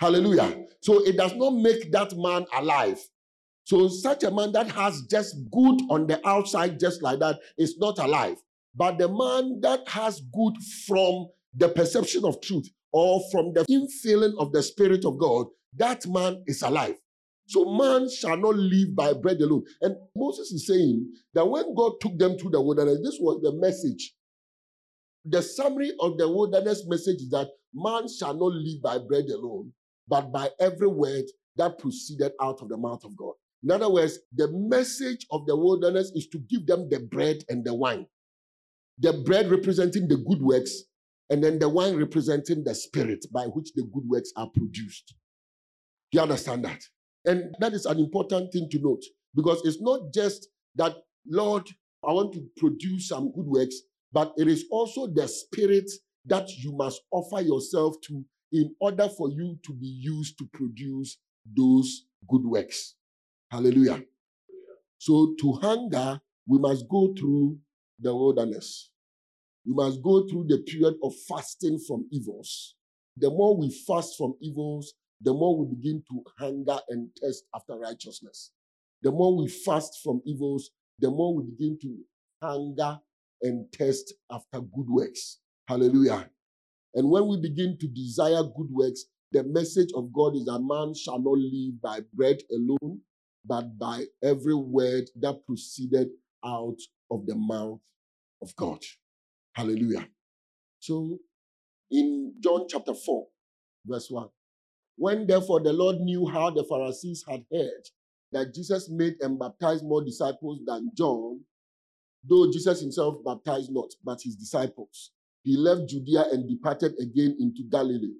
Hallelujah. 0.00 0.64
So 0.80 1.04
it 1.04 1.16
does 1.16 1.34
not 1.34 1.50
make 1.50 1.90
that 1.92 2.16
man 2.16 2.46
alive. 2.56 3.00
So 3.64 3.88
such 3.88 4.24
a 4.24 4.30
man 4.30 4.52
that 4.52 4.70
has 4.70 5.02
just 5.10 5.36
good 5.52 5.80
on 5.90 6.06
the 6.06 6.26
outside, 6.26 6.80
just 6.80 7.02
like 7.02 7.18
that, 7.18 7.38
is 7.58 7.76
not 7.78 7.98
alive. 7.98 8.36
But 8.74 8.98
the 8.98 9.08
man 9.08 9.60
that 9.62 9.86
has 9.88 10.20
good 10.32 10.54
from 10.86 11.28
the 11.54 11.68
perception 11.68 12.24
of 12.24 12.40
truth 12.40 12.68
or 12.92 13.20
from 13.30 13.52
the 13.52 13.64
infilling 13.68 14.32
of 14.38 14.52
the 14.52 14.62
Spirit 14.62 15.04
of 15.04 15.18
God, 15.18 15.46
that 15.76 16.06
man 16.06 16.42
is 16.46 16.62
alive. 16.62 16.96
So 17.48 17.64
hmm. 17.64 17.78
man 17.78 18.10
shall 18.10 18.36
not 18.36 18.56
live 18.56 18.94
by 18.94 19.12
bread 19.14 19.40
alone. 19.40 19.64
And 19.80 19.96
Moses 20.14 20.52
is 20.52 20.66
saying 20.66 21.12
that 21.34 21.46
when 21.46 21.74
God 21.74 21.92
took 22.00 22.18
them 22.18 22.38
through 22.38 22.50
the 22.50 22.60
wilderness, 22.60 23.00
this 23.02 23.18
was 23.20 23.40
the 23.42 23.52
message. 23.52 24.14
The 25.24 25.42
summary 25.42 25.92
of 26.00 26.16
the 26.16 26.28
wilderness 26.28 26.84
message 26.86 27.22
is 27.22 27.30
that 27.30 27.48
man 27.74 28.06
shall 28.08 28.34
not 28.34 28.52
live 28.52 28.82
by 28.82 28.98
bread 28.98 29.26
alone, 29.26 29.72
but 30.06 30.32
by 30.32 30.50
every 30.60 30.88
word 30.88 31.24
that 31.56 31.78
proceeded 31.78 32.32
out 32.40 32.62
of 32.62 32.68
the 32.68 32.76
mouth 32.76 33.04
of 33.04 33.16
God. 33.16 33.34
In 33.64 33.72
other 33.72 33.90
words, 33.90 34.18
the 34.34 34.48
message 34.52 35.26
of 35.30 35.44
the 35.46 35.56
wilderness 35.56 36.12
is 36.14 36.28
to 36.28 36.38
give 36.38 36.66
them 36.66 36.88
the 36.88 37.00
bread 37.00 37.44
and 37.48 37.64
the 37.64 37.74
wine. 37.74 38.06
The 39.00 39.12
bread 39.12 39.50
representing 39.50 40.06
the 40.06 40.16
good 40.16 40.40
works, 40.40 40.84
and 41.30 41.42
then 41.42 41.58
the 41.58 41.68
wine 41.68 41.96
representing 41.96 42.62
the 42.64 42.74
spirit 42.74 43.26
by 43.32 43.44
which 43.46 43.72
the 43.74 43.82
good 43.82 44.08
works 44.08 44.32
are 44.36 44.48
produced. 44.48 45.14
You 46.12 46.20
understand 46.20 46.64
that? 46.64 46.80
And 47.24 47.54
that 47.60 47.72
is 47.72 47.86
an 47.86 47.98
important 47.98 48.52
thing 48.52 48.68
to 48.70 48.78
note 48.80 49.02
because 49.34 49.60
it's 49.64 49.80
not 49.80 50.12
just 50.14 50.48
that, 50.76 50.94
Lord, 51.26 51.68
I 52.06 52.12
want 52.12 52.32
to 52.34 52.46
produce 52.56 53.08
some 53.08 53.32
good 53.32 53.46
works, 53.46 53.76
but 54.12 54.32
it 54.36 54.48
is 54.48 54.64
also 54.70 55.08
the 55.08 55.28
spirit 55.28 55.90
that 56.26 56.48
you 56.56 56.72
must 56.72 57.02
offer 57.10 57.42
yourself 57.42 57.96
to 58.04 58.24
in 58.52 58.74
order 58.80 59.08
for 59.08 59.30
you 59.30 59.58
to 59.64 59.72
be 59.74 59.86
used 59.86 60.38
to 60.38 60.48
produce 60.52 61.18
those 61.56 62.06
good 62.28 62.44
works. 62.44 62.94
Hallelujah. 63.50 64.02
So 64.98 65.34
to 65.40 65.52
hunger, 65.52 66.20
we 66.46 66.58
must 66.58 66.88
go 66.88 67.14
through 67.18 67.58
the 67.98 68.14
wilderness. 68.14 68.90
We 69.66 69.74
must 69.74 70.02
go 70.02 70.26
through 70.26 70.46
the 70.48 70.58
period 70.58 70.94
of 71.02 71.12
fasting 71.28 71.78
from 71.86 72.08
evils. 72.10 72.74
The 73.16 73.28
more 73.30 73.56
we 73.56 73.70
fast 73.86 74.16
from 74.16 74.34
evils, 74.40 74.94
the 75.20 75.32
more 75.32 75.58
we 75.58 75.74
begin 75.74 76.02
to 76.10 76.22
hunger 76.38 76.78
and 76.88 77.10
thirst 77.20 77.44
after 77.54 77.76
righteousness. 77.78 78.52
The 79.02 79.10
more 79.10 79.36
we 79.36 79.48
fast 79.48 80.00
from 80.02 80.22
evils, 80.24 80.70
the 80.98 81.10
more 81.10 81.34
we 81.34 81.44
begin 81.44 81.78
to 81.82 81.98
hunger 82.42 83.00
and 83.42 83.66
thirst 83.72 84.14
after 84.30 84.60
good 84.60 84.88
works. 84.88 85.38
Hallelujah. 85.66 86.30
And 86.94 87.10
when 87.10 87.26
we 87.26 87.40
begin 87.40 87.76
to 87.78 87.88
desire 87.88 88.42
good 88.42 88.70
works, 88.70 89.04
the 89.32 89.44
message 89.44 89.90
of 89.94 90.12
God 90.12 90.34
is 90.36 90.46
that 90.46 90.60
man 90.60 90.94
shall 90.94 91.18
not 91.18 91.38
live 91.38 91.80
by 91.82 92.00
bread 92.14 92.38
alone, 92.50 93.00
but 93.44 93.78
by 93.78 94.04
every 94.22 94.54
word 94.54 95.04
that 95.20 95.44
proceeded 95.46 96.08
out 96.44 96.78
of 97.10 97.26
the 97.26 97.34
mouth 97.34 97.80
of 98.42 98.54
God. 98.56 98.78
Hallelujah. 99.54 100.08
So 100.80 101.18
in 101.90 102.34
John 102.40 102.66
chapter 102.68 102.94
4, 102.94 103.26
verse 103.86 104.08
1, 104.10 104.28
when 104.98 105.26
therefore 105.26 105.60
the 105.60 105.72
Lord 105.72 106.00
knew 106.00 106.26
how 106.26 106.50
the 106.50 106.64
Pharisees 106.64 107.24
had 107.28 107.44
heard 107.52 107.88
that 108.32 108.52
Jesus 108.54 108.90
made 108.90 109.14
and 109.20 109.38
baptized 109.38 109.84
more 109.84 110.04
disciples 110.04 110.60
than 110.66 110.90
John, 110.96 111.40
though 112.28 112.50
Jesus 112.50 112.80
himself 112.80 113.16
baptized 113.24 113.72
not, 113.72 113.90
but 114.04 114.20
his 114.22 114.36
disciples, 114.36 115.12
he 115.44 115.56
left 115.56 115.88
Judea 115.88 116.26
and 116.32 116.48
departed 116.48 116.92
again 117.00 117.36
into 117.38 117.62
Galilee. 117.70 118.18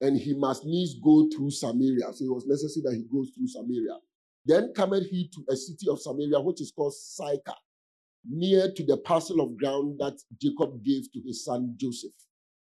And 0.00 0.16
he 0.16 0.32
must 0.34 0.64
needs 0.64 0.94
go 1.04 1.28
through 1.28 1.50
Samaria. 1.50 2.12
So 2.14 2.24
it 2.24 2.32
was 2.32 2.46
necessary 2.46 2.84
that 2.84 2.96
he 2.96 3.04
goes 3.12 3.30
through 3.36 3.48
Samaria. 3.48 3.98
Then 4.46 4.72
cometh 4.74 5.06
he 5.10 5.28
to 5.28 5.44
a 5.52 5.56
city 5.56 5.86
of 5.90 6.00
Samaria, 6.00 6.40
which 6.40 6.62
is 6.62 6.72
called 6.74 6.94
Sychar, 6.94 7.58
near 8.26 8.72
to 8.72 8.84
the 8.86 8.96
parcel 8.98 9.40
of 9.40 9.58
ground 9.58 9.98
that 9.98 10.18
Jacob 10.40 10.82
gave 10.82 11.12
to 11.12 11.20
his 11.26 11.44
son 11.44 11.74
Joseph. 11.76 12.12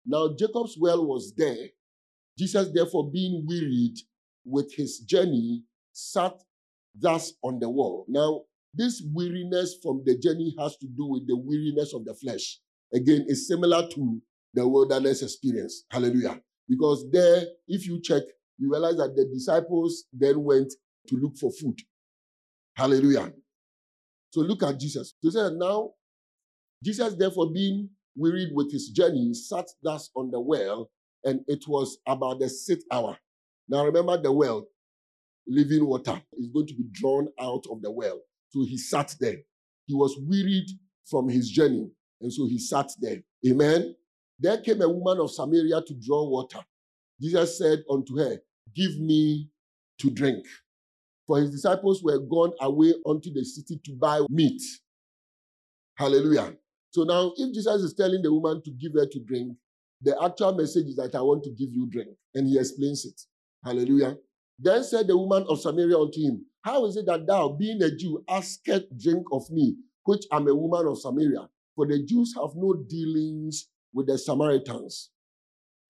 Now 0.06 0.34
Jacob's 0.38 0.78
well 0.80 1.04
was 1.04 1.34
there. 1.36 1.68
Jesus, 2.38 2.68
therefore, 2.72 3.10
being 3.10 3.44
wearied 3.46 3.98
with 4.44 4.72
his 4.74 5.00
journey, 5.00 5.64
sat 5.92 6.34
thus 6.94 7.32
on 7.42 7.58
the 7.58 7.68
wall. 7.68 8.04
Now, 8.08 8.42
this 8.74 9.02
weariness 9.12 9.76
from 9.82 10.02
the 10.04 10.16
journey 10.16 10.54
has 10.58 10.76
to 10.78 10.86
do 10.86 11.06
with 11.06 11.26
the 11.26 11.36
weariness 11.36 11.92
of 11.94 12.04
the 12.04 12.14
flesh. 12.14 12.60
Again, 12.94 13.24
it's 13.28 13.48
similar 13.48 13.88
to 13.88 14.22
the 14.54 14.66
wilderness 14.66 15.22
experience. 15.22 15.84
Hallelujah. 15.90 16.40
Because 16.68 17.04
there, 17.10 17.42
if 17.66 17.86
you 17.86 18.00
check, 18.00 18.22
you 18.58 18.70
realize 18.70 18.96
that 18.96 19.16
the 19.16 19.24
disciples 19.24 20.04
then 20.12 20.42
went 20.44 20.72
to 21.08 21.16
look 21.16 21.36
for 21.36 21.50
food. 21.52 21.78
Hallelujah. 22.76 23.32
So 24.30 24.40
look 24.40 24.62
at 24.62 24.78
Jesus. 24.78 25.14
So 25.22 25.30
say 25.30 25.54
now, 25.56 25.90
Jesus, 26.84 27.14
therefore, 27.14 27.50
being 27.52 27.88
wearied 28.14 28.50
with 28.52 28.70
his 28.70 28.90
journey, 28.90 29.34
sat 29.34 29.66
thus 29.82 30.10
on 30.14 30.30
the 30.30 30.40
well, 30.40 30.90
and 31.24 31.40
it 31.46 31.66
was 31.66 31.98
about 32.06 32.40
the 32.40 32.48
sixth 32.48 32.86
hour. 32.92 33.16
Now 33.68 33.84
remember 33.84 34.20
the 34.20 34.32
well, 34.32 34.66
living 35.46 35.86
water 35.86 36.20
is 36.38 36.48
going 36.48 36.66
to 36.68 36.74
be 36.74 36.84
drawn 36.92 37.28
out 37.40 37.64
of 37.70 37.82
the 37.82 37.90
well. 37.90 38.20
So 38.50 38.64
he 38.64 38.78
sat 38.78 39.14
there. 39.20 39.36
He 39.86 39.94
was 39.94 40.16
wearied 40.20 40.68
from 41.10 41.28
his 41.28 41.50
journey, 41.50 41.90
and 42.20 42.32
so 42.32 42.46
he 42.46 42.58
sat 42.58 42.90
there. 43.00 43.22
Amen. 43.46 43.94
There 44.38 44.58
came 44.58 44.82
a 44.82 44.88
woman 44.88 45.20
of 45.22 45.30
Samaria 45.30 45.82
to 45.86 45.94
draw 45.94 46.28
water. 46.28 46.60
Jesus 47.20 47.58
said 47.58 47.80
unto 47.90 48.16
her, 48.18 48.38
Give 48.74 48.98
me 49.00 49.48
to 49.98 50.10
drink 50.10 50.44
for 51.28 51.38
his 51.38 51.50
disciples 51.50 52.02
were 52.02 52.18
gone 52.18 52.52
away 52.62 52.94
unto 53.06 53.30
the 53.32 53.44
city 53.44 53.78
to 53.84 53.92
buy 53.92 54.22
meat. 54.30 54.62
Hallelujah. 55.94 56.54
So 56.90 57.04
now, 57.04 57.32
if 57.36 57.54
Jesus 57.54 57.82
is 57.82 57.94
telling 57.94 58.22
the 58.22 58.32
woman 58.32 58.62
to 58.64 58.70
give 58.70 58.94
her 58.94 59.06
to 59.06 59.20
drink, 59.20 59.54
the 60.00 60.16
actual 60.22 60.54
message 60.54 60.86
is 60.86 60.96
that 60.96 61.14
I 61.14 61.20
want 61.20 61.44
to 61.44 61.50
give 61.50 61.72
you 61.72 61.86
drink. 61.86 62.10
And 62.34 62.46
he 62.46 62.58
explains 62.58 63.04
it. 63.04 63.20
Hallelujah. 63.64 64.16
Then 64.58 64.84
said 64.84 65.06
the 65.06 65.16
woman 65.16 65.44
of 65.48 65.60
Samaria 65.60 65.98
unto 65.98 66.20
him, 66.20 66.44
How 66.62 66.84
is 66.86 66.96
it 66.96 67.06
that 67.06 67.26
thou, 67.26 67.50
being 67.50 67.82
a 67.82 67.94
Jew, 67.94 68.24
askest 68.28 68.96
drink 68.96 69.26
of 69.32 69.48
me, 69.50 69.76
which 70.04 70.24
am 70.32 70.48
a 70.48 70.54
woman 70.54 70.86
of 70.86 71.00
Samaria? 71.00 71.48
For 71.76 71.86
the 71.86 72.04
Jews 72.04 72.34
have 72.36 72.50
no 72.56 72.74
dealings 72.74 73.68
with 73.92 74.06
the 74.08 74.18
Samaritans. 74.18 75.10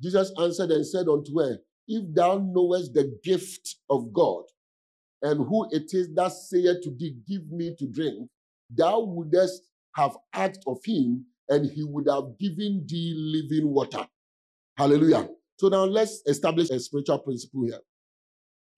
Jesus 0.01 0.33
answered 0.39 0.71
and 0.71 0.87
said 0.87 1.09
unto 1.09 1.39
her, 1.41 1.59
If 1.87 2.15
thou 2.15 2.39
knowest 2.39 2.95
the 2.95 3.19
gift 3.23 3.77
of 3.89 4.13
God, 4.13 4.45
and 5.23 5.47
who 5.47 5.67
it 5.71 5.93
is 5.93 6.13
that 6.15 6.33
saith 6.33 6.83
to 6.83 6.91
thee, 6.91 7.17
Give 7.27 7.51
me 7.51 7.75
to 7.79 7.87
drink, 7.87 8.29
thou 8.71 9.01
wouldest 9.01 9.63
have 9.97 10.17
asked 10.33 10.63
of 10.67 10.79
him, 10.85 11.27
and 11.49 11.71
he 11.71 11.83
would 11.83 12.09
have 12.09 12.39
given 12.39 12.85
thee 12.87 13.15
living 13.17 13.73
water. 13.73 14.07
Hallelujah. 14.77 15.29
So 15.57 15.69
now 15.69 15.85
let's 15.85 16.23
establish 16.27 16.71
a 16.71 16.79
spiritual 16.79 17.19
principle 17.19 17.65
here. 17.65 17.81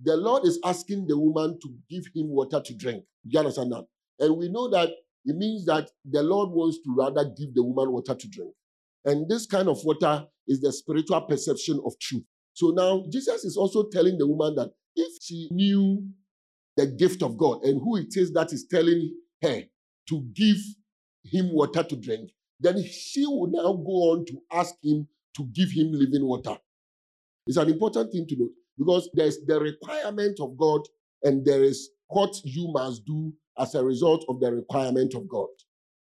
The 0.02 0.16
Lord 0.16 0.46
is 0.46 0.58
asking 0.64 1.06
the 1.06 1.18
woman 1.18 1.58
to 1.60 1.74
give 1.90 2.04
him 2.14 2.28
water 2.28 2.60
to 2.64 2.74
drink. 2.74 3.04
You 3.24 3.38
understand 3.38 3.72
that? 3.72 3.84
And 4.18 4.36
we 4.36 4.48
know 4.48 4.70
that 4.70 4.88
it 5.24 5.36
means 5.36 5.66
that 5.66 5.90
the 6.10 6.22
Lord 6.22 6.50
wants 6.50 6.78
to 6.78 6.94
rather 6.96 7.24
give 7.24 7.54
the 7.54 7.62
woman 7.62 7.92
water 7.92 8.14
to 8.14 8.28
drink. 8.28 8.52
And 9.04 9.28
this 9.28 9.46
kind 9.46 9.68
of 9.68 9.78
water 9.84 10.26
is 10.48 10.60
the 10.60 10.72
spiritual 10.72 11.20
perception 11.22 11.80
of 11.84 11.98
truth. 12.00 12.24
So 12.54 12.70
now 12.70 13.04
Jesus 13.10 13.44
is 13.44 13.56
also 13.56 13.88
telling 13.90 14.18
the 14.18 14.26
woman 14.26 14.54
that 14.56 14.70
if 14.96 15.22
she 15.22 15.48
knew 15.50 16.02
the 16.76 16.86
gift 16.86 17.22
of 17.22 17.36
God 17.36 17.62
and 17.62 17.80
who 17.80 17.96
it 17.96 18.16
is 18.16 18.32
that 18.32 18.52
is 18.52 18.66
telling 18.70 19.14
her 19.42 19.62
to 20.08 20.22
give 20.34 20.56
him 21.24 21.52
water 21.52 21.82
to 21.82 21.96
drink, 21.96 22.30
then 22.60 22.82
she 22.84 23.26
will 23.26 23.48
now 23.48 23.72
go 23.74 24.12
on 24.12 24.26
to 24.26 24.40
ask 24.52 24.74
him 24.82 25.08
to 25.36 25.44
give 25.54 25.70
him 25.70 25.92
living 25.92 26.26
water. 26.26 26.56
It's 27.46 27.58
an 27.58 27.70
important 27.70 28.12
thing 28.12 28.26
to 28.28 28.36
note 28.38 28.52
because 28.78 29.10
there's 29.14 29.38
the 29.46 29.60
requirement 29.60 30.40
of 30.40 30.56
God 30.58 30.82
and 31.24 31.44
there 31.46 31.64
is 31.64 31.90
what 32.08 32.34
you 32.44 32.70
must 32.72 33.06
do 33.06 33.34
as 33.58 33.76
a 33.76 33.84
result 33.84 34.26
of 34.30 34.40
the 34.40 34.52
requirement 34.52 35.14
of 35.14 35.28
God. 35.28 35.48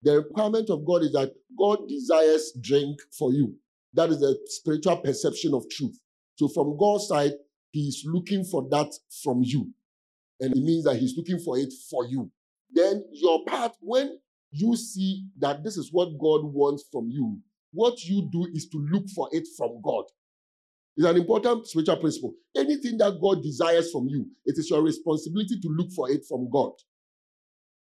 The 0.02 0.18
requirement 0.18 0.70
of 0.70 0.86
God 0.86 1.04
is 1.04 1.12
that 1.14 1.32
God 1.58 1.88
desires 1.88 2.52
drink 2.62 3.00
for 3.18 3.34
you. 3.34 3.54
That 3.94 4.10
is 4.10 4.22
a 4.22 4.36
spiritual 4.46 4.98
perception 4.98 5.54
of 5.54 5.68
truth. 5.70 5.98
So, 6.36 6.48
from 6.48 6.78
God's 6.78 7.08
side, 7.08 7.32
He 7.72 7.88
is 7.88 8.04
looking 8.06 8.44
for 8.44 8.66
that 8.70 8.92
from 9.24 9.42
you. 9.44 9.70
And 10.40 10.52
it 10.56 10.60
means 10.62 10.84
that 10.84 10.96
He's 10.96 11.16
looking 11.16 11.40
for 11.40 11.58
it 11.58 11.72
for 11.90 12.06
you. 12.06 12.30
Then, 12.72 13.04
your 13.12 13.44
part, 13.46 13.74
when 13.80 14.18
you 14.50 14.76
see 14.76 15.26
that 15.38 15.62
this 15.64 15.76
is 15.76 15.92
what 15.92 16.18
God 16.18 16.44
wants 16.44 16.84
from 16.90 17.08
you, 17.10 17.38
what 17.72 18.04
you 18.04 18.28
do 18.32 18.46
is 18.54 18.68
to 18.68 18.78
look 18.90 19.08
for 19.14 19.28
it 19.32 19.46
from 19.56 19.80
God. 19.82 20.04
It's 20.96 21.06
an 21.06 21.16
important 21.16 21.66
spiritual 21.66 21.98
principle. 21.98 22.34
Anything 22.56 22.96
that 22.98 23.18
God 23.20 23.42
desires 23.42 23.92
from 23.92 24.08
you, 24.08 24.26
it 24.46 24.56
is 24.56 24.70
your 24.70 24.82
responsibility 24.82 25.60
to 25.60 25.68
look 25.68 25.90
for 25.92 26.10
it 26.10 26.22
from 26.26 26.48
God. 26.50 26.72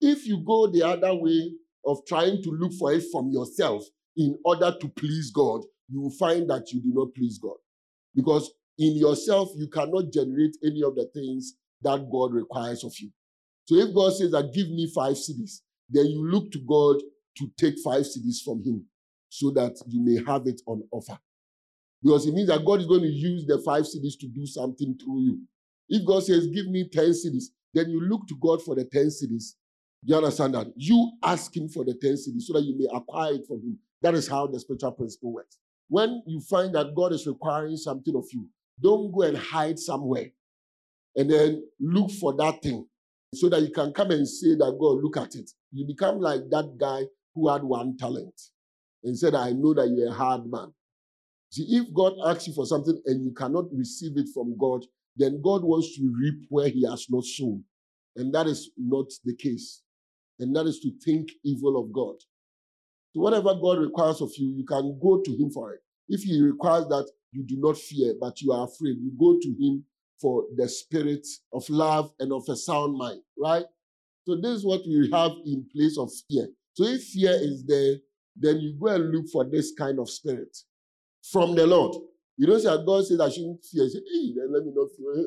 If 0.01 0.25
you 0.25 0.39
go 0.43 0.67
the 0.67 0.83
other 0.83 1.13
way 1.13 1.53
of 1.85 1.99
trying 2.07 2.41
to 2.41 2.49
look 2.49 2.73
for 2.73 2.91
it 2.93 3.03
from 3.11 3.29
yourself 3.29 3.83
in 4.17 4.37
order 4.43 4.75
to 4.79 4.89
please 4.89 5.31
God, 5.31 5.61
you 5.89 6.01
will 6.01 6.15
find 6.17 6.49
that 6.49 6.71
you 6.71 6.81
do 6.81 6.91
not 6.93 7.13
please 7.13 7.37
God. 7.37 7.57
Because 8.15 8.51
in 8.79 8.95
yourself, 8.95 9.49
you 9.55 9.67
cannot 9.67 10.11
generate 10.11 10.57
any 10.63 10.81
of 10.81 10.95
the 10.95 11.05
things 11.13 11.53
that 11.83 12.09
God 12.11 12.33
requires 12.33 12.83
of 12.83 12.93
you. 12.99 13.11
So 13.65 13.75
if 13.75 13.93
God 13.93 14.13
says 14.13 14.31
that 14.31 14.53
give 14.53 14.69
me 14.69 14.91
five 14.93 15.13
cedis, 15.13 15.61
then 15.93 16.07
you 16.07 16.27
look 16.27 16.51
to 16.51 16.59
God 16.59 16.97
to 17.37 17.51
take 17.57 17.75
five 17.83 18.03
cedis 18.03 18.43
from 18.43 18.63
Him 18.63 18.85
so 19.29 19.51
that 19.51 19.75
you 19.87 20.01
may 20.01 20.23
have 20.25 20.47
it 20.47 20.61
on 20.67 20.83
offer. 20.91 21.17
Because 22.01 22.27
it 22.27 22.33
means 22.33 22.49
that 22.49 22.65
God 22.65 22.81
is 22.81 22.87
going 22.87 23.01
to 23.01 23.07
use 23.07 23.45
the 23.45 23.59
five 23.59 23.83
cedis 23.83 24.19
to 24.19 24.27
do 24.27 24.45
something 24.45 24.97
through 25.01 25.21
you. 25.21 25.41
If 25.89 26.05
God 26.05 26.23
says, 26.23 26.47
Give 26.47 26.67
me 26.67 26.89
10 26.91 27.03
cedis, 27.11 27.45
then 27.73 27.89
you 27.89 28.01
look 28.01 28.27
to 28.27 28.35
God 28.41 28.61
for 28.61 28.75
the 28.75 28.85
10 28.85 29.05
cedis. 29.05 29.53
You 30.03 30.15
understand 30.17 30.55
that? 30.55 30.67
You 30.75 31.11
ask 31.23 31.55
Him 31.55 31.69
for 31.69 31.85
the 31.85 31.93
10 31.93 32.11
cedis 32.13 32.41
so 32.41 32.53
that 32.53 32.63
you 32.63 32.77
may 32.77 32.87
acquire 32.93 33.33
it 33.33 33.47
from 33.47 33.57
Him. 33.57 33.79
That 34.01 34.15
is 34.15 34.27
how 34.27 34.47
the 34.47 34.59
spiritual 34.59 34.91
principle 34.91 35.33
works. 35.33 35.57
When 35.87 36.23
you 36.25 36.41
find 36.41 36.75
that 36.75 36.95
God 36.95 37.13
is 37.13 37.25
requiring 37.27 37.77
something 37.77 38.15
of 38.15 38.25
you, 38.31 38.47
don't 38.81 39.11
go 39.11 39.21
and 39.21 39.37
hide 39.37 39.79
somewhere 39.79 40.31
and 41.15 41.29
then 41.29 41.63
look 41.79 42.11
for 42.11 42.33
that 42.33 42.61
thing 42.61 42.85
so 43.35 43.49
that 43.49 43.61
you 43.61 43.71
can 43.71 43.91
come 43.93 44.11
and 44.11 44.27
say 44.27 44.55
that 44.55 44.77
God, 44.79 45.03
look 45.03 45.17
at 45.17 45.35
it. 45.35 45.49
You 45.71 45.85
become 45.85 46.19
like 46.19 46.41
that 46.49 46.77
guy 46.79 47.03
who 47.35 47.49
had 47.49 47.63
one 47.63 47.97
talent 47.97 48.39
and 49.03 49.17
said, 49.17 49.35
I 49.35 49.51
know 49.51 49.73
that 49.73 49.89
you're 49.89 50.09
a 50.09 50.13
hard 50.13 50.45
man. 50.45 50.73
See, 51.49 51.65
if 51.69 51.93
God 51.93 52.13
asks 52.25 52.47
you 52.47 52.53
for 52.53 52.65
something 52.65 52.99
and 53.05 53.23
you 53.23 53.31
cannot 53.31 53.65
receive 53.71 54.17
it 54.17 54.29
from 54.33 54.57
God, 54.57 54.85
then 55.15 55.41
God 55.43 55.63
wants 55.63 55.95
to 55.95 56.13
reap 56.19 56.45
where 56.49 56.69
he 56.69 56.85
has 56.89 57.05
not 57.09 57.23
sown. 57.25 57.63
And 58.15 58.33
that 58.33 58.47
is 58.47 58.71
not 58.77 59.05
the 59.23 59.35
case. 59.35 59.81
And 60.39 60.55
that 60.55 60.65
is 60.65 60.79
to 60.79 60.91
think 61.03 61.29
evil 61.43 61.79
of 61.79 61.91
God. 61.91 62.15
So 63.13 63.21
whatever 63.21 63.53
God 63.53 63.79
requires 63.79 64.21
of 64.21 64.31
you, 64.37 64.55
you 64.57 64.65
can 64.65 64.99
go 65.01 65.21
to 65.23 65.31
him 65.31 65.51
for 65.51 65.73
it. 65.73 65.81
If 66.09 66.23
he 66.23 66.41
requires 66.41 66.87
that 66.87 67.09
you 67.31 67.43
do 67.43 67.57
not 67.57 67.77
fear, 67.77 68.13
but 68.19 68.41
you 68.41 68.51
are 68.51 68.65
afraid, 68.65 68.97
you 68.99 69.11
go 69.19 69.37
to 69.39 69.49
him 69.49 69.85
for 70.23 70.45
the 70.55 70.69
spirit 70.69 71.27
of 71.51 71.69
love 71.69 72.13
and 72.19 72.31
of 72.31 72.45
a 72.47 72.55
sound 72.55 72.97
mind, 72.97 73.19
right? 73.37 73.65
So 74.25 74.37
this 74.37 74.51
is 74.51 74.65
what 74.65 74.79
we 74.87 75.09
have 75.11 75.33
in 75.45 75.65
place 75.75 75.97
of 75.97 76.09
fear. 76.29 76.47
So 76.75 76.85
if 76.85 77.03
fear 77.03 77.33
is 77.33 77.65
there, 77.65 77.97
then 78.37 78.61
you 78.61 78.73
go 78.79 78.87
and 78.87 79.11
look 79.11 79.25
for 79.27 79.43
this 79.43 79.73
kind 79.77 79.99
of 79.99 80.09
spirit 80.09 80.57
from 81.29 81.55
the 81.55 81.67
Lord. 81.67 81.97
You 82.37 82.47
don't 82.47 82.61
say 82.61 82.69
God 82.85 83.05
says 83.05 83.19
I 83.19 83.29
shouldn't 83.29 83.65
fear. 83.65 83.89
Say, 83.89 83.99
hey, 83.99 84.33
then 84.37 84.53
let 84.53 84.63
me 84.63 84.71
not 84.73 84.87
fear. 84.97 85.25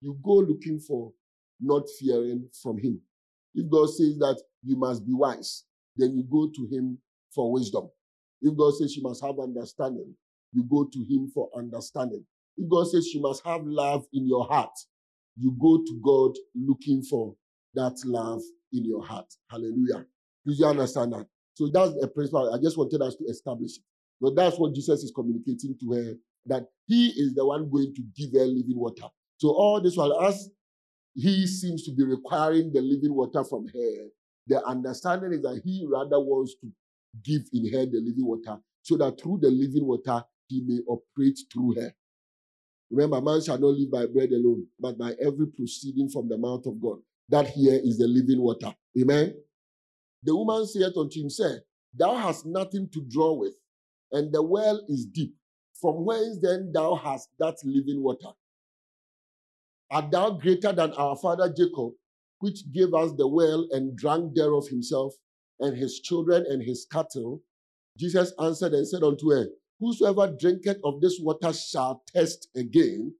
You 0.00 0.18
go 0.24 0.36
looking 0.36 0.80
for 0.80 1.12
not 1.60 1.82
fearing 2.00 2.48
from 2.62 2.78
Him. 2.78 3.02
If 3.54 3.70
God 3.70 3.90
says 3.90 4.16
that 4.18 4.42
you 4.64 4.76
must 4.76 5.06
be 5.06 5.12
wise, 5.12 5.64
then 5.94 6.16
you 6.16 6.24
go 6.24 6.50
to 6.56 6.74
Him 6.74 6.96
for 7.34 7.52
wisdom. 7.52 7.90
If 8.40 8.56
God 8.56 8.72
says 8.76 8.96
you 8.96 9.02
must 9.02 9.22
have 9.22 9.38
understanding, 9.38 10.14
you 10.54 10.64
go 10.64 10.88
to 10.90 10.98
Him 10.98 11.30
for 11.34 11.50
understanding. 11.54 12.24
If 12.56 12.68
God 12.68 12.88
says 12.88 13.12
you 13.12 13.20
must 13.20 13.44
have 13.44 13.62
love 13.64 14.04
in 14.12 14.26
your 14.26 14.44
heart, 14.44 14.72
you 15.36 15.56
go 15.60 15.78
to 15.78 16.00
God 16.02 16.32
looking 16.54 17.02
for 17.02 17.34
that 17.74 17.94
love 18.04 18.42
in 18.72 18.84
your 18.84 19.04
heart. 19.04 19.26
Hallelujah. 19.50 20.04
Do 20.44 20.52
you 20.52 20.66
understand 20.66 21.12
that? 21.12 21.26
So 21.54 21.68
that's 21.72 21.92
a 22.02 22.08
principle. 22.08 22.52
I 22.52 22.58
just 22.62 22.76
wanted 22.76 23.00
us 23.02 23.16
to 23.16 23.24
establish 23.24 23.76
it. 23.76 23.82
But 24.20 24.36
that's 24.36 24.58
what 24.58 24.74
Jesus 24.74 25.02
is 25.02 25.12
communicating 25.14 25.76
to 25.80 25.92
her 25.92 26.14
that 26.46 26.64
he 26.86 27.08
is 27.08 27.34
the 27.34 27.46
one 27.46 27.70
going 27.70 27.94
to 27.94 28.02
give 28.16 28.32
her 28.32 28.46
living 28.46 28.78
water. 28.78 29.06
So 29.38 29.50
all 29.50 29.80
this 29.80 29.96
while 29.96 30.20
as 30.22 30.50
he 31.14 31.46
seems 31.46 31.84
to 31.84 31.92
be 31.92 32.04
requiring 32.04 32.72
the 32.72 32.80
living 32.80 33.14
water 33.14 33.44
from 33.44 33.66
her, 33.66 34.08
the 34.46 34.64
understanding 34.64 35.32
is 35.32 35.42
that 35.42 35.60
he 35.64 35.86
rather 35.88 36.18
wants 36.18 36.54
to 36.62 36.70
give 37.22 37.42
in 37.52 37.72
her 37.72 37.86
the 37.86 38.00
living 38.00 38.26
water 38.26 38.58
so 38.82 38.96
that 38.96 39.20
through 39.20 39.38
the 39.40 39.50
living 39.50 39.86
water 39.86 40.24
he 40.48 40.62
may 40.66 40.80
operate 40.88 41.38
through 41.52 41.74
her. 41.76 41.92
Remember, 42.92 43.22
man 43.22 43.42
shall 43.42 43.58
not 43.58 43.68
live 43.68 43.90
by 43.90 44.04
bread 44.04 44.30
alone, 44.32 44.66
but 44.78 44.98
by 44.98 45.14
every 45.24 45.46
proceeding 45.46 46.10
from 46.10 46.28
the 46.28 46.36
mouth 46.36 46.66
of 46.66 46.80
God. 46.80 46.98
That 47.30 47.48
here 47.48 47.80
is 47.82 47.96
the 47.96 48.06
living 48.06 48.42
water. 48.42 48.74
Amen. 49.00 49.34
The 50.22 50.36
woman 50.36 50.66
said 50.66 50.92
unto 50.96 51.20
him, 51.22 51.30
Say, 51.30 51.56
Thou 51.94 52.14
hast 52.16 52.44
nothing 52.44 52.90
to 52.92 53.00
draw 53.08 53.32
with, 53.32 53.54
and 54.12 54.30
the 54.30 54.42
well 54.42 54.84
is 54.88 55.06
deep. 55.06 55.34
From 55.80 56.04
whence 56.04 56.38
then 56.40 56.70
thou 56.72 56.94
hast 56.94 57.30
that 57.38 57.56
living 57.64 58.02
water? 58.02 58.28
Art 59.90 60.10
thou 60.10 60.30
greater 60.30 60.72
than 60.72 60.92
our 60.92 61.16
father 61.16 61.48
Jacob, 61.48 61.92
which 62.40 62.70
gave 62.72 62.92
us 62.92 63.12
the 63.16 63.26
well 63.26 63.66
and 63.70 63.96
drank 63.96 64.34
thereof 64.34 64.68
himself, 64.68 65.14
and 65.60 65.76
his 65.76 66.00
children 66.00 66.44
and 66.46 66.62
his 66.62 66.86
cattle? 66.92 67.42
Jesus 67.98 68.34
answered 68.38 68.74
and 68.74 68.86
said 68.86 69.02
unto 69.02 69.30
her, 69.30 69.46
Whosoever 69.82 70.28
drinketh 70.38 70.78
of 70.84 71.00
this 71.00 71.18
water 71.20 71.52
shall 71.52 72.04
thirst 72.14 72.46
again, 72.54 73.16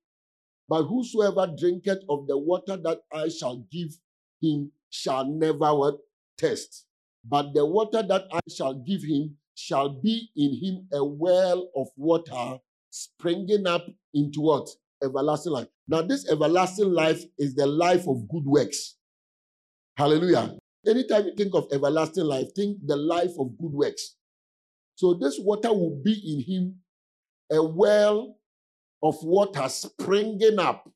but 0.68 0.84
whosoever 0.84 1.52
drinketh 1.58 2.04
of 2.08 2.28
the 2.28 2.38
water 2.38 2.76
that 2.76 3.00
I 3.12 3.30
shall 3.30 3.66
give 3.72 3.98
him 4.40 4.70
shall 4.88 5.26
never? 5.26 5.94
Thirst. 6.38 6.86
But 7.24 7.52
the 7.52 7.66
water 7.66 8.04
that 8.04 8.26
I 8.32 8.38
shall 8.48 8.74
give 8.74 9.02
him 9.02 9.36
shall 9.56 9.88
be 9.88 10.30
in 10.36 10.54
him 10.54 10.86
a 10.92 11.04
well 11.04 11.68
of 11.74 11.88
water 11.96 12.60
springing 12.90 13.66
up 13.66 13.84
into 14.14 14.42
what? 14.42 14.68
Everlasting 15.02 15.52
life. 15.52 15.66
Now, 15.88 16.02
this 16.02 16.30
everlasting 16.30 16.92
life 16.92 17.24
is 17.38 17.56
the 17.56 17.66
life 17.66 18.06
of 18.06 18.28
good 18.28 18.44
works. 18.44 18.94
Hallelujah. 19.96 20.56
Anytime 20.86 21.26
you 21.26 21.34
think 21.36 21.54
of 21.54 21.66
everlasting 21.72 22.24
life, 22.24 22.54
think 22.54 22.78
the 22.86 22.96
life 22.96 23.32
of 23.40 23.58
good 23.58 23.72
works. 23.72 24.14
So, 24.94 25.14
this 25.14 25.38
water 25.40 25.72
will 25.72 26.00
be 26.04 26.12
in 26.12 26.54
him 26.54 26.76
a 27.50 27.62
well 27.62 28.36
of 29.02 29.16
water 29.22 29.68
springing 29.68 30.58
up, 30.58 30.88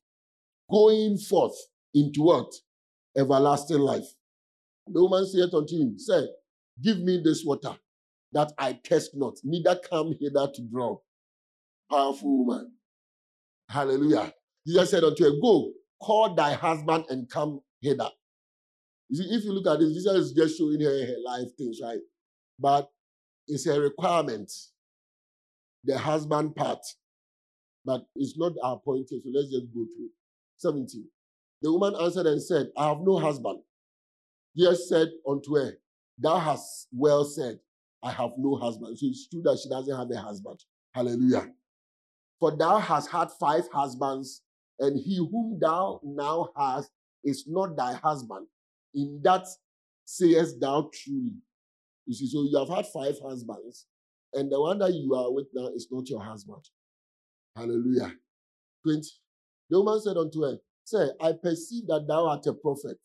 going 0.71 1.17
forth 1.17 1.55
into 1.93 2.23
what? 2.23 2.51
Everlasting 3.17 3.79
life. 3.79 4.05
The 4.87 5.01
woman 5.01 5.27
said 5.27 5.53
unto 5.53 5.75
him, 5.75 5.99
Say, 5.99 6.27
give 6.81 6.99
me 6.99 7.21
this 7.23 7.43
water 7.45 7.75
that 8.31 8.53
I 8.57 8.73
test 8.73 9.11
not, 9.15 9.35
neither 9.43 9.79
come 9.89 10.15
hither 10.19 10.47
to 10.53 10.61
draw. 10.71 10.97
Powerful 11.89 12.45
woman. 12.45 12.73
Hallelujah. 13.69 14.33
Jesus 14.65 14.91
said 14.91 15.03
unto 15.03 15.23
her, 15.23 15.31
Go, 15.41 15.71
call 16.01 16.35
thy 16.35 16.53
husband 16.53 17.05
and 17.09 17.29
come 17.29 17.61
hither. 17.81 18.09
You 19.09 19.23
see, 19.23 19.35
if 19.35 19.43
you 19.43 19.53
look 19.53 19.67
at 19.67 19.79
this, 19.79 19.93
Jesus 19.93 20.13
is 20.17 20.33
just 20.33 20.57
showing 20.57 20.81
her 20.81 21.05
her 21.05 21.15
life 21.25 21.47
things, 21.57 21.79
right? 21.81 21.99
But 22.59 22.89
it's 23.47 23.65
a 23.67 23.79
requirement, 23.79 24.51
the 25.83 25.97
husband 25.97 26.55
part. 26.55 26.85
But 27.85 28.05
it's 28.15 28.37
not 28.37 28.53
our 28.63 28.79
point 28.79 29.07
here, 29.09 29.19
so 29.23 29.29
let's 29.33 29.49
just 29.49 29.73
go 29.73 29.85
through. 29.85 30.09
17. 30.57 31.05
The 31.61 31.71
woman 31.71 31.95
answered 32.01 32.25
and 32.25 32.41
said, 32.41 32.67
I 32.77 32.89
have 32.89 32.99
no 33.01 33.17
husband. 33.17 33.59
Jesus 34.55 34.89
said 34.89 35.09
unto 35.27 35.55
her, 35.55 35.77
Thou 36.17 36.39
hast 36.39 36.87
well 36.91 37.23
said, 37.23 37.59
I 38.03 38.11
have 38.11 38.31
no 38.37 38.55
husband. 38.55 38.97
So 38.97 39.05
it's 39.05 39.27
true 39.29 39.41
that 39.43 39.59
she 39.61 39.69
doesn't 39.69 39.95
have 39.95 40.09
a 40.11 40.21
husband. 40.21 40.59
Hallelujah. 40.93 41.51
For 42.39 42.55
thou 42.55 42.79
hast 42.79 43.09
had 43.09 43.29
five 43.39 43.67
husbands, 43.71 44.41
and 44.79 44.99
he 44.99 45.17
whom 45.17 45.59
thou 45.59 45.99
now 46.03 46.49
hast 46.55 46.91
is 47.23 47.45
not 47.47 47.75
thy 47.75 47.93
husband. 47.93 48.47
In 48.93 49.21
that 49.23 49.47
sayest 50.05 50.59
thou 50.59 50.89
truly. 50.93 51.33
You 52.07 52.13
see, 52.13 52.27
so 52.27 52.43
you 52.49 52.57
have 52.57 52.69
had 52.69 52.87
five 52.87 53.15
husbands, 53.21 53.85
and 54.33 54.49
the 54.51 54.59
one 54.59 54.79
that 54.79 54.93
you 54.93 55.13
are 55.13 55.31
with 55.31 55.47
now 55.53 55.67
is 55.75 55.87
not 55.91 56.09
your 56.09 56.23
husband. 56.23 56.63
Hallelujah. 57.55 58.13
20. 58.83 59.01
The 59.69 59.77
woman 59.81 60.01
said 60.01 60.15
unto 60.15 60.43
her, 60.43 60.57
Say, 60.85 61.09
I 61.19 61.33
perceive 61.33 61.87
that 61.87 62.05
thou 62.07 62.27
art 62.27 62.47
a 62.47 62.53
prophet. 62.53 62.97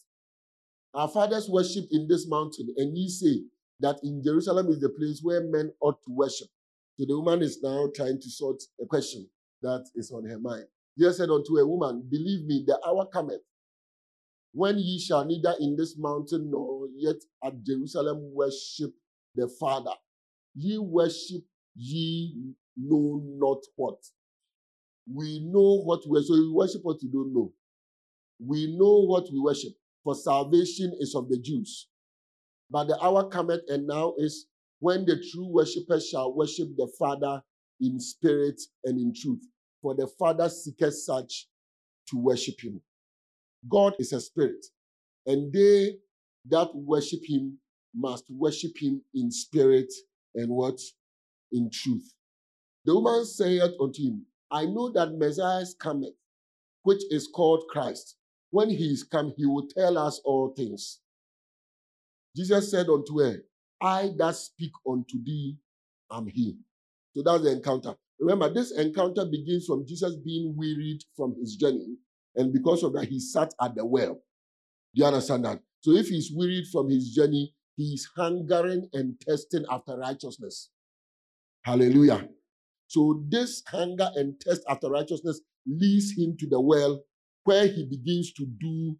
Our 0.94 1.08
fathers 1.08 1.48
worship 1.50 1.86
in 1.90 2.06
this 2.06 2.28
mountain, 2.28 2.72
and 2.76 2.96
ye 2.96 3.08
say 3.08 3.42
that 3.80 3.98
in 4.04 4.22
Jerusalem 4.22 4.68
is 4.68 4.78
the 4.78 4.90
place 4.90 5.20
where 5.22 5.42
men 5.42 5.72
ought 5.80 5.98
to 6.04 6.12
worship. 6.12 6.48
So 6.98 7.06
the 7.06 7.18
woman 7.18 7.42
is 7.42 7.58
now 7.60 7.88
trying 7.96 8.20
to 8.20 8.30
sort 8.30 8.62
a 8.80 8.86
question 8.86 9.28
that 9.62 9.84
is 9.96 10.12
on 10.12 10.28
her 10.28 10.38
mind. 10.38 10.66
Jesus 10.96 11.16
said 11.16 11.30
unto 11.30 11.56
a 11.56 11.66
woman, 11.66 12.06
Believe 12.08 12.44
me, 12.46 12.64
the 12.66 12.78
hour 12.86 13.06
cometh 13.06 13.40
when 14.52 14.78
ye 14.78 14.98
shall 14.98 15.24
neither 15.24 15.54
in 15.60 15.76
this 15.76 15.96
mountain 15.98 16.50
nor 16.50 16.88
yet 16.96 17.16
at 17.44 17.62
Jerusalem 17.64 18.32
worship 18.34 18.92
the 19.34 19.48
Father. 19.60 19.92
Ye 20.54 20.78
worship 20.78 21.42
ye 21.74 22.54
know 22.76 23.22
not 23.38 23.58
what. 23.76 23.98
We 25.12 25.40
know 25.40 25.82
what 25.84 26.00
we 26.06 26.12
worship. 26.12 26.28
So 26.28 26.34
we 26.34 26.52
worship 26.52 26.80
what 26.84 27.02
you 27.02 27.10
don't 27.10 27.34
know. 27.34 27.52
We 28.44 28.76
know 28.76 29.04
what 29.06 29.24
we 29.32 29.40
worship, 29.40 29.72
for 30.04 30.14
salvation 30.14 30.92
is 31.00 31.14
of 31.14 31.28
the 31.28 31.38
Jews. 31.38 31.88
But 32.70 32.84
the 32.84 32.98
hour 33.02 33.28
cometh, 33.28 33.62
and 33.68 33.86
now 33.86 34.14
is 34.18 34.46
when 34.80 35.04
the 35.04 35.16
true 35.32 35.46
worshippers 35.46 36.08
shall 36.08 36.34
worship 36.34 36.68
the 36.76 36.90
Father 36.98 37.42
in 37.80 38.00
spirit 38.00 38.60
and 38.84 38.98
in 38.98 39.14
truth. 39.14 39.42
For 39.80 39.94
the 39.94 40.08
Father 40.18 40.48
seeketh 40.48 40.94
such 40.94 41.48
to 42.08 42.18
worship 42.18 42.60
him. 42.60 42.80
God 43.68 43.94
is 43.98 44.12
a 44.12 44.20
spirit, 44.20 44.64
and 45.26 45.52
they 45.52 45.96
that 46.50 46.74
worship 46.74 47.20
him 47.24 47.58
must 47.94 48.24
worship 48.30 48.72
him 48.78 49.02
in 49.14 49.30
spirit 49.30 49.92
and 50.34 50.48
what? 50.50 50.80
In 51.52 51.70
truth. 51.70 52.12
The 52.84 52.94
woman 52.94 53.24
saith 53.24 53.72
unto 53.80 54.02
him, 54.02 54.26
I 54.50 54.66
know 54.66 54.90
that 54.92 55.16
Messiah 55.16 55.64
cometh, 55.78 56.14
which 56.82 57.02
is 57.10 57.28
called 57.28 57.64
Christ. 57.70 58.16
When 58.50 58.70
he 58.70 58.86
is 58.92 59.04
come, 59.04 59.32
he 59.36 59.46
will 59.46 59.68
tell 59.68 59.98
us 59.98 60.20
all 60.24 60.52
things. 60.56 61.00
Jesus 62.36 62.70
said 62.70 62.88
unto 62.88 63.20
her, 63.20 63.36
I 63.80 64.10
that 64.18 64.36
speak 64.36 64.72
unto 64.88 65.22
thee 65.22 65.56
am 66.10 66.26
he. 66.26 66.56
So 67.14 67.22
that's 67.22 67.44
the 67.44 67.52
encounter. 67.52 67.94
Remember, 68.20 68.52
this 68.52 68.72
encounter 68.72 69.24
begins 69.26 69.66
from 69.66 69.86
Jesus 69.86 70.16
being 70.16 70.54
wearied 70.56 71.02
from 71.16 71.34
his 71.40 71.56
journey 71.56 71.96
and 72.36 72.52
because 72.52 72.82
of 72.82 72.92
that, 72.94 73.08
he 73.08 73.20
sat 73.20 73.52
at 73.60 73.74
the 73.74 73.84
well. 73.84 74.14
Do 74.14 75.02
you 75.02 75.04
understand 75.04 75.44
that? 75.44 75.60
So 75.80 75.92
if 75.92 76.08
he's 76.08 76.30
wearied 76.34 76.66
from 76.72 76.88
his 76.88 77.10
journey, 77.10 77.54
he's 77.76 78.08
hungering 78.16 78.88
and 78.92 79.20
testing 79.20 79.64
after 79.70 79.96
righteousness. 79.96 80.70
Hallelujah. 81.64 82.28
So 82.88 83.24
this 83.28 83.62
hunger 83.66 84.10
and 84.16 84.38
test 84.40 84.62
after 84.68 84.90
righteousness 84.90 85.40
leads 85.66 86.16
him 86.16 86.36
to 86.38 86.46
the 86.46 86.60
well 86.60 87.02
where 87.44 87.66
he 87.66 87.86
begins 87.86 88.32
to 88.34 88.46
do 88.46 88.96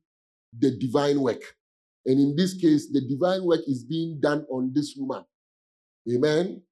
the 0.58 0.76
divine 0.78 1.20
work. 1.20 1.42
And 2.06 2.18
in 2.18 2.34
this 2.36 2.54
case, 2.54 2.90
the 2.90 3.00
divine 3.00 3.44
work 3.44 3.60
is 3.66 3.84
being 3.84 4.18
done 4.20 4.44
on 4.50 4.72
this 4.74 4.94
woman. 4.96 5.24
Amen. 6.12 6.62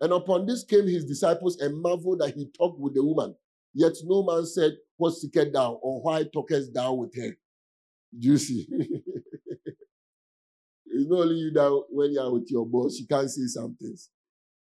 And 0.00 0.12
upon 0.12 0.46
this 0.46 0.64
came 0.64 0.86
his 0.86 1.06
disciples 1.06 1.58
and 1.60 1.80
marveled 1.80 2.20
that 2.20 2.34
he 2.34 2.50
talked 2.56 2.78
with 2.78 2.94
the 2.94 3.04
woman. 3.04 3.34
Yet 3.74 3.92
no 4.04 4.24
man 4.24 4.46
said, 4.46 4.76
What 4.96 5.14
seeketh 5.14 5.52
thou, 5.52 5.74
or 5.74 6.02
why 6.02 6.24
talkest 6.24 6.74
thou 6.74 6.94
with 6.94 7.14
her? 7.16 7.36
Do 8.18 8.28
you 8.28 8.38
see? 8.38 8.66
it's 8.70 9.04
not 11.08 11.20
only 11.20 11.36
you 11.36 11.50
that 11.52 11.84
when 11.90 12.12
you 12.12 12.20
are 12.20 12.32
with 12.32 12.50
your 12.50 12.66
boss, 12.66 12.98
you 12.98 13.06
can't 13.06 13.30
say 13.30 13.46
some 13.46 13.76
things. 13.80 14.10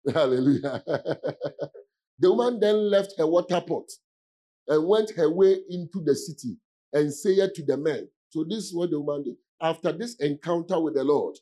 Hallelujah. 0.13 0.83
the 2.19 2.33
woman 2.33 2.59
then 2.59 2.89
left 2.89 3.13
her 3.17 3.27
water 3.27 3.61
pot 3.61 3.89
and 4.67 4.87
went 4.87 5.11
her 5.15 5.31
way 5.31 5.57
into 5.69 6.01
the 6.03 6.15
city 6.15 6.57
and 6.93 7.13
said 7.13 7.53
to 7.55 7.65
the 7.65 7.77
men. 7.77 8.07
So 8.29 8.45
this 8.47 8.65
is 8.65 8.75
what 8.75 8.91
the 8.91 8.99
woman 8.99 9.23
did. 9.23 9.35
After 9.61 9.91
this 9.91 10.15
encounter 10.19 10.79
with 10.79 10.95
the 10.95 11.03
Lord, 11.03 11.35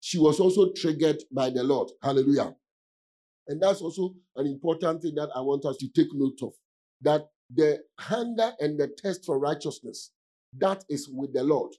she 0.00 0.18
was 0.18 0.40
also 0.40 0.72
triggered 0.72 1.22
by 1.32 1.50
the 1.50 1.62
Lord. 1.62 1.90
Hallelujah. 2.02 2.54
And 3.48 3.60
that's 3.60 3.80
also 3.80 4.14
an 4.36 4.46
important 4.46 5.02
thing 5.02 5.14
that 5.16 5.30
I 5.34 5.40
want 5.40 5.64
us 5.64 5.76
to 5.78 5.88
take 5.88 6.08
note 6.14 6.38
of 6.42 6.52
that 7.02 7.26
the 7.54 7.80
hunger 7.98 8.52
and 8.60 8.78
the 8.78 8.90
thirst 9.02 9.24
for 9.24 9.38
righteousness, 9.38 10.10
that 10.58 10.84
is 10.88 11.08
with 11.08 11.32
the 11.32 11.42
Lord. 11.42 11.72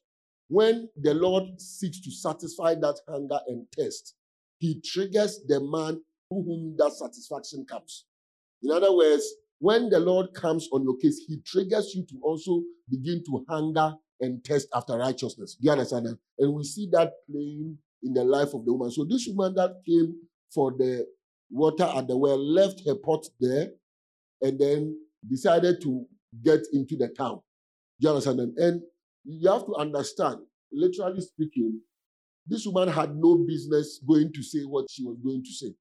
When 0.48 0.90
the 1.02 1.14
Lord 1.14 1.60
seeks 1.62 2.02
to 2.02 2.12
satisfy 2.12 2.76
that 2.76 3.00
hunger 3.08 3.40
and 3.48 3.66
thirst, 3.78 4.16
he 4.60 4.82
triggers 4.82 5.40
the 5.48 5.60
man 5.60 5.96
to 5.96 6.02
whom 6.44 6.76
that 6.78 6.94
satisfaction 6.94 7.66
comes. 7.66 8.06
In 8.62 8.72
other 8.72 8.96
words, 8.96 9.26
when 9.60 9.90
the 9.90 10.00
Lord 10.00 10.34
comes 10.34 10.68
on 10.72 10.84
your 10.84 10.98
case, 10.98 11.22
he 11.28 11.40
triggers 11.46 11.94
you 11.96 12.06
to 12.06 12.20
also 12.22 12.64
begin 12.90 13.24
to 13.26 13.46
hunger 13.48 13.96
and 14.20 14.44
thirst 14.44 14.68
after 14.74 14.98
righteousness. 14.98 15.56
Do 15.56 15.66
you 15.66 15.72
understand 15.72 16.08
that? 16.08 16.18
And 16.40 16.54
we 16.54 16.64
see 16.64 16.90
that 16.92 17.14
playing 17.30 17.78
in 18.04 18.14
the 18.14 18.24
life 18.24 18.54
of 18.54 18.66
the 18.66 18.74
woman. 18.74 18.92
So 18.92 19.06
this 19.06 19.28
woman 19.28 19.56
that 19.56 19.82
came 19.88 20.16
for 20.54 20.72
the 20.72 21.08
water 21.50 21.90
at 21.96 22.08
the 22.08 22.18
well 22.18 22.38
left 22.38 22.82
her 22.86 22.96
pot 22.96 23.26
there 23.40 23.70
and 24.42 24.60
then 24.60 24.98
decided 25.30 25.82
to 25.82 26.06
get 26.44 26.62
into 26.74 26.96
the 26.96 27.10
town. 27.10 27.42
Do 28.00 28.08
you 28.08 28.10
understand? 28.10 28.40
And 28.58 28.82
you 29.24 29.52
have 29.52 29.66
to 29.66 29.76
understand, 29.76 30.38
literally 30.72 31.22
speaking, 31.22 31.82
this 32.48 32.66
woman 32.66 32.90
had 32.90 33.16
no 33.16 33.36
business 33.48 34.00
going 34.08 34.32
to 34.34 34.44
say 34.44 34.62
what 34.62 34.86
she 34.90 35.04
was 35.04 35.18
going 35.24 35.44
to 35.44 35.52
say. 35.52 35.74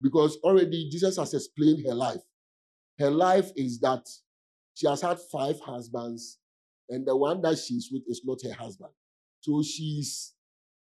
Because 0.00 0.38
already 0.42 0.88
Jesus 0.90 1.16
has 1.18 1.34
explained 1.34 1.84
her 1.86 1.94
life. 1.94 2.22
Her 2.98 3.10
life 3.10 3.50
is 3.56 3.78
that 3.80 4.06
she 4.74 4.86
has 4.86 5.02
had 5.02 5.18
five 5.30 5.60
husbands, 5.60 6.38
and 6.88 7.06
the 7.06 7.16
one 7.16 7.42
that 7.42 7.58
she's 7.58 7.90
with 7.92 8.02
is 8.08 8.22
not 8.24 8.38
her 8.44 8.54
husband. 8.54 8.92
So 9.40 9.62
she's 9.62 10.34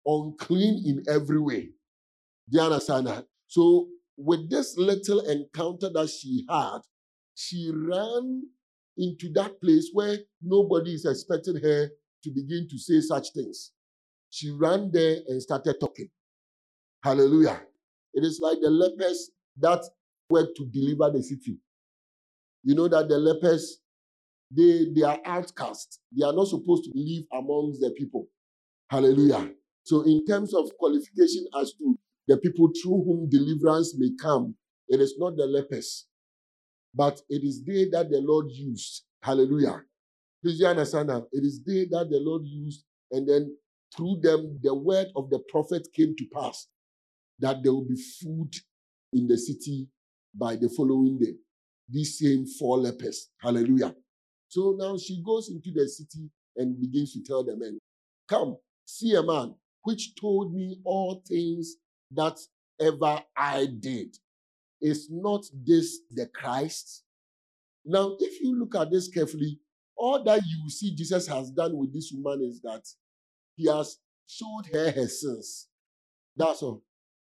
unclean 0.05 0.83
in 0.85 1.03
every 1.13 1.39
way. 1.39 1.69
Do 2.49 2.57
you 2.57 2.61
understand 2.61 3.07
that? 3.07 3.25
So, 3.47 3.87
with 4.17 4.49
this 4.49 4.77
little 4.77 5.21
encounter 5.21 5.89
that 5.93 6.09
she 6.09 6.45
had, 6.49 6.79
she 7.35 7.71
ran 7.73 8.43
into 8.97 9.31
that 9.33 9.61
place 9.61 9.89
where 9.93 10.17
nobody 10.41 10.93
is 10.93 11.05
expecting 11.05 11.57
her 11.57 11.89
to 12.23 12.31
begin 12.31 12.67
to 12.69 12.77
say 12.77 13.01
such 13.01 13.31
things. 13.33 13.71
She 14.29 14.51
ran 14.51 14.91
there 14.93 15.17
and 15.27 15.41
started 15.41 15.77
talking. 15.79 16.09
Hallelujah. 17.03 17.61
It 18.13 18.23
is 18.25 18.39
like 18.41 18.59
the 18.61 18.69
lepers 18.69 19.31
that 19.59 19.83
were 20.29 20.47
to 20.55 20.65
deliver 20.71 21.11
the 21.11 21.23
city. 21.23 21.57
You 22.63 22.75
know 22.75 22.87
that 22.89 23.09
the 23.09 23.17
lepers, 23.19 23.79
they, 24.51 24.87
they 24.95 25.03
are 25.03 25.19
outcasts. 25.25 25.99
They 26.17 26.25
are 26.25 26.33
not 26.33 26.47
supposed 26.47 26.85
to 26.85 26.91
live 26.95 27.25
amongst 27.33 27.81
the 27.81 27.91
people. 27.91 28.27
Hallelujah. 28.89 29.51
So, 29.83 30.03
in 30.03 30.25
terms 30.25 30.53
of 30.53 30.71
qualification 30.79 31.45
as 31.61 31.73
to 31.75 31.99
the 32.27 32.37
people 32.37 32.69
through 32.81 33.03
whom 33.05 33.29
deliverance 33.29 33.95
may 33.97 34.11
come, 34.21 34.55
it 34.89 35.01
is 35.01 35.15
not 35.19 35.37
the 35.37 35.45
lepers. 35.45 36.07
But 36.93 37.21
it 37.29 37.43
is 37.43 37.63
they 37.63 37.89
that 37.91 38.09
the 38.11 38.21
Lord 38.21 38.47
used. 38.51 39.03
Hallelujah. 39.21 39.81
Please 40.43 40.59
you 40.59 40.67
understand 40.67 41.09
that? 41.09 41.25
It 41.31 41.43
is 41.43 41.63
they 41.63 41.85
that 41.91 42.09
the 42.09 42.19
Lord 42.19 42.43
used, 42.45 42.83
and 43.11 43.27
then 43.27 43.55
through 43.95 44.19
them 44.21 44.59
the 44.63 44.73
word 44.73 45.07
of 45.15 45.29
the 45.29 45.39
prophet 45.49 45.87
came 45.95 46.15
to 46.17 46.25
pass 46.33 46.67
that 47.39 47.63
there 47.63 47.73
will 47.73 47.85
be 47.85 47.97
food 48.21 48.55
in 49.13 49.27
the 49.27 49.37
city 49.37 49.87
by 50.35 50.55
the 50.55 50.69
following 50.69 51.19
day. 51.19 51.35
These 51.89 52.19
same 52.19 52.45
four 52.45 52.77
lepers. 52.77 53.29
Hallelujah. 53.41 53.95
So 54.49 54.75
now 54.77 54.97
she 54.97 55.21
goes 55.25 55.49
into 55.49 55.71
the 55.71 55.87
city 55.87 56.29
and 56.57 56.79
begins 56.79 57.13
to 57.13 57.23
tell 57.23 57.43
the 57.43 57.57
men, 57.57 57.79
Come, 58.29 58.57
see 58.85 59.15
a 59.15 59.23
man 59.23 59.55
which 59.83 60.15
told 60.15 60.53
me 60.53 60.79
all 60.85 61.21
things 61.27 61.75
that 62.11 62.39
ever 62.79 63.21
I 63.35 63.67
did. 63.79 64.17
Is 64.83 65.09
not 65.11 65.45
this 65.65 66.01
the 66.11 66.27
Christ? 66.27 67.03
Now, 67.85 68.17
if 68.19 68.41
you 68.41 68.59
look 68.59 68.75
at 68.75 68.91
this 68.91 69.09
carefully, 69.09 69.59
all 69.97 70.23
that 70.25 70.41
you 70.45 70.69
see 70.69 70.95
Jesus 70.95 71.27
has 71.27 71.51
done 71.51 71.77
with 71.77 71.93
this 71.93 72.11
woman 72.13 72.45
is 72.47 72.61
that 72.61 72.83
he 73.55 73.69
has 73.69 73.97
showed 74.27 74.63
her 74.73 74.91
her 74.91 75.07
sins. 75.07 75.69
That's 76.35 76.63
all. 76.63 76.83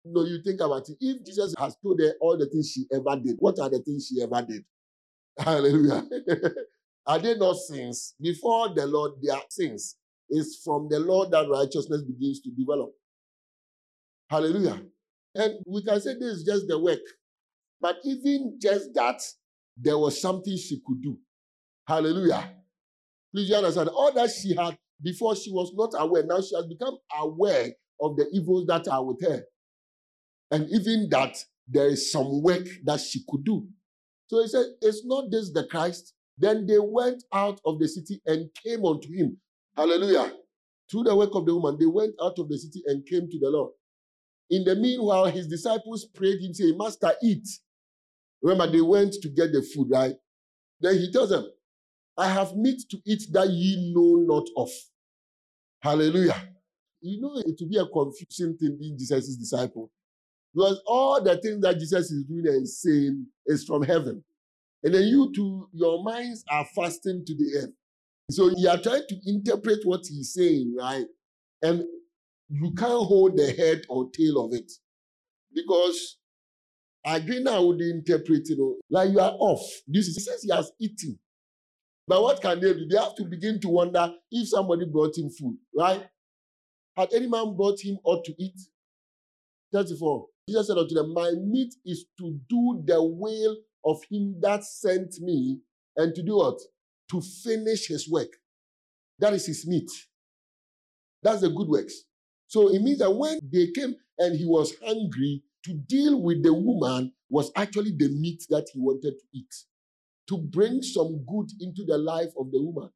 No, 0.04 0.24
you 0.24 0.42
think 0.42 0.60
about 0.60 0.88
it. 0.88 0.96
If 1.00 1.24
Jesus 1.24 1.54
has 1.58 1.76
told 1.82 2.00
her 2.00 2.14
all 2.20 2.36
the 2.38 2.46
things 2.46 2.72
she 2.72 2.86
ever 2.92 3.20
did, 3.20 3.36
what 3.38 3.58
are 3.60 3.70
the 3.70 3.80
things 3.80 4.08
she 4.08 4.22
ever 4.22 4.46
did? 4.46 4.64
Hallelujah. 5.38 6.06
are 7.06 7.18
they 7.18 7.36
not 7.36 7.56
sins? 7.56 8.14
Before 8.20 8.74
the 8.74 8.86
Lord, 8.86 9.12
they 9.22 9.30
are 9.32 9.42
sins. 9.50 9.96
It's 10.30 10.62
from 10.64 10.88
the 10.90 11.00
Lord 11.00 11.30
that 11.32 11.48
righteousness 11.48 12.02
begins 12.02 12.40
to 12.42 12.50
develop. 12.50 12.92
Hallelujah. 14.30 14.82
And 15.34 15.54
we 15.66 15.84
can 15.84 16.00
say 16.00 16.14
this 16.14 16.38
is 16.38 16.44
just 16.44 16.68
the 16.68 16.78
work. 16.78 17.00
But 17.80 17.96
even 18.04 18.58
just 18.60 18.94
that, 18.94 19.22
there 19.76 19.98
was 19.98 20.20
something 20.20 20.56
she 20.56 20.80
could 20.86 21.02
do. 21.02 21.18
Hallelujah. 21.86 22.52
Please 23.34 23.48
you 23.50 23.56
understand? 23.56 23.88
All 23.90 24.12
that 24.12 24.30
she 24.30 24.54
had 24.56 24.76
Before 25.02 25.36
she 25.36 25.52
was 25.52 25.72
not 25.74 25.92
aware. 26.02 26.24
Now 26.24 26.40
she 26.40 26.54
has 26.56 26.66
become 26.66 26.96
aware 27.18 27.72
of 28.00 28.16
the 28.16 28.28
evils 28.32 28.66
that 28.66 28.88
are 28.88 29.04
with 29.04 29.22
her. 29.22 29.44
And 30.50 30.68
even 30.70 31.08
that 31.10 31.36
there 31.68 31.88
is 31.88 32.12
some 32.12 32.42
work 32.42 32.66
that 32.84 33.00
she 33.00 33.22
could 33.28 33.44
do. 33.44 33.66
So 34.28 34.42
he 34.42 34.48
said, 34.48 34.66
It's 34.82 35.04
not 35.04 35.30
this 35.30 35.52
the 35.52 35.66
Christ. 35.66 36.14
Then 36.38 36.66
they 36.66 36.78
went 36.78 37.24
out 37.32 37.60
of 37.64 37.78
the 37.78 37.88
city 37.88 38.20
and 38.26 38.50
came 38.64 38.84
unto 38.84 39.12
him. 39.12 39.38
Hallelujah. 39.76 40.32
Through 40.90 41.04
the 41.04 41.16
work 41.16 41.30
of 41.34 41.46
the 41.46 41.54
woman, 41.54 41.78
they 41.78 41.86
went 41.86 42.14
out 42.22 42.38
of 42.38 42.48
the 42.48 42.58
city 42.58 42.82
and 42.86 43.06
came 43.06 43.28
to 43.30 43.38
the 43.40 43.50
Lord. 43.50 43.72
In 44.50 44.64
the 44.64 44.76
meanwhile, 44.76 45.26
his 45.26 45.48
disciples 45.48 46.06
prayed 46.06 46.40
him, 46.40 46.54
saying, 46.54 46.76
Master, 46.78 47.12
eat. 47.22 47.46
Remember, 48.44 48.70
they 48.70 48.82
went 48.82 49.14
to 49.14 49.28
get 49.30 49.52
the 49.52 49.62
food, 49.62 49.88
right? 49.90 50.14
Then 50.80 50.98
he 50.98 51.10
tells 51.10 51.30
them, 51.30 51.46
I 52.16 52.28
have 52.28 52.54
meat 52.56 52.82
to 52.90 52.98
eat 53.06 53.24
that 53.32 53.48
ye 53.48 53.92
know 53.94 54.16
not 54.16 54.46
of. 54.56 54.70
Hallelujah. 55.82 56.50
You 57.00 57.20
know, 57.20 57.32
it 57.38 57.56
will 57.60 57.68
be 57.68 57.78
a 57.78 57.86
confusing 57.86 58.56
thing 58.56 58.76
being 58.78 58.98
Jesus' 58.98 59.36
disciple. 59.36 59.90
Because 60.54 60.80
all 60.86 61.22
the 61.22 61.36
things 61.38 61.62
that 61.62 61.78
Jesus 61.78 62.10
is 62.10 62.24
doing 62.24 62.46
and 62.46 62.68
saying 62.68 63.26
is 63.46 63.64
from 63.64 63.82
heaven. 63.82 64.22
And 64.84 64.94
then 64.94 65.04
you 65.04 65.32
two, 65.34 65.68
your 65.72 66.04
minds 66.04 66.44
are 66.50 66.66
fasting 66.76 67.24
to 67.26 67.34
the 67.34 67.62
earth. 67.62 67.72
So 68.30 68.50
you 68.56 68.68
are 68.68 68.78
trying 68.78 69.04
to 69.08 69.16
interpret 69.26 69.80
what 69.84 70.02
he's 70.08 70.34
saying, 70.34 70.74
right? 70.78 71.06
And 71.62 71.84
you 72.50 72.72
can't 72.72 73.06
hold 73.06 73.36
the 73.36 73.52
head 73.52 73.82
or 73.88 74.10
tail 74.10 74.44
of 74.44 74.52
it. 74.54 74.70
Because 75.54 76.18
I 77.04 77.18
now 77.18 77.64
with 77.64 77.78
the 77.78 77.90
interpret, 77.90 78.48
you 78.48 78.56
know, 78.56 78.76
like 78.90 79.10
you 79.10 79.20
are 79.20 79.36
off. 79.38 79.60
This 79.86 80.06
is, 80.06 80.24
says 80.24 80.42
he 80.42 80.50
has 80.54 80.72
eaten. 80.80 81.18
But 82.06 82.22
what 82.22 82.40
can 82.40 82.60
they 82.60 82.72
do? 82.72 82.86
They 82.88 82.98
have 82.98 83.14
to 83.16 83.24
begin 83.24 83.60
to 83.60 83.68
wonder 83.68 84.12
if 84.30 84.48
somebody 84.48 84.86
brought 84.86 85.16
him 85.16 85.30
food, 85.30 85.56
right? 85.76 86.06
Had 86.96 87.12
any 87.12 87.26
man 87.26 87.56
brought 87.56 87.80
him 87.80 87.98
ought 88.04 88.24
to 88.24 88.34
eat? 88.38 88.58
34. 89.72 90.26
Jesus 90.48 90.66
said 90.66 90.78
unto 90.78 90.94
them, 90.94 91.12
My 91.12 91.30
meat 91.32 91.74
is 91.84 92.06
to 92.18 92.38
do 92.48 92.82
the 92.86 93.02
will 93.02 93.56
of 93.84 93.98
him 94.10 94.36
that 94.40 94.64
sent 94.64 95.14
me, 95.20 95.58
and 95.96 96.14
to 96.14 96.22
do 96.22 96.36
what? 96.36 96.58
To 97.10 97.20
finish 97.20 97.88
his 97.88 98.08
work. 98.10 98.28
That 99.18 99.32
is 99.32 99.46
his 99.46 99.66
meat. 99.66 99.90
That's 101.22 101.40
the 101.40 101.50
good 101.50 101.68
works. 101.68 102.04
So 102.46 102.72
it 102.72 102.82
means 102.82 102.98
that 102.98 103.10
when 103.10 103.40
they 103.52 103.68
came 103.72 103.94
and 104.18 104.36
he 104.36 104.44
was 104.44 104.74
hungry, 104.84 105.42
to 105.64 105.74
deal 105.74 106.20
with 106.22 106.42
the 106.42 106.52
woman 106.52 107.12
was 107.30 107.50
actually 107.56 107.92
the 107.96 108.08
meat 108.08 108.44
that 108.50 108.66
he 108.72 108.80
wanted 108.80 109.14
to 109.18 109.24
eat, 109.32 109.54
to 110.28 110.38
bring 110.38 110.82
some 110.82 111.24
good 111.26 111.50
into 111.60 111.84
the 111.86 111.98
life 111.98 112.30
of 112.38 112.50
the 112.50 112.60
woman. 112.62 112.90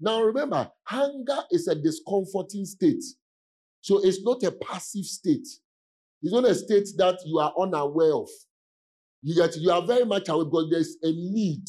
Now 0.00 0.22
remember, 0.22 0.70
hunger 0.84 1.38
is 1.50 1.66
a 1.66 1.74
discomforting 1.74 2.64
state. 2.64 3.02
So 3.80 4.00
it's 4.04 4.22
not 4.22 4.42
a 4.44 4.52
passive 4.52 5.04
state. 5.04 5.46
It's 6.22 6.32
not 6.32 6.44
a 6.44 6.54
state 6.54 6.88
that 6.98 7.18
you 7.24 7.38
are 7.38 7.52
unaware 7.58 8.14
of. 8.14 8.28
You 9.22 9.34
get? 9.34 9.56
You 9.56 9.70
are 9.72 9.82
very 9.82 10.04
much 10.04 10.28
aware 10.28 10.44
because 10.44 10.68
there's 10.70 10.96
a 11.02 11.10
need, 11.10 11.64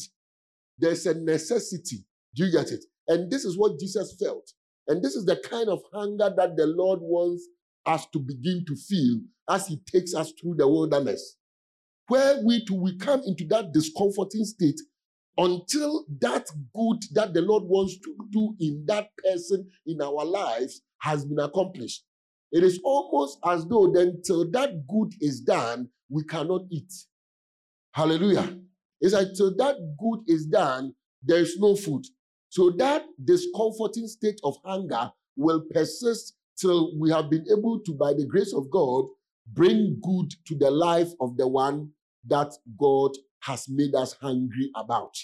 there's 0.78 1.06
a 1.06 1.14
necessity. 1.14 2.04
Do 2.34 2.44
you 2.46 2.52
get 2.52 2.70
it? 2.70 2.84
And 3.08 3.30
this 3.30 3.44
is 3.44 3.58
what 3.58 3.80
Jesus 3.80 4.16
felt. 4.22 4.52
And 4.86 5.02
this 5.02 5.14
is 5.14 5.24
the 5.24 5.36
kind 5.36 5.68
of 5.68 5.82
hunger 5.92 6.32
that 6.36 6.56
the 6.56 6.66
Lord 6.66 7.00
wants 7.02 7.46
us 7.86 8.06
to 8.12 8.18
begin 8.18 8.64
to 8.66 8.76
feel 8.76 9.20
as 9.48 9.66
He 9.66 9.80
takes 9.92 10.14
us 10.14 10.32
through 10.40 10.56
the 10.56 10.68
wilderness. 10.68 11.36
Where 12.08 12.40
we 12.44 12.64
to 12.66 12.74
we 12.74 12.96
come 12.96 13.22
into 13.24 13.44
that 13.46 13.72
discomforting 13.72 14.44
state 14.44 14.80
until 15.38 16.04
that 16.20 16.46
good 16.74 16.98
that 17.12 17.32
the 17.34 17.42
Lord 17.42 17.64
wants 17.64 17.98
to 18.00 18.16
do 18.30 18.54
in 18.60 18.84
that 18.86 19.10
person 19.16 19.68
in 19.86 20.02
our 20.02 20.24
lives 20.24 20.82
has 20.98 21.24
been 21.24 21.38
accomplished. 21.38 22.04
It 22.52 22.64
is 22.64 22.80
almost 22.84 23.38
as 23.46 23.64
though 23.66 23.92
then 23.92 24.20
till 24.24 24.50
that 24.50 24.86
good 24.88 25.14
is 25.20 25.40
done, 25.40 25.88
we 26.08 26.24
cannot 26.24 26.62
eat. 26.70 26.92
Hallelujah. 27.92 28.58
It's 29.00 29.14
like 29.14 29.28
till 29.36 29.56
that 29.56 29.76
good 29.98 30.20
is 30.26 30.46
done, 30.46 30.94
there 31.22 31.38
is 31.38 31.58
no 31.58 31.76
food. 31.76 32.04
So 32.48 32.70
that 32.78 33.04
discomforting 33.24 34.08
state 34.08 34.40
of 34.42 34.56
hunger 34.64 35.12
will 35.36 35.62
persist 35.72 36.34
till 36.60 36.98
we 36.98 37.10
have 37.10 37.30
been 37.30 37.46
able 37.50 37.80
to, 37.80 37.94
by 37.94 38.12
the 38.12 38.26
grace 38.26 38.52
of 38.52 38.70
God, 38.70 39.06
bring 39.52 40.00
good 40.02 40.30
to 40.46 40.56
the 40.56 40.70
life 40.70 41.08
of 41.20 41.36
the 41.36 41.48
one 41.48 41.90
that 42.26 42.52
God 42.78 43.12
has 43.42 43.66
made 43.68 43.94
us 43.94 44.14
hungry 44.20 44.70
about. 44.76 45.14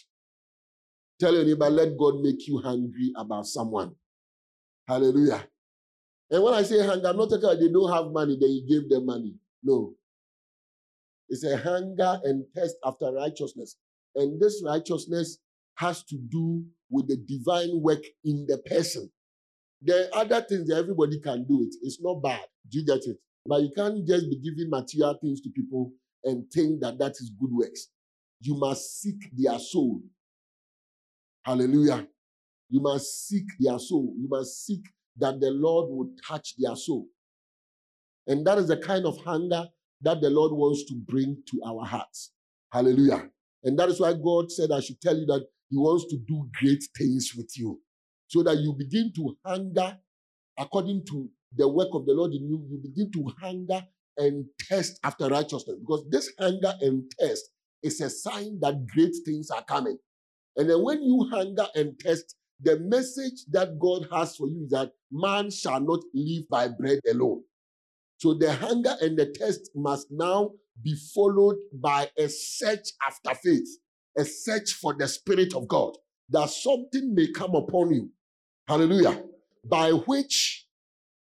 Tell 1.20 1.34
your 1.34 1.44
neighbor, 1.44 1.70
let 1.70 1.96
God 1.98 2.20
make 2.20 2.46
you 2.46 2.58
hungry 2.58 3.12
about 3.16 3.46
someone. 3.46 3.94
Hallelujah. 4.88 5.46
And 6.30 6.42
when 6.42 6.54
I 6.54 6.62
say 6.62 6.84
hunger, 6.84 7.08
I'm 7.08 7.16
not 7.16 7.30
talking 7.30 7.44
about 7.44 7.60
they 7.60 7.68
don't 7.68 7.92
have 7.92 8.12
money, 8.12 8.36
then 8.40 8.50
you 8.50 8.66
give 8.68 8.90
them 8.90 9.06
money. 9.06 9.34
No. 9.62 9.94
It's 11.28 11.44
a 11.44 11.56
hunger 11.56 12.20
and 12.24 12.44
thirst 12.54 12.76
after 12.84 13.12
righteousness. 13.12 13.76
And 14.14 14.40
this 14.40 14.62
righteousness 14.64 15.38
has 15.76 16.02
to 16.04 16.16
do 16.16 16.64
with 16.90 17.08
the 17.08 17.16
divine 17.16 17.80
work 17.82 18.02
in 18.24 18.46
the 18.48 18.58
person. 18.58 19.10
There 19.86 20.08
are 20.12 20.22
other 20.22 20.40
things 20.42 20.68
that 20.68 20.78
everybody 20.78 21.20
can 21.20 21.46
do 21.46 21.62
it. 21.62 21.74
It's 21.82 22.02
not 22.02 22.20
bad. 22.22 22.40
Do 22.68 22.80
you 22.80 22.86
get 22.86 23.06
it? 23.06 23.18
But 23.46 23.62
you 23.62 23.70
can't 23.74 24.04
just 24.06 24.28
be 24.28 24.40
giving 24.40 24.68
material 24.68 25.16
things 25.22 25.40
to 25.42 25.50
people 25.50 25.92
and 26.24 26.50
think 26.50 26.80
that 26.80 26.98
that 26.98 27.12
is 27.12 27.30
good 27.40 27.52
works. 27.52 27.88
You 28.40 28.56
must 28.56 29.00
seek 29.00 29.30
their 29.32 29.58
soul. 29.60 30.02
Hallelujah. 31.44 32.08
You 32.68 32.80
must 32.80 33.28
seek 33.28 33.46
their 33.60 33.78
soul. 33.78 34.12
You 34.18 34.26
must 34.28 34.66
seek 34.66 34.82
that 35.18 35.38
the 35.40 35.50
Lord 35.52 35.86
would 35.90 36.18
touch 36.26 36.54
their 36.58 36.74
soul. 36.74 37.06
And 38.26 38.44
that 38.46 38.58
is 38.58 38.66
the 38.66 38.78
kind 38.78 39.06
of 39.06 39.16
hunger 39.24 39.68
that 40.02 40.20
the 40.20 40.30
Lord 40.30 40.52
wants 40.52 40.84
to 40.86 40.94
bring 40.94 41.36
to 41.48 41.62
our 41.64 41.84
hearts. 41.84 42.32
Hallelujah. 42.72 43.30
And 43.62 43.78
that 43.78 43.88
is 43.88 44.00
why 44.00 44.14
God 44.14 44.50
said, 44.50 44.72
I 44.72 44.80
should 44.80 45.00
tell 45.00 45.16
you 45.16 45.26
that 45.26 45.46
He 45.70 45.76
wants 45.76 46.06
to 46.10 46.18
do 46.26 46.48
great 46.60 46.82
things 46.98 47.32
with 47.36 47.56
you. 47.56 47.80
So 48.28 48.42
that 48.42 48.58
you 48.58 48.74
begin 48.76 49.12
to 49.16 49.36
hunger 49.44 49.98
according 50.58 51.04
to 51.06 51.28
the 51.54 51.68
work 51.68 51.88
of 51.92 52.06
the 52.06 52.12
Lord 52.12 52.32
in 52.32 52.48
you. 52.48 52.66
You 52.68 52.78
begin 52.78 53.10
to 53.12 53.32
hunger 53.40 53.86
and 54.16 54.46
test 54.58 54.98
after 55.04 55.28
righteousness. 55.28 55.76
Because 55.80 56.04
this 56.10 56.32
hunger 56.38 56.74
and 56.80 57.10
test 57.18 57.50
is 57.82 58.00
a 58.00 58.10
sign 58.10 58.58
that 58.60 58.86
great 58.86 59.14
things 59.24 59.50
are 59.50 59.64
coming. 59.64 59.98
And 60.56 60.68
then 60.70 60.82
when 60.82 61.02
you 61.02 61.28
hunger 61.30 61.66
and 61.74 61.98
test, 61.98 62.36
the 62.62 62.78
message 62.80 63.44
that 63.50 63.78
God 63.78 64.08
has 64.10 64.36
for 64.36 64.48
you 64.48 64.64
is 64.64 64.70
that 64.70 64.92
man 65.12 65.50
shall 65.50 65.80
not 65.80 66.00
live 66.14 66.48
by 66.48 66.68
bread 66.68 67.00
alone. 67.08 67.42
So 68.18 68.32
the 68.34 68.52
hunger 68.52 68.96
and 69.02 69.18
the 69.18 69.26
test 69.26 69.70
must 69.74 70.08
now 70.10 70.52
be 70.82 70.96
followed 71.14 71.56
by 71.72 72.10
a 72.18 72.28
search 72.28 72.88
after 73.06 73.34
faith, 73.34 73.68
a 74.16 74.24
search 74.24 74.72
for 74.72 74.94
the 74.94 75.06
Spirit 75.06 75.54
of 75.54 75.68
God, 75.68 75.96
that 76.30 76.48
something 76.48 77.14
may 77.14 77.30
come 77.30 77.54
upon 77.54 77.92
you. 77.92 78.10
Hallelujah. 78.66 79.22
By 79.64 79.90
which 79.90 80.66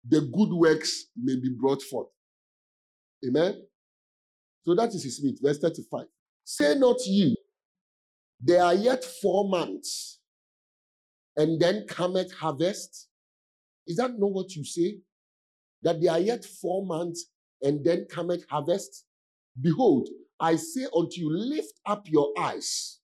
the 0.08 0.22
good 0.22 0.54
works 0.54 1.06
may 1.16 1.36
be 1.36 1.50
brought 1.60 1.82
forth. 1.82 2.10
Amen. 3.28 3.62
So 4.66 4.76
that 4.76 4.89
is 4.89 5.04
his 5.04 5.24
meat. 5.24 5.39
Verse 5.41 5.60
35. 5.60 6.06
Say 6.44 6.76
not 6.76 6.98
ye, 7.06 7.38
there 8.41 8.64
are 8.64 8.74
yet 8.74 9.04
four 9.04 9.48
months, 9.48 10.20
and 11.38 11.60
then 11.60 11.86
cometh 11.88 12.34
harvest. 12.34 13.08
Is 13.88 13.98
that 13.98 14.12
not 14.12 14.32
what 14.32 14.56
you 14.56 14.66
say? 14.66 14.98
that 15.84 16.02
there 16.02 16.12
are 16.12 16.20
yet 16.20 16.44
four 16.44 16.86
months 16.86 17.26
and 17.62 17.86
then 17.86 18.06
cometh 18.10 18.46
harvest? 18.50 19.06
Behold, 19.62 20.10
I 20.39 20.56
say 20.56 20.88
unto 20.96 21.20
you, 21.22 21.30
lift 21.32 21.80
up 21.86 22.08
your 22.08 22.32
eyes 22.39 23.00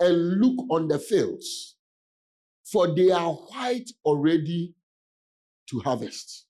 and 0.00 0.40
look 0.40 0.66
on 0.70 0.88
the 0.88 0.98
fields, 0.98 1.75
for 2.70 2.94
they 2.94 3.10
are 3.10 3.32
white 3.32 3.90
already 4.04 4.74
to 5.70 5.80
harvest. 5.80 6.46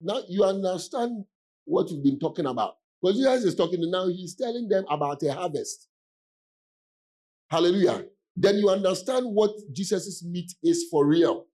Now 0.00 0.22
you 0.28 0.44
understand 0.44 1.24
what 1.64 1.90
we've 1.90 2.02
been 2.02 2.18
talking 2.18 2.46
about. 2.46 2.76
Because 3.00 3.16
Jesus 3.18 3.44
is 3.44 3.54
talking 3.54 3.80
now, 3.90 4.06
he's 4.08 4.36
telling 4.36 4.68
them 4.68 4.84
about 4.88 5.22
a 5.24 5.32
harvest. 5.32 5.88
Hallelujah. 7.50 8.04
Then 8.36 8.56
you 8.56 8.70
understand 8.70 9.26
what 9.26 9.50
Jesus' 9.72 10.24
meat 10.24 10.52
is 10.62 10.86
for 10.90 11.06
real 11.06 11.46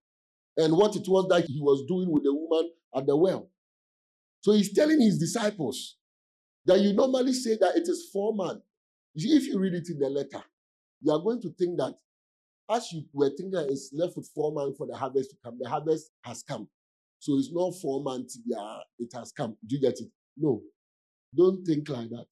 and 0.56 0.76
what 0.76 0.94
it 0.96 1.08
was 1.08 1.26
that 1.28 1.46
he 1.46 1.60
was 1.60 1.84
doing 1.88 2.10
with 2.10 2.24
the 2.24 2.34
woman 2.34 2.70
at 2.94 3.06
the 3.06 3.16
well. 3.16 3.50
So 4.42 4.52
he's 4.52 4.72
telling 4.72 5.00
his 5.00 5.18
disciples 5.18 5.96
that 6.66 6.80
you 6.80 6.92
normally 6.92 7.32
say 7.32 7.56
that 7.60 7.76
it 7.76 7.88
is 7.88 8.08
four 8.12 8.34
man. 8.34 8.60
If 9.14 9.46
you 9.46 9.58
read 9.58 9.74
it 9.74 9.88
in 9.90 9.98
the 9.98 10.08
letter, 10.08 10.44
you 11.00 11.12
are 11.12 11.18
going 11.18 11.40
to 11.42 11.50
think 11.58 11.78
that 11.78 11.94
as 12.70 12.92
you 12.92 13.04
were 13.12 13.30
thinking 13.30 13.66
it's 13.70 13.90
left 13.94 14.16
with 14.16 14.30
four 14.34 14.52
months 14.52 14.78
for 14.78 14.86
the 14.86 14.96
harvest 14.96 15.30
to 15.30 15.36
come, 15.44 15.58
the 15.60 15.68
harvest 15.68 16.10
has 16.24 16.42
come. 16.42 16.68
So 17.20 17.36
it's 17.38 17.52
not 17.52 17.72
four 17.82 18.02
months, 18.02 18.38
yeah, 18.46 18.78
it 18.98 19.10
has 19.14 19.32
come. 19.32 19.56
Do 19.66 19.76
you 19.76 19.82
get 19.82 20.00
it? 20.00 20.08
No. 20.36 20.62
Don't 21.36 21.64
think 21.66 21.88
like 21.88 22.10
that. 22.10 22.26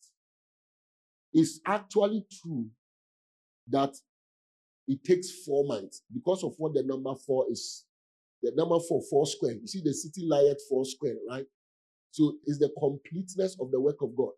It's 1.34 1.60
actually 1.66 2.26
true 2.42 2.66
that 3.68 3.94
it 4.88 5.04
takes 5.04 5.44
four 5.44 5.66
months 5.66 6.02
because 6.12 6.44
of 6.44 6.54
what 6.58 6.74
the 6.74 6.82
number 6.84 7.14
four 7.26 7.46
is. 7.50 7.84
The 8.42 8.52
number 8.56 8.78
four, 8.88 9.02
four 9.10 9.26
square. 9.26 9.54
You 9.54 9.66
see, 9.66 9.82
the 9.84 9.94
city 9.94 10.22
lieth 10.28 10.58
four 10.68 10.84
square, 10.84 11.16
right? 11.30 11.46
So 12.12 12.34
it's 12.46 12.58
the 12.58 12.70
completeness 12.78 13.56
of 13.60 13.70
the 13.72 13.80
work 13.80 14.02
of 14.02 14.16
God. 14.16 14.32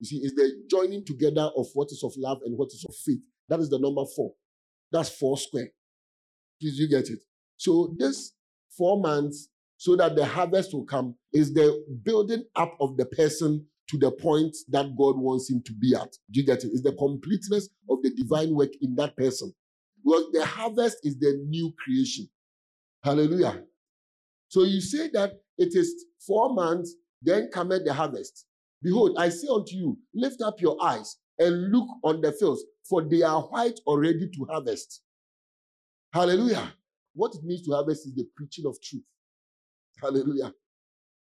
You 0.00 0.06
see, 0.06 0.18
it's 0.18 0.34
the 0.34 0.64
joining 0.70 1.04
together 1.04 1.50
of 1.56 1.66
what 1.74 1.88
is 1.92 2.02
of 2.04 2.12
love 2.18 2.40
and 2.44 2.58
what 2.58 2.68
is 2.68 2.84
of 2.88 2.94
faith. 3.04 3.20
That 3.48 3.60
is 3.60 3.70
the 3.70 3.78
number 3.78 4.04
four. 4.16 4.32
That's 4.92 5.08
four 5.08 5.38
square. 5.38 5.68
Did 6.60 6.74
you 6.74 6.88
get 6.88 7.08
it? 7.10 7.20
So 7.56 7.94
this 7.98 8.32
four 8.76 9.00
months, 9.00 9.48
so 9.76 9.96
that 9.96 10.14
the 10.16 10.24
harvest 10.24 10.74
will 10.74 10.84
come, 10.84 11.14
is 11.32 11.54
the 11.54 11.84
building 12.04 12.44
up 12.56 12.76
of 12.80 12.96
the 12.96 13.06
person 13.06 13.66
to 13.88 13.98
the 13.98 14.10
point 14.10 14.56
that 14.68 14.94
God 14.96 15.18
wants 15.18 15.50
him 15.50 15.62
to 15.64 15.72
be 15.72 15.94
at. 15.94 16.12
Do 16.30 16.40
you 16.40 16.46
get 16.46 16.64
it? 16.64 16.70
It's 16.72 16.82
the 16.82 16.92
completeness 16.92 17.68
of 17.88 18.02
the 18.02 18.10
divine 18.14 18.54
work 18.54 18.70
in 18.80 18.94
that 18.96 19.16
person. 19.16 19.52
Because 20.04 20.30
the 20.32 20.44
harvest 20.44 20.98
is 21.02 21.18
the 21.18 21.44
new 21.48 21.72
creation. 21.82 22.28
Hallelujah. 23.02 23.64
So 24.48 24.64
you 24.64 24.80
say 24.80 25.10
that 25.12 25.40
it 25.58 25.74
is 25.74 26.06
four 26.26 26.54
months, 26.54 26.94
then 27.22 27.50
cometh 27.52 27.84
the 27.84 27.92
harvest. 27.92 28.46
Behold, 28.82 29.16
I 29.18 29.28
say 29.28 29.48
unto 29.50 29.74
you, 29.76 29.98
lift 30.14 30.40
up 30.40 30.60
your 30.60 30.76
eyes 30.82 31.16
and 31.40 31.72
look 31.72 31.88
on 32.04 32.20
the 32.20 32.32
fields, 32.32 32.64
for 32.88 33.02
they 33.02 33.22
are 33.22 33.42
white 33.42 33.80
already 33.86 34.28
to 34.28 34.46
harvest. 34.50 35.02
Hallelujah. 36.12 36.74
What 37.14 37.34
it 37.34 37.42
means 37.44 37.62
to 37.66 37.72
harvest 37.72 38.06
is 38.06 38.14
the 38.14 38.28
preaching 38.36 38.66
of 38.66 38.80
truth. 38.82 39.02
Hallelujah. 40.00 40.52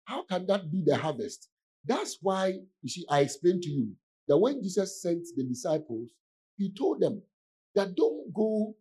How 0.04 0.24
can 0.24 0.46
that 0.46 0.70
be 0.70 0.82
the 0.86 0.96
harvest? 0.96 1.50
That's 1.84 2.18
why, 2.22 2.54
you 2.82 2.88
see, 2.88 3.04
I 3.10 3.20
explained 3.20 3.62
to 3.62 3.70
you 3.70 3.92
that 4.28 4.38
when 4.38 4.62
Jesus 4.62 5.02
sent 5.02 5.26
the 5.36 5.44
disciples, 5.44 6.10
he 6.56 6.72
told 6.72 7.00
them 7.00 7.22
that 7.74 7.94
don't 7.96 8.32
go 8.32 8.74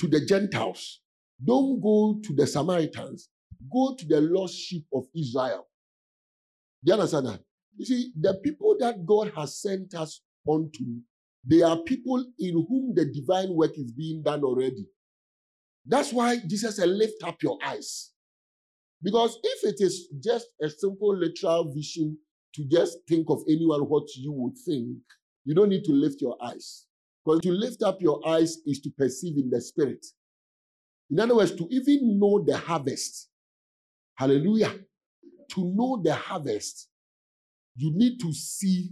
to 0.00 0.08
the 0.08 0.24
Gentiles, 0.24 1.02
don't 1.44 1.80
go 1.80 2.20
to 2.24 2.34
the 2.34 2.46
Samaritans, 2.46 3.28
go 3.72 3.94
to 3.94 4.06
the 4.06 4.20
lost 4.20 4.54
sheep 4.54 4.86
of 4.94 5.06
Israel. 5.14 5.68
Do 6.84 6.90
you 6.90 6.94
understand 6.94 7.26
that? 7.26 7.40
You 7.76 7.84
see, 7.84 8.12
the 8.18 8.34
people 8.42 8.76
that 8.80 9.04
God 9.06 9.32
has 9.36 9.60
sent 9.60 9.94
us 9.94 10.22
unto, 10.48 10.84
they 11.46 11.62
are 11.62 11.78
people 11.78 12.24
in 12.38 12.66
whom 12.68 12.94
the 12.94 13.06
divine 13.06 13.54
work 13.54 13.78
is 13.78 13.92
being 13.92 14.22
done 14.22 14.44
already. 14.44 14.86
That's 15.86 16.12
why 16.12 16.38
Jesus 16.46 16.76
said, 16.76 16.88
Lift 16.90 17.22
up 17.24 17.42
your 17.42 17.58
eyes. 17.64 18.10
Because 19.02 19.38
if 19.42 19.74
it 19.74 19.84
is 19.84 20.08
just 20.22 20.48
a 20.62 20.68
simple 20.68 21.16
literal 21.16 21.72
vision 21.72 22.18
to 22.54 22.64
just 22.66 22.98
think 23.08 23.30
of 23.30 23.42
anyone 23.48 23.82
what 23.82 24.04
you 24.16 24.32
would 24.32 24.56
think, 24.58 24.98
you 25.44 25.54
don't 25.54 25.70
need 25.70 25.84
to 25.84 25.92
lift 25.92 26.20
your 26.20 26.36
eyes. 26.42 26.86
Because 27.24 27.40
to 27.42 27.52
lift 27.52 27.82
up 27.82 27.98
your 28.00 28.26
eyes 28.28 28.58
is 28.66 28.80
to 28.80 28.90
perceive 28.90 29.38
in 29.38 29.50
the 29.50 29.60
spirit. 29.60 30.04
In 31.10 31.20
other 31.20 31.36
words, 31.36 31.52
to 31.56 31.66
even 31.70 32.18
know 32.18 32.42
the 32.44 32.56
harvest. 32.56 33.28
Hallelujah. 34.16 34.74
To 35.52 35.64
know 35.74 36.00
the 36.02 36.14
harvest, 36.14 36.88
you 37.76 37.92
need 37.94 38.20
to 38.20 38.32
see 38.32 38.90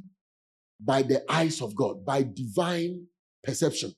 by 0.81 1.03
the 1.03 1.23
eyes 1.31 1.61
of 1.61 1.75
God, 1.75 2.05
by 2.05 2.23
divine 2.23 3.07
perception. 3.43 3.93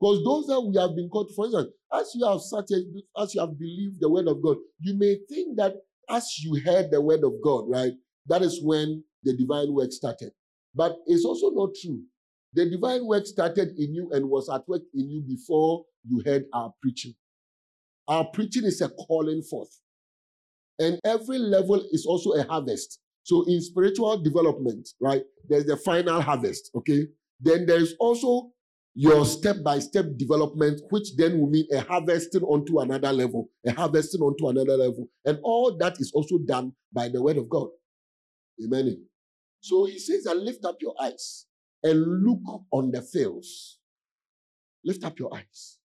Because 0.00 0.24
those 0.24 0.46
that 0.46 0.60
we 0.60 0.76
have 0.80 0.96
been 0.96 1.08
called, 1.08 1.30
for 1.34 1.46
instance, 1.46 1.70
as 1.92 2.12
you 2.14 2.26
have 2.26 2.40
started, 2.40 2.84
as 3.18 3.34
you 3.34 3.40
have 3.40 3.58
believed 3.58 4.00
the 4.00 4.08
word 4.08 4.28
of 4.28 4.42
God, 4.42 4.56
you 4.78 4.96
may 4.96 5.18
think 5.28 5.56
that 5.58 5.74
as 6.08 6.38
you 6.42 6.60
heard 6.64 6.90
the 6.90 7.00
word 7.00 7.22
of 7.24 7.32
God, 7.44 7.64
right, 7.68 7.92
that 8.26 8.42
is 8.42 8.60
when 8.62 9.04
the 9.24 9.36
divine 9.36 9.72
work 9.74 9.92
started. 9.92 10.32
But 10.74 10.96
it's 11.06 11.24
also 11.24 11.50
not 11.50 11.70
true. 11.80 12.02
The 12.54 12.68
divine 12.68 13.06
work 13.06 13.26
started 13.26 13.78
in 13.78 13.94
you 13.94 14.10
and 14.12 14.28
was 14.28 14.48
at 14.48 14.66
work 14.68 14.82
in 14.94 15.10
you 15.10 15.22
before 15.22 15.84
you 16.04 16.22
heard 16.24 16.44
our 16.52 16.72
preaching. 16.82 17.14
Our 18.08 18.24
preaching 18.24 18.64
is 18.64 18.80
a 18.80 18.88
calling 18.88 19.42
forth. 19.42 19.80
And 20.78 20.98
every 21.04 21.38
level 21.38 21.84
is 21.92 22.06
also 22.06 22.32
a 22.32 22.42
harvest. 22.44 22.98
So 23.22 23.44
in 23.46 23.60
spiritual 23.60 24.22
development, 24.22 24.88
right, 25.00 25.22
there's 25.48 25.66
the 25.66 25.76
final 25.76 26.20
harvest, 26.20 26.70
okay? 26.74 27.06
Then 27.40 27.66
there's 27.66 27.94
also 28.00 28.52
your 28.94 29.24
step 29.24 29.56
by 29.64 29.78
step 29.78 30.06
development, 30.16 30.80
which 30.90 31.16
then 31.16 31.38
will 31.38 31.48
mean 31.48 31.66
a 31.72 31.80
harvesting 31.80 32.42
onto 32.42 32.80
another 32.80 33.12
level, 33.12 33.48
a 33.66 33.72
harvesting 33.72 34.20
onto 34.20 34.48
another 34.48 34.76
level. 34.76 35.08
And 35.24 35.38
all 35.42 35.76
that 35.78 36.00
is 36.00 36.12
also 36.12 36.38
done 36.38 36.72
by 36.92 37.08
the 37.08 37.22
word 37.22 37.36
of 37.36 37.48
God. 37.48 37.68
Amen. 38.64 39.06
So 39.60 39.84
he 39.84 39.98
says 39.98 40.24
that 40.24 40.36
lift 40.36 40.64
up 40.64 40.76
your 40.80 40.94
eyes 41.00 41.46
and 41.82 42.24
look 42.24 42.64
on 42.72 42.90
the 42.90 43.02
fields. 43.02 43.78
Lift 44.84 45.04
up 45.04 45.18
your 45.18 45.34
eyes. 45.34 45.78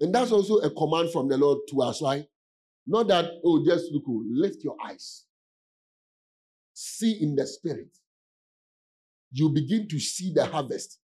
And 0.00 0.14
that's 0.14 0.32
also 0.32 0.56
a 0.56 0.70
command 0.70 1.12
from 1.12 1.28
the 1.28 1.36
Lord 1.36 1.58
to 1.70 1.82
us, 1.82 2.02
right? 2.02 2.26
Not 2.86 3.08
that, 3.08 3.26
oh, 3.44 3.64
just 3.64 3.92
look, 3.92 4.02
oh, 4.08 4.24
lift 4.28 4.64
your 4.64 4.76
eyes. 4.84 5.24
See 6.74 7.18
in 7.20 7.34
the 7.36 7.46
spirit. 7.46 7.96
You 9.32 9.50
begin 9.50 9.88
to 9.88 9.98
see 9.98 10.32
the 10.32 10.46
harvest. 10.46 10.98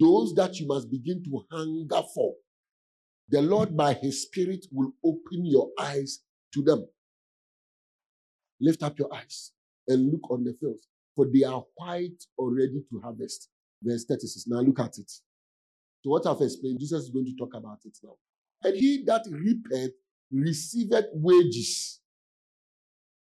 Those 0.00 0.34
that 0.34 0.58
you 0.58 0.66
must 0.66 0.90
begin 0.90 1.22
to 1.24 1.44
hunger 1.50 2.02
for. 2.14 2.34
The 3.28 3.42
Lord, 3.42 3.76
by 3.76 3.94
His 3.94 4.22
Spirit, 4.22 4.66
will 4.70 4.92
open 5.04 5.46
your 5.46 5.70
eyes 5.78 6.20
to 6.54 6.62
them. 6.62 6.86
Lift 8.60 8.82
up 8.82 8.98
your 8.98 9.12
eyes 9.14 9.52
and 9.88 10.10
look 10.12 10.30
on 10.30 10.44
the 10.44 10.54
fields 10.60 10.86
for 11.14 11.26
they 11.32 11.44
are 11.44 11.62
white 11.76 12.22
already 12.38 12.82
to 12.90 13.00
harvest. 13.00 13.48
Verse 13.82 14.04
36. 14.04 14.46
Now 14.46 14.60
look 14.60 14.80
at 14.80 14.98
it. 14.98 15.10
So 15.10 16.10
what 16.10 16.26
I've 16.26 16.40
explained, 16.40 16.80
Jesus 16.80 17.04
is 17.04 17.10
going 17.10 17.26
to 17.26 17.36
talk 17.36 17.54
about 17.54 17.78
it 17.84 17.96
now. 18.02 18.16
And 18.62 18.76
he 18.76 19.04
that 19.06 19.24
reapeth 19.30 19.92
receiveth 20.32 21.06
wages. 21.12 22.00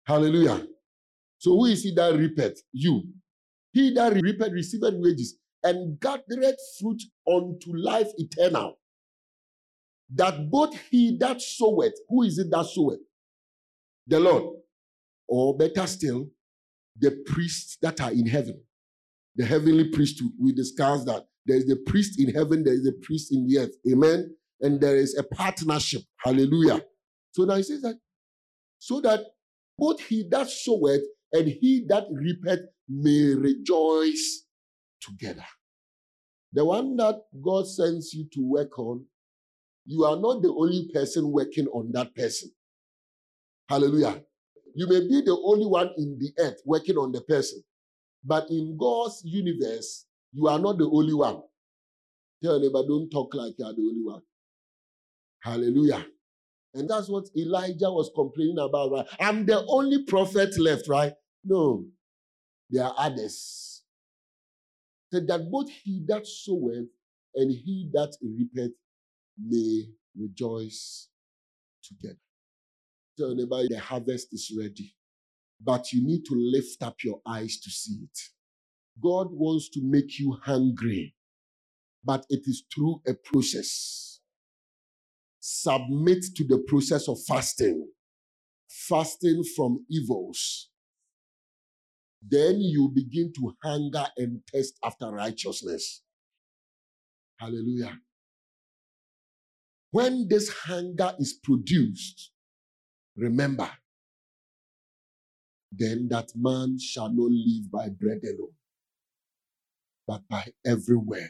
Hallelujah. 0.06 0.68
So 1.46 1.52
who 1.52 1.66
is 1.66 1.84
he 1.84 1.94
that 1.94 2.16
reapeth? 2.16 2.64
You. 2.74 3.04
He 3.72 3.94
that 3.94 4.14
reapeth 4.14 4.52
receiveth 4.52 4.96
wages 4.98 5.38
and 5.62 6.00
gathereth 6.00 6.60
fruit 6.80 7.04
unto 7.32 7.78
life 7.78 8.08
eternal. 8.18 8.80
That 10.16 10.50
both 10.50 10.76
he 10.90 11.16
that 11.20 11.44
soweth, 11.44 11.94
who 12.10 12.24
is 12.24 12.40
it 12.40 12.48
that 12.50 12.66
soweth? 12.66 13.02
The 14.08 14.20
Lord. 14.20 14.56
Or 15.28 15.56
better 15.56 15.86
still, 15.86 16.30
the 16.98 17.12
priests 17.28 17.78
that 17.80 18.02
are 18.02 18.12
in 18.12 18.26
heaven. 18.26 18.60
The 19.36 19.46
heavenly 19.46 19.90
priesthood. 19.90 20.32
We 20.42 20.52
discussed 20.52 21.06
that. 21.06 21.28
There 21.46 21.58
is 21.58 21.68
the 21.68 21.76
priest 21.86 22.20
in 22.20 22.34
heaven, 22.34 22.64
there 22.64 22.74
is 22.74 22.88
a 22.88 23.06
priest 23.06 23.32
in 23.32 23.46
the 23.48 23.60
earth. 23.60 23.76
Amen. 23.88 24.36
And 24.62 24.82
there 24.82 24.96
is 24.98 25.16
a 25.16 25.22
partnership. 25.22 26.02
Hallelujah. 26.18 26.82
So 27.34 27.44
now 27.44 27.58
he 27.58 27.62
says 27.62 27.84
that 27.84 28.00
so 28.80 29.00
that 29.02 29.20
both 29.78 30.00
he 30.00 30.28
that 30.32 30.50
soweth 30.50 31.04
and 31.36 31.50
he 31.50 31.86
that 31.90 32.06
reapeth 32.12 32.62
may 32.88 33.34
rejoice 33.36 34.46
together. 35.02 35.46
The 36.54 36.64
one 36.64 36.96
that 36.96 37.16
God 37.44 37.68
sends 37.68 38.14
you 38.14 38.26
to 38.34 38.40
work 38.42 38.80
on, 38.80 39.06
you 39.86 40.06
are 40.06 40.16
not 40.16 40.42
the 40.42 40.50
only 40.50 40.90
person 40.94 41.30
working 41.32 41.68
on 41.68 41.92
that 41.92 42.16
person. 42.16 42.52
Hallelujah. 43.68 44.24
You 44.76 44.88
may 44.88 45.02
be 45.02 45.22
the 45.22 45.38
only 45.44 45.66
one 45.66 45.90
in 45.98 46.18
the 46.20 46.32
earth 46.42 46.62
working 46.66 46.96
on 46.96 47.12
the 47.12 47.22
person, 47.22 47.62
but 48.24 48.50
in 48.50 48.78
God's 48.80 49.22
universe, 49.26 50.06
you 50.32 50.48
are 50.48 50.60
not 50.60 50.78
the 50.78 50.90
only 50.90 51.14
one. 51.14 51.42
Tell 52.44 52.60
neighbor, 52.60 52.84
don't 52.88 53.10
talk 53.10 53.34
like 53.34 53.56
you 53.58 53.66
are 53.66 53.74
the 53.74 53.82
only 53.82 54.04
one. 54.04 54.22
Hallelujah. 55.44 56.06
And 56.74 56.90
that's 56.90 57.10
what 57.10 57.26
Elijah 57.38 57.92
was 57.92 58.12
complaining 58.16 58.60
about, 58.60 58.92
right? 58.92 59.08
I'm 59.20 59.46
the 59.46 59.66
only 59.68 60.04
prophet 60.04 60.58
left, 60.60 60.88
right? 60.88 61.14
No, 61.46 61.86
there 62.72 62.86
are 62.86 62.96
others. 62.98 63.84
Said 65.14 65.28
that 65.28 65.50
both 65.52 65.70
he 65.70 66.04
that 66.08 66.28
soweth 66.28 66.88
and 67.36 67.52
he 67.52 67.90
that 67.94 68.16
reapeth 68.22 68.74
may 69.44 69.86
rejoice 70.18 71.10
together. 71.84 72.20
Tell 73.18 73.36
neighbor 73.36 73.64
the 73.70 73.80
harvest 73.80 74.30
is 74.34 74.54
ready, 74.58 74.96
but 75.62 75.94
you 75.94 76.06
need 76.06 76.26
to 76.26 76.36
lift 76.36 76.84
up 76.84 76.98
your 77.04 77.22
eyes 77.28 77.60
to 77.62 77.72
see 77.72 78.00
it. 78.04 78.20
God 79.04 79.30
wants 79.32 79.70
to 79.72 79.82
make 79.84 80.20
you 80.20 80.38
hungry, 80.44 81.16
but 82.06 82.26
it 82.30 82.42
is 82.48 82.64
through 82.74 83.02
a 83.08 83.14
process. 83.16 84.22
Submit 85.42 86.26
to 86.38 86.46
the 86.46 86.60
process 86.68 87.08
of 87.10 87.18
fasting, 87.28 87.88
fasting 88.70 89.44
from 89.56 89.86
evils. 89.90 90.70
Then 92.30 92.62
you 92.62 92.92
begin 92.96 93.34
to 93.38 93.56
hunger 93.64 94.06
and 94.18 94.42
thirst 94.54 94.76
after 94.84 95.10
righteousness. 95.12 96.04
Hallelujah. 97.40 98.00
When 99.92 100.28
this 100.30 100.50
hunger 100.50 101.14
is 101.20 101.34
produced, 101.44 102.30
Remember, 103.18 103.70
then 105.72 106.08
that 106.12 106.32
man 106.36 106.78
shall 106.80 107.10
not 107.10 107.32
live 107.32 107.72
by 107.72 107.90
bread 107.90 108.22
alone, 108.24 108.54
but 110.08 110.22
by 110.30 110.46
every 110.66 110.98
word 110.98 111.30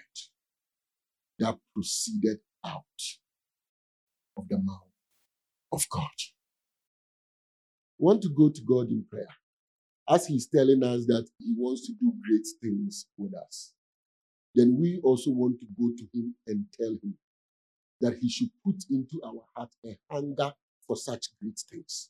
that 1.40 1.58
proceeded 1.74 2.40
out 2.66 2.84
of 4.38 4.48
the 4.50 4.58
mouth 4.60 4.92
of 5.74 5.86
God. 5.90 6.10
want 8.00 8.22
to 8.24 8.30
go 8.30 8.50
to 8.50 8.62
God 8.68 8.90
in 8.90 9.06
prayer 9.10 9.28
as 10.10 10.28
He's 10.28 10.48
telling 10.48 10.84
us 10.84 11.06
that 11.08 11.28
He 11.40 11.54
wants 11.58 11.88
to 11.88 11.94
do 11.94 12.14
great 12.28 12.46
things 12.62 13.08
with 13.18 13.34
us. 13.36 13.74
Then 14.54 14.78
we 14.80 15.00
also 15.04 15.32
want 15.32 15.60
to 15.60 15.66
go 15.78 15.90
to 15.90 16.04
Him 16.18 16.36
and 16.48 16.66
tell 16.80 16.92
Him 16.92 17.18
that 18.02 18.18
He 18.22 18.30
should 18.30 18.50
put 18.64 18.76
into 18.90 19.22
our 19.26 19.44
heart 19.56 19.72
a 19.86 19.98
hunger 20.12 20.54
for 20.88 20.96
such 20.96 21.28
great 21.42 21.60
things. 21.70 22.10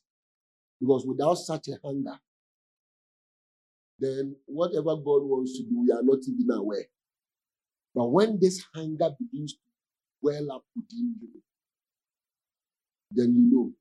Because 0.80 1.06
without 1.06 1.34
such 1.34 1.68
a 1.68 1.78
hunger, 1.82 2.18
then 3.98 4.36
whatever 4.44 4.94
God 4.96 5.22
wants 5.22 5.56
to 5.56 5.64
do, 5.64 5.80
we 5.80 5.90
are 5.90 6.02
not 6.02 6.18
even 6.28 6.50
aware. 6.50 6.84
But 7.94 8.08
when 8.08 8.38
this 8.38 8.62
hunger 8.74 9.10
begins 9.18 9.54
to 9.54 9.58
well 10.20 10.52
up 10.52 10.64
within 10.74 11.14
you, 11.20 11.28
then 13.10 13.34
you 13.34 13.50
know 13.50 13.72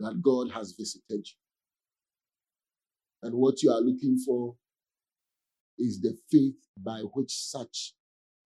that 0.00 0.20
God 0.20 0.50
has 0.50 0.72
visited 0.72 1.24
you. 1.26 1.45
And 3.26 3.34
what 3.34 3.60
you 3.60 3.72
are 3.72 3.80
looking 3.80 4.18
for 4.24 4.54
is 5.80 6.00
the 6.00 6.16
faith 6.30 6.54
by 6.78 7.00
which 7.12 7.32
such 7.34 7.92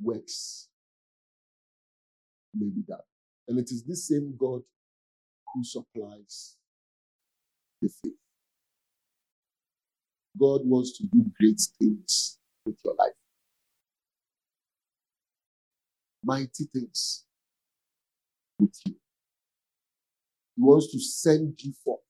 works 0.03 0.69
may 2.55 2.71
be 2.71 2.81
done. 2.89 3.05
And 3.47 3.59
it 3.59 3.71
is 3.71 3.85
this 3.85 4.09
same 4.09 4.35
God 4.39 4.63
who 5.53 5.63
supplies 5.65 6.57
the 7.83 7.91
faith. 8.03 8.15
God 10.41 10.63
wants 10.65 10.97
to 10.97 11.05
do 11.13 11.31
great 11.39 11.61
things 11.79 12.39
with 12.65 12.77
your 12.83 12.95
life. 12.99 13.13
Mighty 16.25 16.65
things 16.73 17.27
with 18.59 18.75
you. 18.87 18.95
He 20.57 20.63
wants 20.63 20.91
to 20.93 20.99
send 20.99 21.63
you 21.63 21.75
forth 21.85 22.01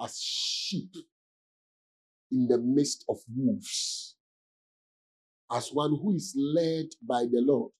as 0.00 0.20
sheep 0.20 0.94
in 2.32 2.46
the 2.48 2.58
midst 2.58 3.04
of 3.08 3.18
wolves, 3.34 4.16
as 5.52 5.70
one 5.72 5.90
who 5.90 6.14
is 6.14 6.34
led 6.36 6.86
by 7.02 7.24
the 7.30 7.40
Lord 7.40 7.72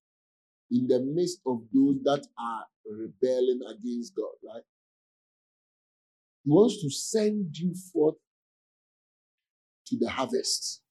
in 0.71 0.87
the 0.87 1.01
midst 1.01 1.41
of 1.47 1.63
those 1.73 1.97
that 2.05 2.27
are 2.39 2.65
rebelling 2.87 3.61
against 3.69 4.15
God, 4.17 4.33
right? 4.45 4.63
He 6.45 6.51
wants 6.51 6.83
to 6.83 6.91
send 6.91 7.57
you 7.57 7.75
forth 7.93 8.17
to 9.87 9.97
the 9.99 10.09
harvest. 10.09 10.83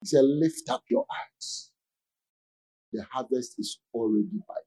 He 0.00 0.06
said, 0.06 0.24
Lift 0.24 0.68
up 0.68 0.82
your 0.88 1.06
eyes. 1.10 1.70
The 2.92 3.04
harvest 3.10 3.54
is 3.58 3.78
already 3.94 4.40
white. 4.46 4.58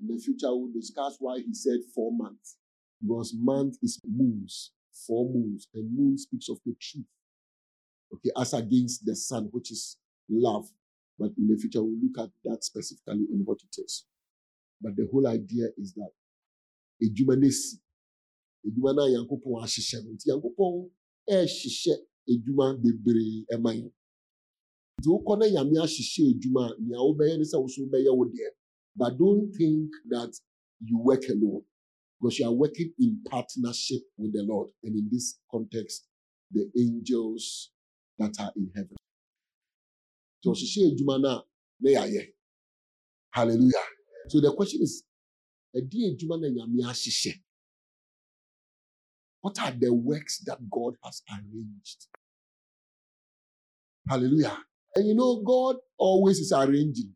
In 0.00 0.08
the 0.08 0.20
future, 0.20 0.54
we'll 0.54 0.72
discuss 0.72 1.16
why 1.18 1.38
he 1.38 1.54
said 1.54 1.80
four 1.94 2.12
months. 2.12 2.56
Because 3.02 3.34
month 3.38 3.76
is 3.82 4.00
moons, 4.06 4.72
four 5.06 5.28
moons, 5.28 5.68
and 5.74 5.96
moon 5.96 6.18
speaks 6.18 6.48
of 6.48 6.58
the 6.64 6.74
truth. 6.80 7.06
Okay, 8.14 8.30
as 8.40 8.54
against 8.54 9.04
the 9.04 9.14
sun, 9.14 9.48
which 9.52 9.70
is 9.70 9.96
love. 10.28 10.66
But 11.18 11.30
in 11.38 11.48
the 11.48 11.56
future, 11.56 11.82
we'll 11.82 11.98
look 12.02 12.18
at 12.18 12.30
that 12.44 12.62
specifically 12.64 13.26
in 13.32 13.42
what 13.44 13.58
it 13.62 13.80
is. 13.82 14.04
But 14.80 14.96
the 14.96 15.08
whole 15.10 15.26
idea 15.26 15.68
is 15.78 15.94
that 15.94 16.10
edwuma 18.66 18.94
no 18.94 19.02
a 19.02 19.10
nyankopɔn 19.10 19.62
ahyehyɛ 19.62 19.98
no 20.04 20.10
nti 20.12 20.24
nyankopɔn 20.28 20.90
ɛrehyehyɛ 21.30 21.94
edwuma 22.32 22.66
bebree 22.82 23.46
ɛma 23.54 23.70
yɛn 23.78 23.92
nti 24.98 25.08
wokɔ 25.12 25.32
na 25.38 25.46
nyame 25.46 25.76
ahyehyɛ 25.84 26.22
edwuma 26.32 26.62
a 26.72 26.80
nea 26.80 26.98
wobɛyɛ 27.06 27.38
ne 27.38 27.44
sɛ 27.44 27.56
wo 27.60 27.68
so 27.68 27.82
wobɛyɛ 27.82 28.10
wo 28.16 28.24
deɛ 28.24 28.48
but 28.96 29.18
don't 29.18 29.52
think 29.54 29.90
that 30.08 30.32
you 30.80 30.98
work 30.98 31.22
alone 31.28 31.64
because 32.20 32.38
you 32.38 32.46
are 32.46 32.52
working 32.52 32.92
in 32.98 33.20
partnership 33.30 34.02
with 34.16 34.32
the 34.32 34.42
Lord. 34.42 34.68
And 34.82 34.96
in 34.96 35.08
this 35.10 35.38
context 35.50 36.06
the 36.50 36.70
angels 36.78 37.70
that 38.18 38.34
are 38.40 38.52
in 38.56 38.70
heaven. 38.74 38.96
Yɛayɛ 41.84 42.32
hallelujah. 43.30 43.84
So 44.28 44.40
the 44.40 44.52
question 44.54 44.82
is 44.82 45.02
what 49.40 49.60
are 49.60 49.72
the 49.72 49.92
works 49.92 50.38
that 50.46 50.58
God 50.70 50.94
has 51.04 51.22
arranged? 51.30 52.06
Hallelujah. 54.08 54.58
And 54.94 55.06
you 55.06 55.14
know 55.14 55.42
God 55.44 55.76
always 55.98 56.38
is 56.38 56.52
arranging 56.52 57.14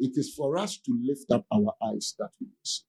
it 0.00 0.12
is 0.16 0.34
for 0.34 0.58
us 0.58 0.78
to 0.78 0.98
lift 1.04 1.30
up 1.32 1.46
our 1.52 1.74
eyes 1.84 2.14
that 2.18 2.30
we 2.40 2.48
see 2.64 2.84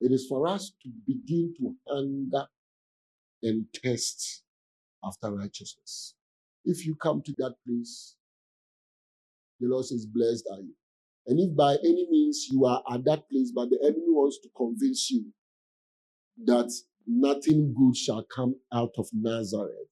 it 0.00 0.12
is 0.12 0.26
for 0.28 0.46
us 0.48 0.72
to 0.82 0.90
begin 1.06 1.54
to 1.58 1.74
hunger 1.88 2.46
and 3.42 3.66
thirst 3.82 4.42
after 5.04 5.30
righteousness 5.34 6.14
if 6.64 6.86
you 6.86 6.94
come 6.96 7.22
to 7.22 7.34
that 7.38 7.54
place 7.66 8.16
the 9.60 9.68
Lord 9.68 9.86
says, 9.86 10.06
Blessed 10.06 10.48
are 10.52 10.60
you. 10.60 10.74
And 11.26 11.40
if 11.40 11.56
by 11.56 11.74
any 11.82 12.06
means 12.10 12.48
you 12.50 12.64
are 12.66 12.82
at 12.92 13.04
that 13.04 13.28
place, 13.30 13.50
but 13.54 13.70
the 13.70 13.78
enemy 13.82 14.08
wants 14.08 14.38
to 14.42 14.48
convince 14.56 15.10
you 15.10 15.26
that 16.44 16.72
nothing 17.06 17.74
good 17.76 17.96
shall 17.96 18.24
come 18.24 18.54
out 18.72 18.92
of 18.98 19.08
Nazareth, 19.12 19.88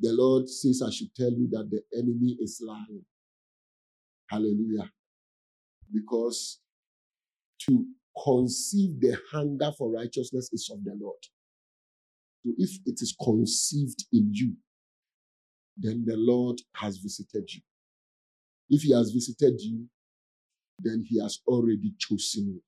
the 0.00 0.12
Lord 0.12 0.48
says, 0.48 0.82
I 0.86 0.90
should 0.90 1.14
tell 1.14 1.30
you 1.30 1.48
that 1.52 1.70
the 1.70 1.82
enemy 1.96 2.36
is 2.40 2.62
lying. 2.64 3.04
Hallelujah. 4.28 4.90
Because 5.92 6.60
to 7.66 7.86
conceive 8.24 9.00
the 9.00 9.16
hunger 9.30 9.72
for 9.76 9.90
righteousness 9.90 10.50
is 10.52 10.70
of 10.72 10.84
the 10.84 10.96
Lord. 11.00 11.18
So 12.44 12.52
if 12.58 12.70
it 12.86 13.00
is 13.00 13.16
conceived 13.22 14.04
in 14.12 14.30
you, 14.32 14.54
then 15.76 16.04
the 16.06 16.16
Lord 16.16 16.60
has 16.74 16.98
visited 16.98 17.52
you. 17.52 17.62
If 18.70 18.82
he 18.82 18.94
has 18.94 19.10
visited 19.12 19.60
you, 19.60 19.86
then 20.80 21.04
he 21.08 21.20
has 21.22 21.40
already 21.46 21.94
chosen 21.98 22.48
you 22.54 22.62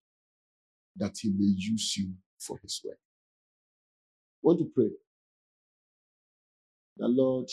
that 0.96 1.16
he 1.20 1.30
may 1.30 1.54
use 1.56 1.96
you 1.96 2.12
for 2.40 2.58
his 2.62 2.80
work. 2.84 2.98
I 2.98 4.40
want 4.42 4.58
to 4.60 4.70
pray. 4.74 4.90
The 6.98 7.08
Lord, 7.08 7.48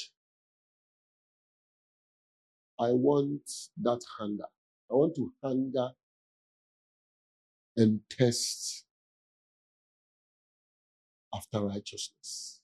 I 2.80 2.92
want 2.92 3.50
that 3.82 4.02
hunger. 4.20 4.46
I 4.92 4.96
want 4.96 5.16
to 5.16 5.34
hunger 5.44 5.90
and 7.78 8.02
test 8.10 8.86
after 11.34 11.62
righteousness. 11.62 12.62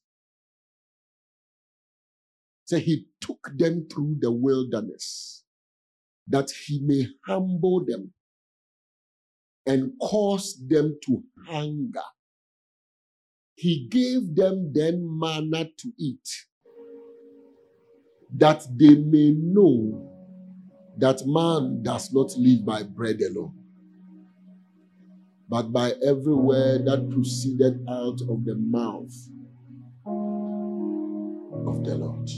So 2.66 2.78
he 2.80 3.08
took 3.22 3.52
them 3.56 3.88
through 3.90 4.18
the 4.20 4.32
wilderness 4.32 5.44
that 6.28 6.52
he 6.52 6.80
may 6.80 7.08
humble 7.26 7.86
them 7.86 8.14
and 9.66 9.94
cause 10.02 10.62
them 10.68 10.98
to 11.06 11.24
hunger. 11.48 12.02
He 13.56 13.88
gave 13.90 14.36
them 14.36 14.72
then 14.74 15.20
manna 15.20 15.66
to 15.78 15.94
eat, 15.98 16.46
that 18.36 18.66
they 18.78 18.96
may 18.96 19.32
know 19.32 20.17
that 20.98 21.22
man 21.26 21.84
does 21.84 22.12
not 22.14 22.32
live 22.38 22.66
by 22.66 22.84
bread 22.84 23.22
alone, 23.22 23.54
but 25.50 25.72
by 25.72 25.94
every 26.06 26.36
word 26.36 26.86
that 26.86 27.10
proceeded 27.12 27.86
out 27.90 28.22
of 28.30 28.46
the 28.46 28.56
mouth 28.56 29.14
of 31.68 31.84
the 31.84 31.96
Lord. 31.96 32.30